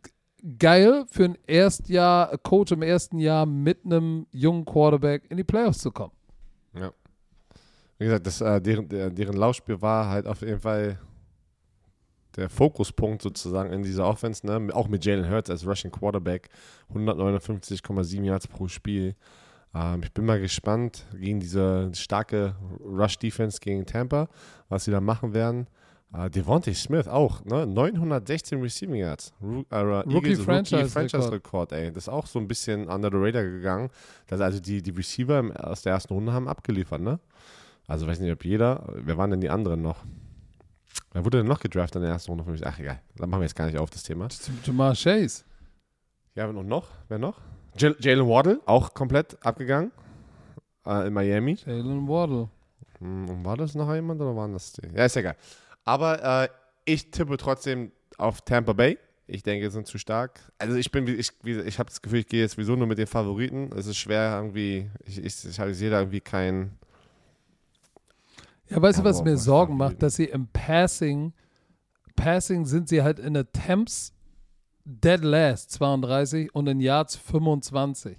[0.58, 5.80] geil für ein Erstjahr, Coach im ersten Jahr mit einem jungen Quarterback in die Playoffs
[5.80, 6.14] zu kommen.
[6.76, 6.94] Ja.
[7.98, 10.98] Wie gesagt, das, äh, deren, der, deren Laufspiel war halt auf jeden Fall
[12.38, 14.74] der Fokuspunkt sozusagen in dieser Offense, ne?
[14.74, 16.48] auch mit Jalen Hurts als Rushing Quarterback,
[16.94, 19.18] 159,7 Yards pro Spiel.
[19.74, 24.28] Ähm, ich bin mal gespannt gegen diese starke Rush-Defense gegen Tampa,
[24.70, 25.68] was sie da machen werden.
[26.14, 27.66] Uh, Devontae Smith auch, ne?
[27.66, 29.32] 916 Receiving Yards.
[29.42, 31.90] Ru uh, Rookie Franchise, Franchise Rekord, ey.
[31.90, 33.90] Das ist auch so ein bisschen under the radar gegangen.
[34.28, 37.22] Dass also die, die Receiver aus der ersten Runde haben abgeliefert, ne?
[37.88, 38.84] Also weiß nicht, ob jeder.
[38.94, 40.04] Wer waren denn die anderen noch?
[41.14, 42.68] Wer wurde denn noch gedraftet in der ersten Runde von mich?
[42.68, 44.28] Ach egal, dann machen wir jetzt gar nicht auf das Thema.
[44.66, 45.46] Jamal Chase.
[46.36, 46.88] Ja, und noch?
[47.08, 47.40] Wer noch?
[47.78, 49.92] Jalen Waddle, auch komplett abgegangen.
[50.86, 51.58] Äh, in Miami.
[51.66, 52.50] Jalen Waddle.
[53.00, 54.88] Hm, und war das noch jemand oder waren das die?
[54.96, 55.36] Ja, ist egal.
[55.86, 56.50] Aber äh,
[56.86, 58.98] ich tippe trotzdem auf Tampa Bay
[59.28, 60.40] Ich denke, sie sind zu stark.
[60.58, 63.08] Also ich bin, ich, ich habe das Gefühl, ich gehe jetzt sowieso nur mit den
[63.08, 63.72] Favoriten.
[63.76, 66.78] Es ist schwer irgendwie, ich, ich, ich, ich sehe da irgendwie keinen.
[68.70, 69.96] Ja, weißt du, was mir Sorgen Favoriten.
[69.96, 71.34] macht, dass sie im Passing,
[72.16, 74.14] Passing sind sie halt in Attempts
[74.86, 78.18] dead last 32 und in Yards 25.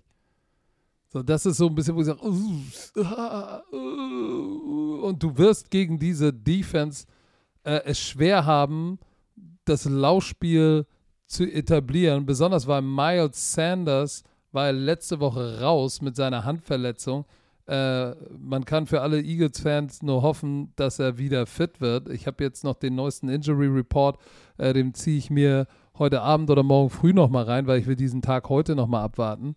[1.08, 5.70] So, das ist so ein bisschen, wo ich sage, uh, ah, uh, und du wirst
[5.70, 7.06] gegen diese Defense
[7.64, 8.98] äh, es schwer haben,
[9.64, 10.86] das Laufspiel
[11.26, 17.24] zu etablieren, besonders weil Miles Sanders war letzte Woche raus mit seiner Handverletzung.
[17.66, 22.08] Äh, man kann für alle Eagles-Fans nur hoffen, dass er wieder fit wird.
[22.10, 24.18] Ich habe jetzt noch den neuesten Injury Report,
[24.58, 25.66] äh, den ziehe ich mir
[25.99, 29.55] heute Abend oder morgen früh nochmal rein, weil ich will diesen Tag heute nochmal abwarten.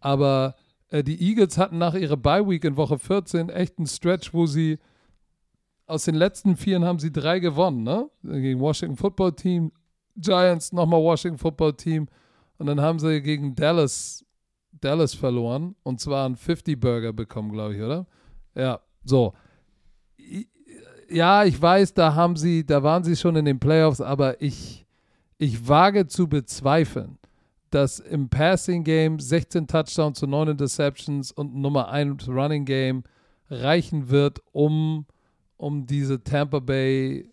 [0.00, 0.54] Aber
[0.90, 4.78] äh, die Eagles hatten nach ihrer Bye-Week in Woche 14 echt einen Stretch, wo sie
[5.86, 8.08] aus den letzten vieren haben sie drei gewonnen, ne?
[8.22, 9.72] Gegen Washington Football Team,
[10.16, 12.08] Giants, nochmal Washington Football Team
[12.58, 14.24] und dann haben sie gegen Dallas,
[14.72, 18.06] Dallas verloren und zwar einen 50-Burger bekommen, glaube ich, oder?
[18.54, 19.34] Ja, so.
[21.10, 24.83] Ja, ich weiß, da haben sie, da waren sie schon in den Playoffs, aber ich,
[25.38, 27.18] ich wage zu bezweifeln,
[27.70, 33.02] dass im Passing Game 16 Touchdowns zu 9 Interceptions und Nummer 1 Running Game
[33.50, 35.06] reichen wird, um,
[35.56, 37.30] um diese Tampa Bay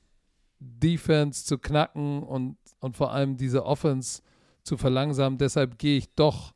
[0.59, 4.21] Defense zu knacken und, und vor allem diese Offense
[4.63, 5.37] zu verlangsamen.
[5.37, 6.53] Deshalb gehe ich doch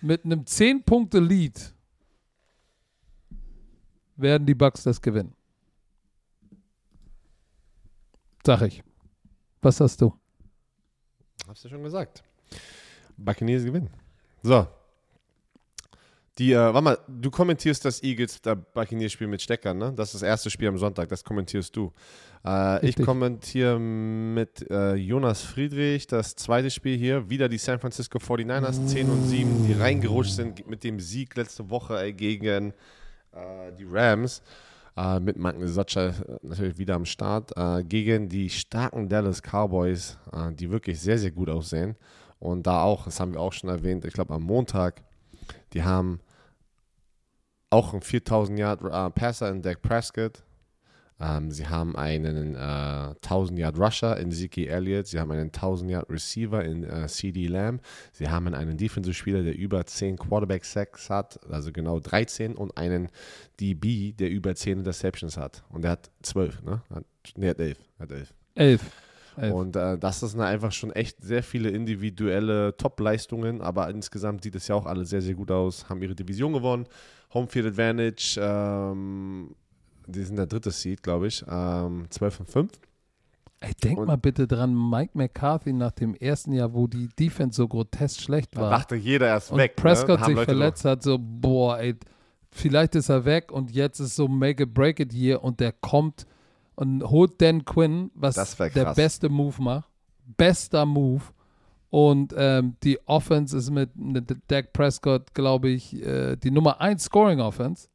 [0.00, 1.74] mit einem 10-Punkte-Lead
[4.16, 5.34] werden die Bucks das gewinnen.
[8.44, 8.82] Sag ich.
[9.60, 10.12] Was hast du?
[11.46, 12.22] Hast du schon gesagt.
[13.16, 13.90] Buccaneers gewinnen.
[14.42, 14.66] So.
[16.38, 19.92] Die, äh, warte mal, du kommentierst das Eagles der Buccaneers-Spiel mit Steckern, ne?
[19.96, 21.92] Das ist das erste Spiel am Sonntag, das kommentierst du.
[22.44, 27.28] Äh, ich kommentiere mit äh, Jonas Friedrich das zweite Spiel hier.
[27.28, 31.70] Wieder die San Francisco 49ers, 10 und 7, die reingerutscht sind mit dem Sieg letzte
[31.70, 32.72] Woche äh, gegen
[33.32, 34.40] äh, die Rams.
[34.98, 37.52] Äh, mit Magnus Sotscher äh, natürlich wieder am Start.
[37.56, 41.94] Äh, gegen die starken Dallas Cowboys, äh, die wirklich sehr, sehr gut aussehen.
[42.40, 45.04] Und da auch, das haben wir auch schon erwähnt, ich glaube am Montag,
[45.72, 46.20] die haben
[47.70, 50.42] auch einen 4000 Yard äh, Passer in Dak Prescott.
[51.20, 55.06] Ähm, sie haben einen äh, 1000 Yard Rusher in Zeke Elliott.
[55.06, 57.82] Sie haben einen 1000 Yard Receiver in äh, CD Lamb.
[58.12, 62.76] Sie haben einen Defensive Spieler, der über 10 Quarterback Sacks hat, also genau 13 und
[62.76, 63.08] einen
[63.60, 65.64] DB, der über 10 Interceptions hat.
[65.70, 66.82] Und der hat 12, ne?
[66.90, 67.04] Hat,
[67.36, 67.78] nee, hat 11.
[67.98, 68.34] Hat 11.
[68.54, 68.82] Elf.
[69.36, 69.54] Elf.
[69.54, 74.68] Und äh, das sind einfach schon echt sehr viele individuelle Top-Leistungen, aber insgesamt sieht es
[74.68, 75.88] ja auch alle sehr, sehr gut aus.
[75.88, 76.86] Haben ihre Division gewonnen,
[77.32, 79.54] Homefield Advantage, ähm,
[80.08, 82.72] die sind der dritte Seed, glaube ich, ähm, 12 und 5.
[83.60, 87.56] Ey, denk Und- mal bitte dran, Mike McCarthy nach dem ersten Jahr, wo die Defense
[87.56, 89.74] so grotesk schlecht Da war dachte jeder erst und weg.
[89.76, 90.26] Prescott ne?
[90.26, 91.96] Sich Leute verletzt hat, so, boah, ey,
[92.50, 95.72] vielleicht ist er weg und jetzt ist so make it break it hier und der
[95.72, 96.26] kommt
[96.76, 99.90] und holt Dan Quinn, was der beste Move macht.
[100.36, 101.22] Bester Move.
[101.90, 107.04] Und ähm, die Offense ist mit, mit Dak Prescott, glaube ich, äh, die Nummer 1
[107.04, 107.88] Scoring Offense.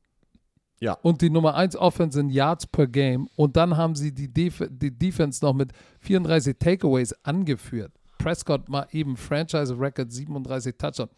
[0.83, 0.97] Ja.
[1.01, 3.29] Und die Nummer 1 Offense in Yards per Game.
[3.37, 5.71] Und dann haben sie die, Def die Defense noch mit
[6.01, 7.93] 34 Takeaways angeführt.
[8.17, 11.11] Prescott mal eben Franchise Record 37 Touchdowns.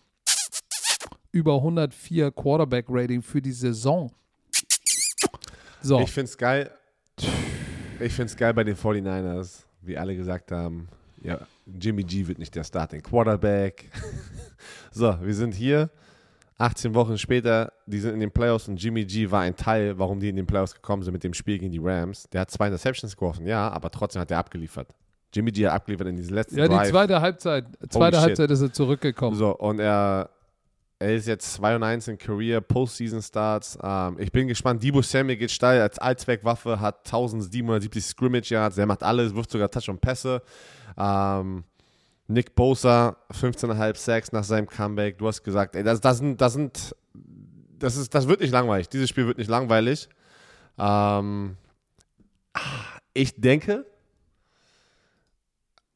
[1.31, 4.11] Über 104 Quarterback Rating für die Saison.
[5.81, 6.69] So, Ich finde es geil.
[7.99, 10.89] Ich finde es geil bei den 49ers, wie alle gesagt haben,
[11.23, 13.89] ja, Jimmy G wird nicht der Starting Quarterback.
[14.91, 15.89] so, wir sind hier.
[16.57, 20.19] 18 Wochen später, die sind in den Playoffs und Jimmy G war ein Teil, warum
[20.19, 22.29] die in den Playoffs gekommen sind mit dem Spiel gegen die Rams.
[22.29, 24.95] Der hat zwei Interceptions geworfen, ja, aber trotzdem hat er abgeliefert.
[25.33, 26.89] Jimmy G hat abgeliefert in diesem letzten ja, die Drive.
[26.89, 28.21] zweite Halbzeit, zweite.
[28.21, 29.35] Halbzeit ist er zurückgekommen.
[29.35, 30.29] So, und er,
[30.97, 33.77] er ist jetzt 2 und 1 in Career, Postseason Starts.
[33.83, 34.81] Ähm, ich bin gespannt.
[34.81, 39.69] Debo Samuel geht steil als Allzweckwaffe, hat 1770 Scrimmage Yards, der macht alles, wirft sogar
[39.69, 40.41] Touch und Pässe.
[40.97, 41.65] Ähm,
[42.27, 45.17] Nick Bosa, 15,5 Sacks nach seinem Comeback.
[45.17, 46.95] Du hast gesagt, ey, das, das sind, das sind,
[47.77, 48.89] das ist, das wird nicht langweilig.
[48.89, 50.09] Dieses Spiel wird nicht langweilig.
[50.77, 51.57] Ähm,
[53.13, 53.85] ich denke,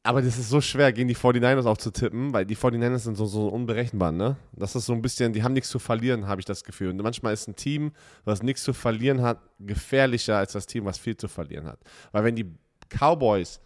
[0.02, 3.16] aber das ist so schwer, gegen die 49ers auch zu tippen, weil die 49ers sind
[3.16, 4.36] so, so unberechenbar, ne?
[4.52, 6.90] Das ist so ein bisschen, die haben nichts zu verlieren, habe ich das Gefühl.
[6.90, 7.92] Und manchmal ist ein Team,
[8.24, 11.80] was nichts zu verlieren hat, gefährlicher als das Team, was viel zu verlieren hat.
[12.12, 12.46] Weil wenn die
[12.88, 13.60] Cowboys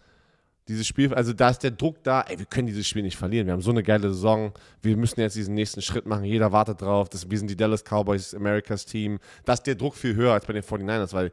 [0.67, 3.45] dieses Spiel, also da ist der Druck da, ey, wir können dieses Spiel nicht verlieren.
[3.47, 4.51] Wir haben so eine geile Saison,
[4.81, 7.83] wir müssen jetzt diesen nächsten Schritt machen, jeder wartet drauf, das, wir sind die Dallas
[7.83, 9.19] Cowboys, Americas Team.
[9.45, 11.31] Da ist der Druck viel höher als bei den 49ers, weil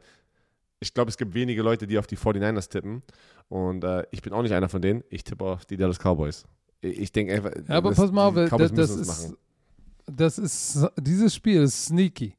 [0.79, 3.01] Ich glaube, es gibt wenige Leute, die auf die 49ers tippen.
[3.49, 5.03] Und äh, ich bin auch nicht einer von denen.
[5.09, 6.43] Ich tippe auf die Dallas Cowboys.
[6.81, 7.51] Ich, ich denke einfach.
[7.67, 9.37] Ja, aber das- pass mal auf, das, Cowboys das ist, machen.
[10.05, 12.35] das ist, dieses Spiel ist sneaky.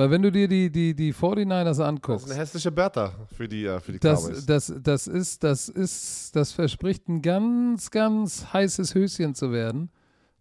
[0.00, 3.46] Weil wenn du dir die, die, die 49ers Das anguckst, ist eine hässliche Bertha für
[3.46, 4.46] die, äh, für die das, Cowboys.
[4.46, 9.90] das, das ist, das ist, das verspricht ein ganz, ganz heißes Höschen zu werden.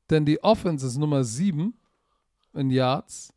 [0.09, 1.73] Denn die Offense ist Nummer 7
[2.53, 3.33] in Yards,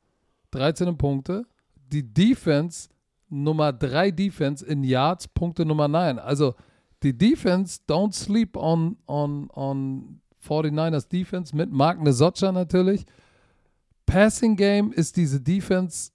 [0.52, 1.44] 13 Punkte.
[1.74, 2.88] Die Defense
[3.28, 6.20] Nummer 3 Defense in Yards, Punkte Nummer 9.
[6.20, 6.54] Also
[7.02, 13.06] die Defense, don't sleep on, on, on 49ers Defense mit Mark Nesocca natürlich.
[14.12, 16.10] Passing Game ist diese Defense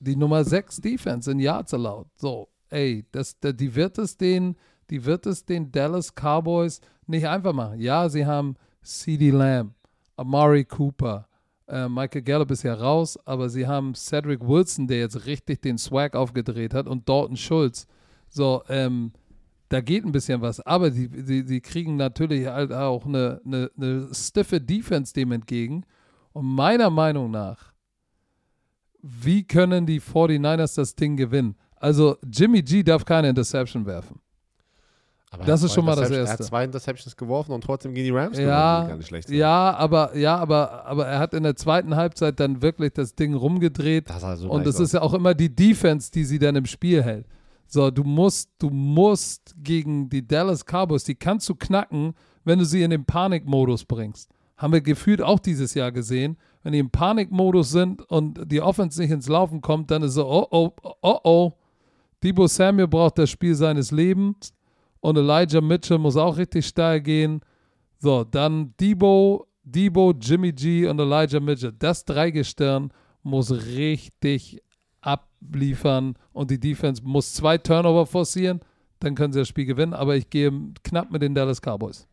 [0.00, 2.06] die Nummer 6 Defense in Yards allowed.
[2.16, 4.56] So, ey, das, da- die wird es den,
[4.90, 7.78] die wird es den Dallas Cowboys nicht einfach machen.
[7.78, 9.74] Ja, sie haben CeeDee Lamb,
[10.16, 11.28] Amari Cooper,
[11.68, 15.76] äh, Michael Gallup ist ja raus, aber sie haben Cedric Wilson, der jetzt richtig den
[15.78, 17.86] Swag aufgedreht hat und Dalton Schultz.
[18.28, 19.12] So, ähm,
[19.68, 23.70] da geht ein bisschen was, aber die, die, die kriegen natürlich halt auch eine, eine,
[23.76, 25.84] eine stiffe Defense dem entgegen.
[26.34, 27.72] Und meiner Meinung nach
[29.06, 31.56] wie können die 49ers das Ding gewinnen?
[31.76, 34.18] Also Jimmy G darf keine Interception werfen.
[35.30, 36.32] Aber das ist schon mal das Interceptions- Er Erste.
[36.44, 39.74] hat zwei Interceptions geworfen und trotzdem gehen die Rams gewonnen, Ja, gar nicht schlecht ja,
[39.74, 44.08] aber ja, aber aber er hat in der zweiten Halbzeit dann wirklich das Ding rumgedreht
[44.08, 46.66] Das sah so und es ist ja auch immer die Defense, die sie dann im
[46.66, 47.26] Spiel hält.
[47.66, 52.64] So, du musst du musst gegen die Dallas Cowboys, die kannst du knacken, wenn du
[52.64, 54.30] sie in den Panikmodus bringst.
[54.64, 56.38] Haben wir gefühlt auch dieses Jahr gesehen.
[56.62, 60.26] Wenn die im Panikmodus sind und die Offense nicht ins Laufen kommt, dann ist so,
[60.26, 60.72] oh, oh,
[61.02, 61.52] oh, oh.
[62.22, 64.54] Debo Samuel braucht das Spiel seines Lebens
[65.00, 67.42] und Elijah Mitchell muss auch richtig steil gehen.
[67.98, 71.74] So, dann Debo, Debo, Jimmy G und Elijah Mitchell.
[71.78, 72.90] Das Dreigestirn
[73.22, 74.62] muss richtig
[75.02, 78.60] abliefern und die Defense muss zwei Turnover forcieren.
[79.00, 80.50] Dann können sie das Spiel gewinnen, aber ich gehe
[80.84, 82.08] knapp mit den Dallas Cowboys.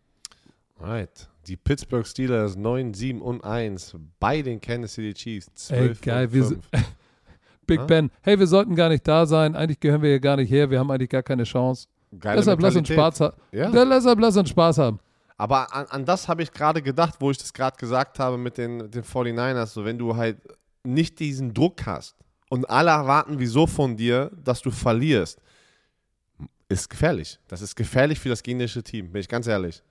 [0.78, 1.31] Right.
[1.48, 6.26] Die Pittsburgh Steelers 9, 7 und 1 bei den Kansas City Chiefs 12 Ey, geil,
[6.26, 6.70] und wir 5.
[7.68, 7.86] Big Ah.
[7.86, 9.56] Ben, hey, wir sollten gar nicht da sein.
[9.56, 10.70] Eigentlich gehören wir hier gar nicht her.
[10.70, 11.88] Wir haben eigentlich gar keine Chance.
[12.20, 12.90] Geile Deshalb lass uns.
[12.90, 13.72] Spaß ha Ja.
[13.72, 15.00] Deshalb lass uns Spaß haben.
[15.38, 18.58] Aber an, an das habe ich gerade gedacht, wo ich das gerade gesagt habe mit
[18.58, 19.68] den, den 49ers.
[19.68, 20.38] So, wenn du halt
[20.84, 22.16] nicht diesen Druck hast
[22.50, 25.40] und alle erwarten wieso von dir, dass du verlierst,
[26.68, 27.40] ist gefährlich.
[27.48, 29.82] Das ist gefährlich für das gegnerische Team, bin ich ganz ehrlich.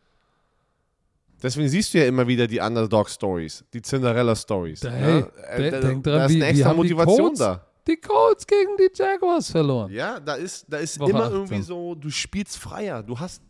[1.43, 4.83] Deswegen siehst du ja immer wieder die Underdog-Stories, die Cinderella-Stories.
[4.83, 4.91] Hey,
[5.23, 5.31] ne?
[5.57, 7.67] de- da, denk dran, da ist eine extra Motivation Colts- da.
[7.87, 9.91] Die Colts gegen die Jaguars verloren.
[9.91, 11.33] Ja, da ist, da ist Woche immer 18.
[11.37, 13.03] irgendwie so, du spielst freier.
[13.03, 13.41] Du hast,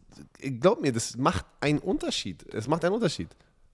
[0.61, 2.45] glaub mir, das macht einen Unterschied.
[2.55, 3.29] Es macht einen Unterschied.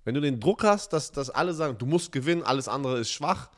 [0.05, 3.11] Wenn du den Druck hast, dass, dass alle sagen, du musst gewinnen, alles andere ist
[3.11, 3.51] schwach.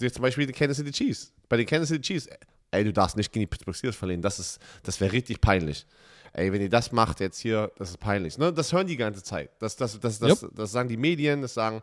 [0.00, 1.32] Jetzt zum Beispiel die Kansas City Chiefs.
[1.48, 2.28] Bei den Kansas City Chiefs,
[2.70, 4.22] ey, du darfst nicht gegen die Pittsburgh Steelers verlieren.
[4.22, 5.84] Das, ist- das wäre richtig peinlich.
[6.32, 8.38] Ey, wenn ihr das macht jetzt hier, das ist peinlich.
[8.38, 8.52] Ne?
[8.52, 9.50] Das hören die ganze Zeit.
[9.58, 11.82] Das, das, das, das, das sagen die Medien, das sagen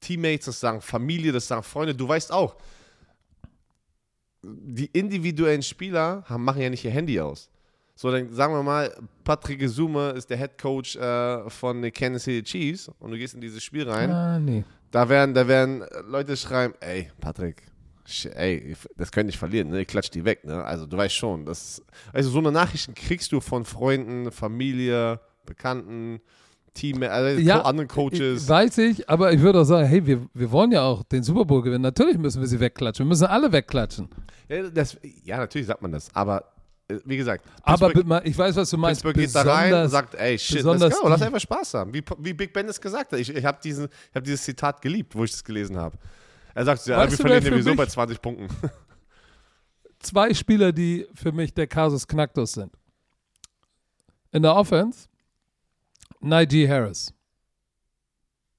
[0.00, 1.94] Teammates, das sagen Familie, das sagen Freunde.
[1.94, 2.56] Du weißt auch,
[4.42, 7.48] die individuellen Spieler haben, machen ja nicht ihr Handy aus.
[7.94, 8.92] So, dann sagen wir mal,
[9.22, 13.34] Patrick Gesume ist der Head Coach äh, von den Kansas City Chiefs und du gehst
[13.34, 14.10] in dieses Spiel rein.
[14.10, 14.64] Ah, nee.
[14.90, 17.62] Da werden, da werden Leute schreiben, ey, Patrick,
[18.34, 19.80] ey, das könnt ich verlieren, ne?
[19.80, 20.64] Ich klatsch die weg, ne?
[20.64, 26.20] Also du weißt schon, das, also so eine Nachrichten kriegst du von Freunden, Familie, Bekannten,
[26.74, 28.48] Team, also Ja, anderen Coaches.
[28.48, 31.44] Weiß ich, aber ich würde auch sagen, hey, wir, wir wollen ja auch den Super
[31.44, 31.82] Bowl gewinnen.
[31.82, 33.04] Natürlich müssen wir sie wegklatschen.
[33.04, 34.08] Wir müssen alle wegklatschen.
[34.48, 36.44] Ja, das, ja, natürlich sagt man das, aber
[36.88, 39.02] äh, wie gesagt, Aber Pittsburgh- mal, ich weiß, was du meinst.
[39.02, 41.92] Pittsburgh geht da rein und sagt, ey, shit, let's go, lass einfach Spaß haben.
[41.92, 43.18] Wie, wie Big Ben es gesagt hat.
[43.18, 43.58] Ich, ich habe
[44.14, 45.96] hab dieses Zitat geliebt, wo ich das gelesen habe.
[46.54, 48.48] Er sagt, ja, wir verlieren sowieso bei 20 Punkten.
[49.98, 52.72] zwei Spieler, die für mich der Kasus Knacktus sind.
[54.32, 55.08] In der Offense,
[56.20, 57.12] Najee Harris.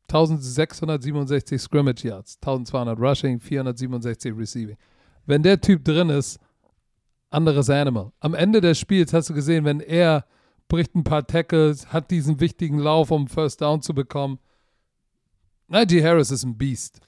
[0.10, 4.78] 1667 Scrimmage Yards, 1200 Rushing, 467 Receiving.
[5.26, 6.40] Wenn der Typ drin ist,
[7.32, 8.12] anderes Animal.
[8.20, 10.26] Am Ende des Spiels hast du gesehen, wenn er
[10.68, 14.40] bricht ein paar Tackles, hat diesen wichtigen Lauf, um First Down zu bekommen.
[15.68, 17.00] Najee Harris ist ein Beast.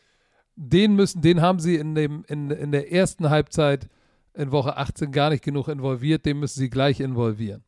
[0.56, 3.90] Den müssen, den haben sie in, dem, in, in der ersten Halbzeit
[4.34, 7.64] in Woche 18 gar nicht genug involviert, den müssen sie gleich involvieren.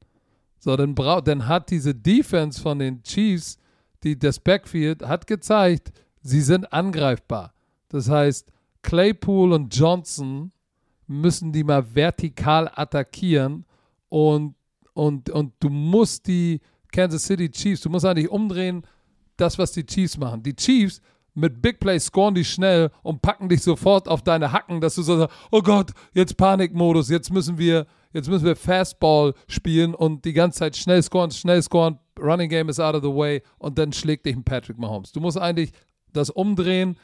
[0.59, 3.57] So, dann, brau dann hat diese Defense von den Chiefs,
[4.03, 5.91] die, das Backfield, hat gezeigt,
[6.21, 7.53] sie sind angreifbar.
[7.89, 8.51] Das heißt,
[8.81, 10.51] Claypool und Johnson
[11.07, 13.65] müssen die mal vertikal attackieren
[14.09, 14.55] und,
[14.93, 16.59] und, und du musst die
[16.91, 18.83] Kansas City Chiefs, du musst eigentlich umdrehen,
[19.37, 20.41] das, was die Chiefs machen.
[20.41, 21.01] Die Chiefs
[21.37, 25.03] mit Big Play scoren die schnell und packen dich sofort auf deine Hacken, dass du
[25.03, 30.25] so sagst, oh Gott, jetzt Panikmodus, jetzt müssen wir, jetzt müssen wir Fastball spielen und
[30.25, 33.77] die ganze Zeit schnell scoren, schnell scoren, Running Game is out of the way und
[33.77, 35.11] dann schlägt dich ein Patrick Mahomes.
[35.11, 35.73] Du musst eigentlich
[36.11, 36.97] das umdrehen,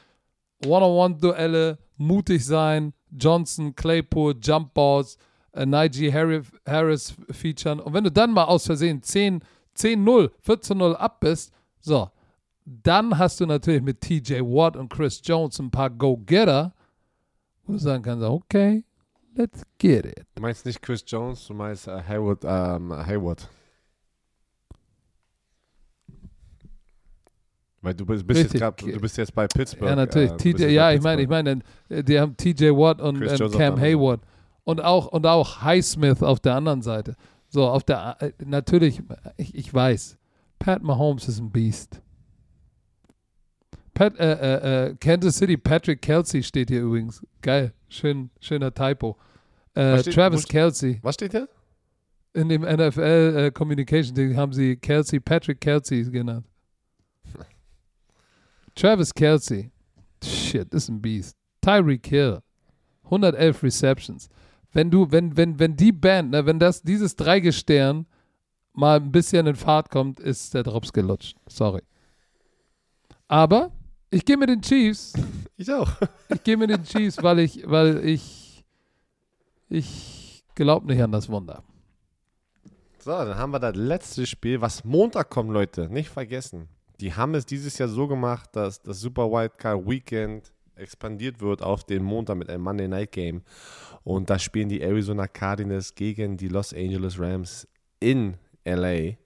[0.66, 5.20] One-on-One-Duelle, mutig sein, Johnson, Claypool, Jump Balls,
[5.52, 7.80] äh, Najee Harris, Harris featuren.
[7.80, 9.44] Und wenn du dann mal aus Versehen 10,
[9.78, 12.10] 10-0, 14-0 ab bist, so,
[12.66, 16.74] dann hast du natürlich mit TJ Watt und Chris Jones ein paar Go-Getter,
[17.66, 18.84] wo du sagen kannst, okay,
[19.36, 20.26] let's get it.
[20.36, 23.50] Du meinst nicht Chris Jones, du meinst äh, Hayward, ähm, Hayward.
[27.82, 29.90] Weil du bist, bist jetzt grad, du bist jetzt bei Pittsburgh.
[29.90, 30.32] Ja, natürlich.
[30.32, 31.60] äh, TJ, ja, ich meine, ich meine,
[31.90, 34.22] die haben TJ Watt und, und Cam Hayward
[34.64, 37.16] und auch und auch Highsmith auf der anderen Seite.
[37.50, 39.04] So, auf der äh, natürlich,
[39.36, 40.18] ich, ich weiß,
[40.60, 42.02] Pat Mahomes ist ein Beast.
[43.94, 47.26] Pat, äh, äh, äh, Kansas City, Patrick Kelsey steht hier übrigens.
[47.42, 49.18] Geil, schön, schöner Typo.
[49.76, 51.00] Äh, steht- Travis wo- Kelsey.
[51.04, 51.48] Was steht hier?
[52.34, 56.48] In dem NFL äh, Communication Ding haben sie Kelsey, Patrick Kelsey genannt.
[58.76, 59.72] Travis Kelsey.
[60.24, 61.38] Shit, das ist ein Beast.
[61.62, 62.40] Tyreek Hill.
[63.06, 64.30] 111 Receptions.
[64.72, 68.08] Wenn du, wenn, wenn, wenn die Band, ne, wenn das, dieses Dreigestirn
[68.74, 71.38] mal ein bisschen in Fahrt kommt, ist der Drops gelutscht.
[71.48, 71.82] Sorry.
[73.28, 73.72] Aber
[74.14, 75.14] ich gehe mit den Chiefs.
[75.56, 75.92] Ich auch.
[76.30, 78.66] Ich gehe mit den Chiefs, weil ich, weil ich,
[79.70, 81.64] ich glaube nicht an das Wunder.
[82.98, 85.88] So, dann haben wir das letzte Spiel, was Montag kommt, Leute.
[85.90, 86.68] Nicht vergessen.
[87.00, 91.84] Die haben es dieses Jahr so gemacht, dass das Super Wildcard Weekend expandiert wird auf
[91.84, 93.44] den Montag mit einem Monday Night Game.
[94.04, 97.68] Und da spielen die Arizona Cardinals gegen die Los Angeles Rams
[98.00, 99.18] in LA.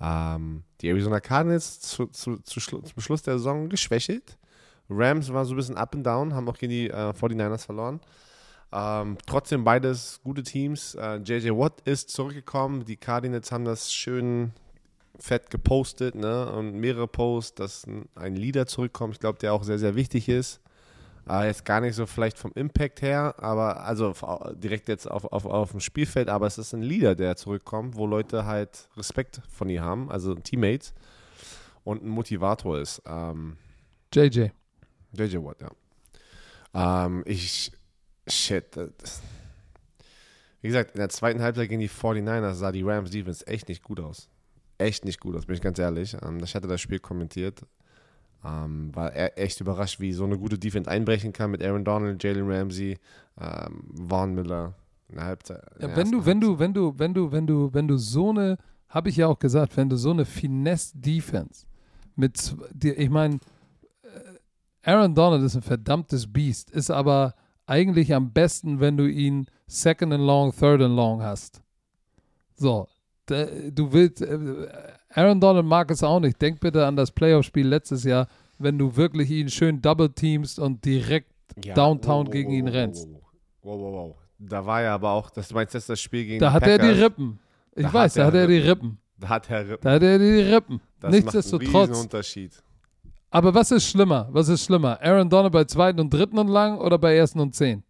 [0.00, 4.38] Ähm, die Arizona Cardinals zu, zu, zu zum Schluss der Saison geschwächelt.
[4.88, 8.00] Rams waren so ein bisschen up and down, haben auch gegen die äh, 49ers verloren.
[8.72, 10.94] Ähm, trotzdem beides gute Teams.
[10.94, 12.84] Äh, JJ Watt ist zurückgekommen.
[12.84, 14.52] Die Cardinals haben das schön
[15.18, 16.50] fett gepostet, ne?
[16.52, 19.14] Und mehrere Posts, dass ein Leader zurückkommt.
[19.14, 20.60] Ich glaube, der auch sehr, sehr wichtig ist.
[21.30, 24.12] Äh, jetzt gar nicht so vielleicht vom Impact her, aber also
[24.54, 28.04] direkt jetzt auf, auf, auf dem Spielfeld, aber es ist ein Leader, der zurückkommt, wo
[28.04, 30.92] Leute halt Respekt von ihm haben, also Teammates
[31.84, 33.00] und ein Motivator ist.
[33.06, 33.58] Ähm,
[34.12, 34.48] JJ.
[35.12, 37.06] JJ Watt, ja.
[37.06, 37.70] Ähm, ich,
[38.26, 38.76] shit.
[38.76, 39.22] Das,
[40.62, 43.84] wie gesagt, in der zweiten Halbzeit gegen die 49ers sah die Rams Defense echt nicht
[43.84, 44.28] gut aus.
[44.78, 46.16] Echt nicht gut aus, bin ich ganz ehrlich.
[46.22, 47.62] Ähm, ich hatte das Spiel kommentiert.
[48.44, 52.22] Ähm, war e- echt überrascht, wie so eine gute Defense einbrechen kann mit Aaron Donald,
[52.22, 52.98] Jalen Ramsey,
[53.38, 54.74] ähm, Vaughn Miller
[55.08, 55.62] in der Halbzeit.
[55.78, 58.30] in Ja, wenn du, wenn du, wenn du, wenn du, wenn du, wenn du so
[58.30, 58.56] eine,
[58.88, 61.66] habe ich ja auch gesagt, wenn du so eine Finesse-Defense
[62.16, 63.40] mit, ich meine,
[64.82, 67.34] Aaron Donald ist ein verdammtes Biest, ist aber
[67.66, 71.62] eigentlich am besten, wenn du ihn Second and Long, Third and Long hast.
[72.54, 72.88] So,
[73.26, 74.66] du willst, äh,
[75.12, 76.40] Aaron Donald mag es auch nicht.
[76.40, 78.28] Denk bitte an das Playoff-Spiel letztes Jahr,
[78.58, 81.32] wenn du wirklich ihn schön double teamst und direkt
[81.64, 83.08] Ja, Downtown gegen ihn rennst.
[83.08, 83.20] Wow,
[83.62, 84.16] wow, wow, wow.
[84.38, 86.78] Da war ja aber auch, das, du meinst jetzt das Spiel gegen Da hat er
[86.78, 87.02] die Packers?
[87.02, 87.38] Rippen.
[87.74, 88.98] Ich Da weiß, da er hat er die Rippen.
[89.18, 89.82] Da hat Herr Rippen.
[89.82, 90.78] Da hat er die Rippen.
[90.78, 92.00] Das macht einen Nichtsdestotrotz.
[92.00, 92.62] Unterschied.
[93.30, 94.28] Aber was ist schlimmer?
[94.32, 94.98] Was ist schlimmer?
[95.02, 97.82] Aaron Donald bei zweiten und dritten und lang oder bei ersten und zehn?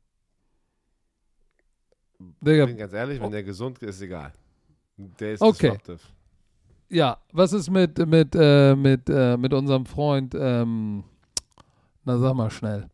[2.19, 4.33] Ich bin ganz ehrlich, wenn der gesund ist, ist egal.
[4.97, 5.69] Der ist Okay.
[5.79, 5.99] disruptive.
[6.91, 11.05] Ja, was ist mit, mit, äh, mit, äh, mit unserem Freund, ähm,
[12.05, 12.89] na sag mal schnell.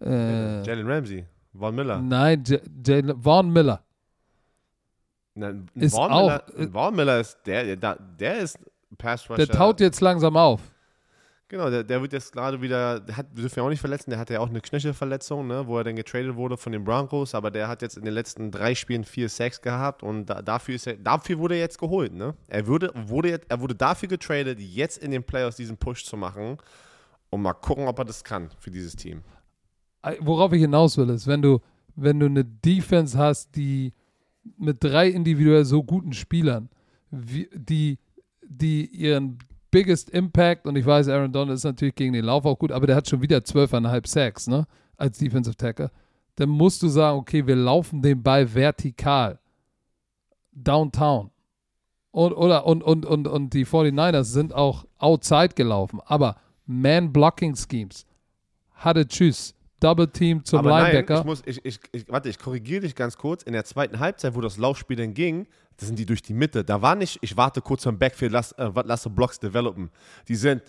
[0.00, 1.24] Äh, Jalen Ramsey,
[1.58, 1.98] Von Miller.
[2.00, 3.82] nein, J Jalen- Vaughn Miller.
[5.34, 8.58] Na, ein Ist Von auch- Miller, ein Von Miller ist der, der, der ist
[8.98, 9.46] Pass Rusher.
[9.46, 10.60] Der taut jetzt langsam auf.
[11.48, 14.10] Genau, der, der wird jetzt gerade wieder, der hat, wir dürfen ja auch nicht verletzen,
[14.10, 17.36] der hatte ja auch eine Knöchelverletzung, ne, wo er dann getradet wurde von den Broncos,
[17.36, 20.74] aber der hat jetzt in den letzten drei Spielen vier Sacks gehabt und da, dafür,
[20.74, 22.12] ist er, dafür wurde er jetzt geholt.
[22.12, 22.34] Ne?
[22.48, 26.16] Er, würde, wurde jetzt, er wurde dafür getradet, jetzt in den Playoffs diesen Push zu
[26.16, 26.56] machen
[27.30, 29.22] und mal gucken, ob er das kann für dieses Team.
[30.20, 31.60] Worauf ich hinaus will, ist, wenn du,
[31.94, 33.92] wenn du eine Defense hast, die
[34.58, 36.70] mit drei individuell so guten Spielern,
[37.12, 37.98] wie, die,
[38.42, 39.38] die ihren
[39.76, 42.86] biggest Impact, und ich weiß, Aaron Donald ist natürlich gegen den Lauf auch gut, aber
[42.86, 44.66] der hat schon wieder 12,5 Sacks, ne,
[44.96, 45.90] als Defensive Tackle,
[46.36, 49.38] dann musst du sagen, okay, wir laufen den Ball vertikal,
[50.52, 51.30] downtown.
[52.10, 58.06] Und, oder, und, und, und, und die 49ers sind auch outside gelaufen, aber Man-Blocking-Schemes,
[58.76, 61.18] hatte Tschüss, Double Team zum Aber nein, Linebacker.
[61.18, 63.42] ich muss, ich, ich, ich, warte, ich korrigiere dich ganz kurz.
[63.42, 65.46] In der zweiten Halbzeit, wo das Laufspiel dann ging,
[65.78, 66.64] da sind die durch die Mitte.
[66.64, 69.90] Da war nicht, ich warte kurz am Backfield, lass, äh, lasse Blocks developen.
[70.28, 70.62] Die sind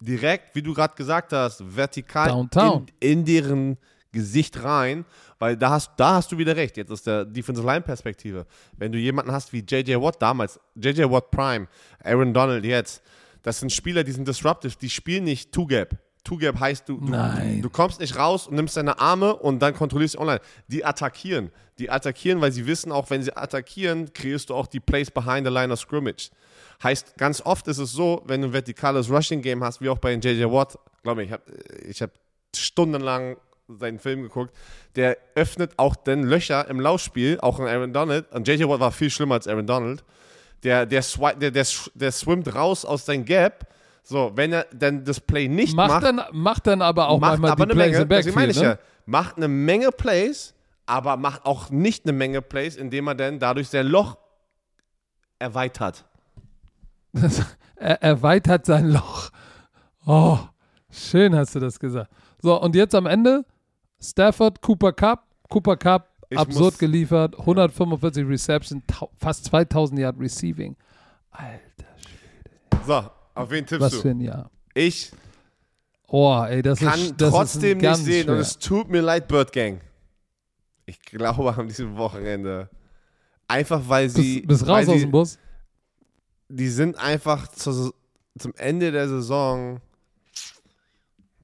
[0.00, 2.86] direkt, wie du gerade gesagt hast, vertikal Downtown.
[3.00, 3.78] in, in deren
[4.12, 5.04] Gesicht rein,
[5.38, 6.76] weil da hast, da hast du wieder recht.
[6.76, 8.46] Jetzt aus der Defensive Line Perspektive.
[8.76, 11.66] Wenn du jemanden hast wie JJ Watt damals, JJ Watt Prime,
[12.02, 13.02] Aaron Donald jetzt,
[13.42, 15.98] das sind Spieler, die sind disruptive, die spielen nicht Two-Gap.
[16.24, 17.60] Two-Gap heißt, du, du, Nein.
[17.62, 20.40] du kommst nicht raus und nimmst deine Arme und dann kontrollierst du online.
[20.68, 21.50] Die attackieren.
[21.78, 25.46] Die attackieren, weil sie wissen, auch wenn sie attackieren, kreierst du auch die Plays behind
[25.46, 26.30] the line of scrimmage.
[26.82, 30.12] Heißt, ganz oft ist es so, wenn du ein vertikales Rushing-Game hast, wie auch bei
[30.14, 31.42] JJ Watt, glaube ich, ich habe
[31.88, 32.10] ich hab
[32.56, 33.36] stundenlang
[33.68, 34.54] seinen Film geguckt,
[34.96, 38.30] der öffnet auch dann Löcher im Laufspiel, auch in Aaron Donald.
[38.32, 40.04] Und JJ Watt war viel schlimmer als Aaron Donald.
[40.62, 43.66] Der, der, swi- der, der, der swimmt raus aus seinem Gap.
[44.06, 47.40] So, wenn er dann das Play nicht Macht, macht, dann, macht dann aber auch macht
[47.40, 48.56] manchmal aber die eine Plays Menge, im meine Backfield.
[48.56, 48.78] ich ja, Ne?
[49.06, 50.54] macht eine Menge Plays,
[50.86, 54.18] aber macht auch nicht eine Menge Plays, indem er dann dadurch sein Loch
[55.38, 56.04] erweitert.
[57.76, 59.30] Er erweitert sein Loch.
[60.06, 60.38] Oh,
[60.90, 62.10] schön hast du das gesagt.
[62.42, 63.44] So, und jetzt am Ende
[64.02, 65.24] Stafford, Cooper Cup.
[65.48, 67.38] Cooper Cup, Ich absurd muss- geliefert.
[67.38, 70.76] 145 Reception, tau- fast 2000 Yard Receiving.
[71.30, 71.58] Alter,
[72.86, 74.00] So, auf wen tippst was du?
[74.00, 74.50] für ein Jahr.
[74.74, 75.12] Ich
[76.06, 78.40] Oh, ey, das kann ist das trotzdem ist nicht sehen und schwer.
[78.40, 79.80] es tut mir leid, Bird Gang.
[80.86, 82.68] Ich glaube an diesem Wochenende.
[83.48, 84.42] Einfach weil sie.
[84.42, 85.38] Bis, bis weil raus aus dem Bus.
[86.48, 87.92] Die sind einfach zu,
[88.38, 89.80] zum Ende der Saison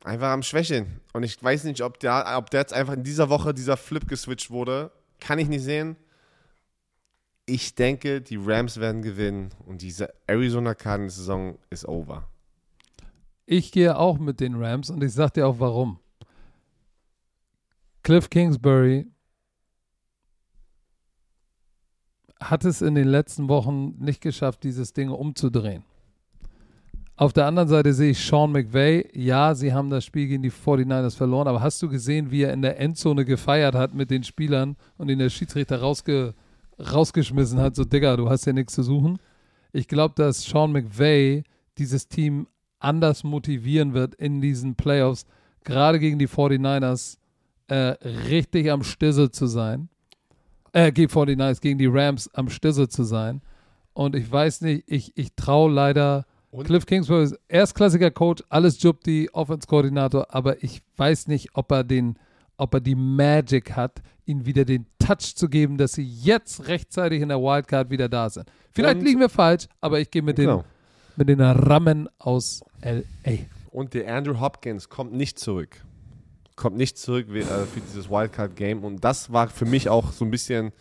[0.05, 1.01] einfach am Schwächeln.
[1.12, 4.07] Und ich weiß nicht, ob der, ob der jetzt einfach in dieser Woche dieser Flip
[4.07, 4.93] geswitcht wurde.
[5.19, 5.97] Kann ich nicht sehen.
[7.51, 12.28] Ich denke, die Rams werden gewinnen und diese Arizona Cardinals Saison ist over.
[13.44, 15.98] Ich gehe auch mit den Rams und ich sag dir auch warum.
[18.05, 19.09] Cliff Kingsbury
[22.39, 25.82] hat es in den letzten Wochen nicht geschafft, dieses Ding umzudrehen.
[27.16, 29.10] Auf der anderen Seite sehe ich Sean McVay.
[29.12, 32.52] Ja, sie haben das Spiel gegen die 49ers verloren, aber hast du gesehen, wie er
[32.52, 36.36] in der Endzone gefeiert hat mit den Spielern und ihn der Schiedsrichter rausge
[36.81, 37.77] rausgeschmissen hat?
[37.77, 39.19] So, Digga, du hast ja nichts zu suchen.
[39.73, 41.44] Ich glaube, dass Sean McVay
[41.78, 42.47] dieses Team
[42.78, 45.27] anders motivieren wird in diesen Playoffs,
[45.65, 47.19] gerade gegen die 49ers,
[47.69, 47.94] äh,
[48.28, 49.89] richtig am Stissel zu sein.
[50.73, 53.43] Äh, gegen 49ers, gegen die Rams am Stissel zu sein.
[53.93, 56.65] Und ich weiß nicht, ich, ich traue leider Und?
[56.65, 62.19] Cliff Kingsbury, ist erstklassiger Coach, alles Jubti, Offense-Koordinator, aber ich weiß nicht, ob er den,
[62.57, 64.01] ob er die Magic hat,
[64.31, 68.31] ihnen wieder den Touch zu geben, dass sie jetzt rechtzeitig in der Wildcard wieder da
[68.31, 68.51] sind.
[68.73, 70.65] Vielleicht Und- liegen wir falsch, aber ich gehe mit den Genau.
[71.16, 73.31] mit den Rammen aus L.A.
[73.70, 75.82] Und der Andrew Hopkins kommt nicht zurück.
[76.57, 78.85] Kommt nicht zurück äh, für dieses Wildcard-Game.
[78.85, 80.73] Und das war für mich auch so ein bisschen,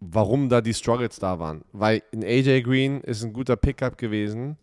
[0.00, 1.62] warum da die Struggles da waren.
[1.72, 4.56] Weil in AJ Green ist ein guter Pickup gewesen.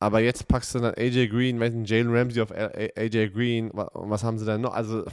[0.00, 3.70] Aber jetzt packst du dann AJ Green, weiß nicht, Jalen Ramsey auf AJ Green.
[3.72, 4.74] was haben sie dann noch?
[4.74, 5.04] Also,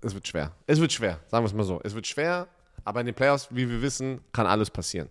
[0.00, 0.52] es wird schwer.
[0.66, 1.80] Es wird schwer, sagen wir es mal so.
[1.82, 2.48] Es wird schwer,
[2.84, 5.08] aber in den Playoffs, wie wir wissen, kann alles passieren.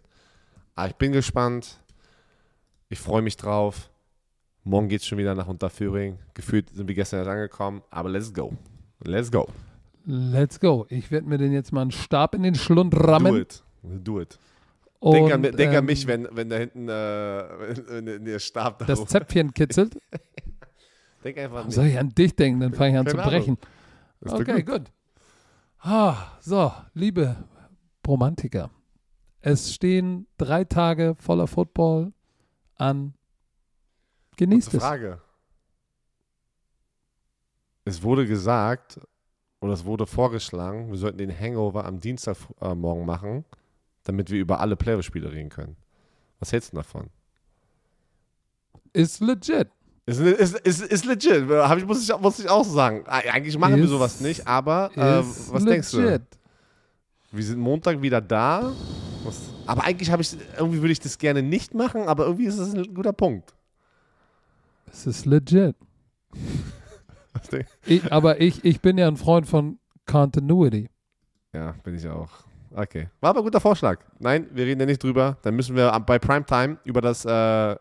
[0.75, 1.79] Aber ich bin gespannt.
[2.89, 3.89] Ich freue mich drauf.
[4.63, 6.19] Morgen geht es schon wieder nach Unterföhring.
[6.33, 8.53] Gefühlt sind wir gestern erst angekommen, aber let's go.
[9.03, 9.47] Let's go.
[10.05, 10.85] Let's go.
[10.89, 13.35] Ich werde mir den jetzt mal einen Stab in den Schlund Do rammen.
[13.35, 13.63] it.
[13.81, 14.37] Do it.
[14.99, 16.91] Und, Denk, an, denk an ähm, mich, wenn, wenn da hinten äh,
[17.89, 19.97] wenn, wenn der Stab da das Zäpfchen kitzelt.
[21.25, 21.75] Denk einfach an mich.
[21.75, 22.59] soll ich an dich denken?
[22.61, 23.57] Dann fange ich an Keine zu brechen.
[24.23, 24.85] Ist Okay, gut.
[24.85, 24.91] gut.
[25.79, 27.35] Ah, so, liebe
[28.07, 28.69] Romantiker.
[29.41, 32.13] Es stehen drei Tage voller Football
[32.75, 33.13] an.
[34.37, 34.83] Genießt Kurze es.
[34.83, 35.21] Frage.
[37.85, 38.99] Es wurde gesagt,
[39.59, 43.43] oder es wurde vorgeschlagen, wir sollten den Hangover am Dienstagmorgen machen,
[44.03, 45.75] damit wir über alle Playoff-Spiele reden können.
[46.39, 47.09] Was hältst du davon?
[48.93, 49.69] Ist legit.
[50.05, 53.05] Ist, ist, ist, ist legit, Hab ich, muss, ich, muss ich auch sagen.
[53.07, 55.69] Eigentlich machen wir sowas nicht, aber äh, was legit.
[55.69, 56.21] denkst du?
[57.31, 58.73] Wir sind Montag wieder da.
[59.23, 62.59] Was, aber eigentlich habe ich, irgendwie würde ich das gerne nicht machen, aber irgendwie ist
[62.59, 63.53] das ein guter Punkt.
[64.91, 65.75] Es ist legit.
[67.85, 70.89] Ich, aber ich, ich bin ja ein Freund von Continuity.
[71.53, 72.29] Ja, bin ich auch.
[72.71, 73.09] Okay.
[73.19, 73.99] War aber ein guter Vorschlag.
[74.19, 75.37] Nein, wir reden ja nicht drüber.
[75.43, 77.75] Dann müssen wir bei Primetime über das äh,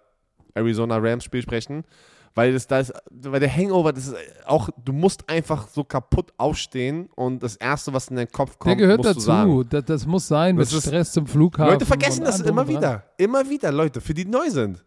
[0.55, 1.85] Arizona Rams Spiel sprechen.
[2.34, 6.32] Weil, das, da ist, weil der Hangover, das ist auch, du musst einfach so kaputt
[6.38, 9.64] aufstehen und das Erste, was in deinen Kopf kommt, Der gehört dazu.
[9.64, 11.72] Das, das muss sein Das mit Stress zum Flughafen.
[11.72, 12.76] Leute vergessen das immer dran.
[12.76, 13.04] wieder.
[13.18, 14.82] Immer wieder, Leute, für die neu sind.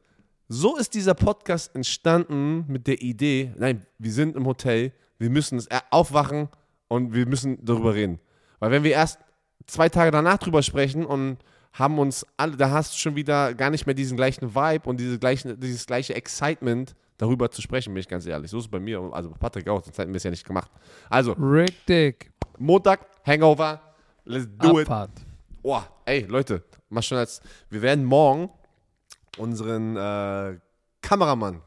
[0.47, 5.57] So ist dieser Podcast entstanden mit der Idee, nein, wir sind im Hotel, wir müssen
[5.57, 6.49] es aufwachen
[6.88, 8.19] und wir müssen darüber reden.
[8.59, 9.19] Weil wenn wir erst
[9.67, 11.38] zwei Tage danach drüber sprechen und
[11.73, 14.99] haben uns alle, da hast du schon wieder gar nicht mehr diesen gleichen Vibe und
[14.99, 18.52] diese gleichen, dieses gleiche Excitement, darüber zu sprechen, bin ich ganz ehrlich.
[18.52, 20.46] So ist es bei mir, also bei Patrick auch, sonst hätten wir es ja nicht
[20.46, 20.72] gemacht.
[21.10, 22.32] Also, Richtig.
[22.58, 23.82] Montag, Hangover,
[24.26, 24.88] let's do it.
[24.88, 25.12] Abfahrt.
[25.64, 28.50] Oh, ey, Leute, mal schon als, wir werden morgen
[29.38, 30.60] unseren äh,
[31.02, 31.62] Kameramann,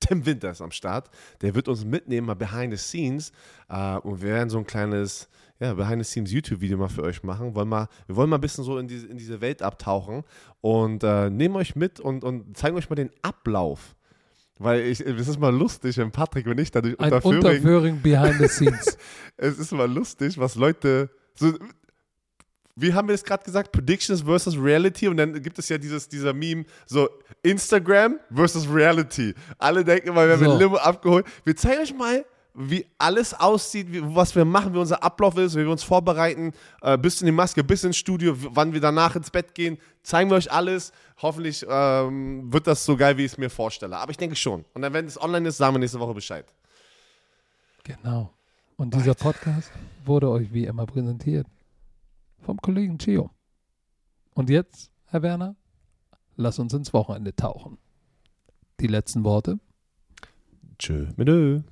[0.00, 1.10] Tim Winter ist am Start,
[1.40, 3.32] der wird uns mitnehmen, mal behind the scenes
[3.68, 5.28] äh, und wir werden so ein kleines,
[5.60, 8.40] ja, behind the scenes YouTube-Video mal für euch machen, wollen mal, wir wollen mal ein
[8.40, 10.24] bisschen so in diese, in diese Welt abtauchen
[10.60, 13.94] und äh, nehmen euch mit und, und zeigen euch mal den Ablauf.
[14.58, 18.00] Weil ich, es ist mal lustig, wenn Patrick und ich da durch Ein Unterföhring Unterföhring
[18.02, 18.96] behind the scenes.
[19.36, 21.52] es ist mal lustig, was Leute so.
[22.74, 23.70] Wie haben wir es gerade gesagt?
[23.70, 25.06] Predictions versus Reality.
[25.08, 27.08] Und dann gibt es ja dieses, dieser Meme, so
[27.42, 29.34] Instagram versus Reality.
[29.58, 30.52] Alle denken immer, wir haben So.
[30.52, 31.26] ein Limo abgeholt.
[31.44, 32.24] Wir zeigen euch mal,
[32.54, 36.52] wie alles aussieht, wie, was wir machen, wie unser Ablauf ist, wie wir uns vorbereiten,
[36.82, 39.78] äh, bis in die Maske, bis ins Studio, wann wir danach ins Bett gehen.
[40.02, 40.92] Zeigen wir euch alles.
[41.20, 43.96] Hoffentlich ähm, wird das so geil, wie ich es mir vorstelle.
[43.96, 44.64] Aber ich denke schon.
[44.74, 46.52] Und dann, wenn es online ist, sagen wir nächste Woche Bescheid.
[47.84, 48.32] Genau.
[48.76, 49.70] Und dieser Podcast
[50.04, 51.46] wurde euch wie immer präsentiert
[52.40, 53.30] vom Kollegen Chio.
[54.34, 55.56] Und jetzt, Herr Werner,
[56.36, 57.78] lass uns ins Wochenende tauchen.
[58.80, 59.58] Die letzten Worte.
[60.78, 61.08] Tschö.
[61.16, 61.62] Mit Ö.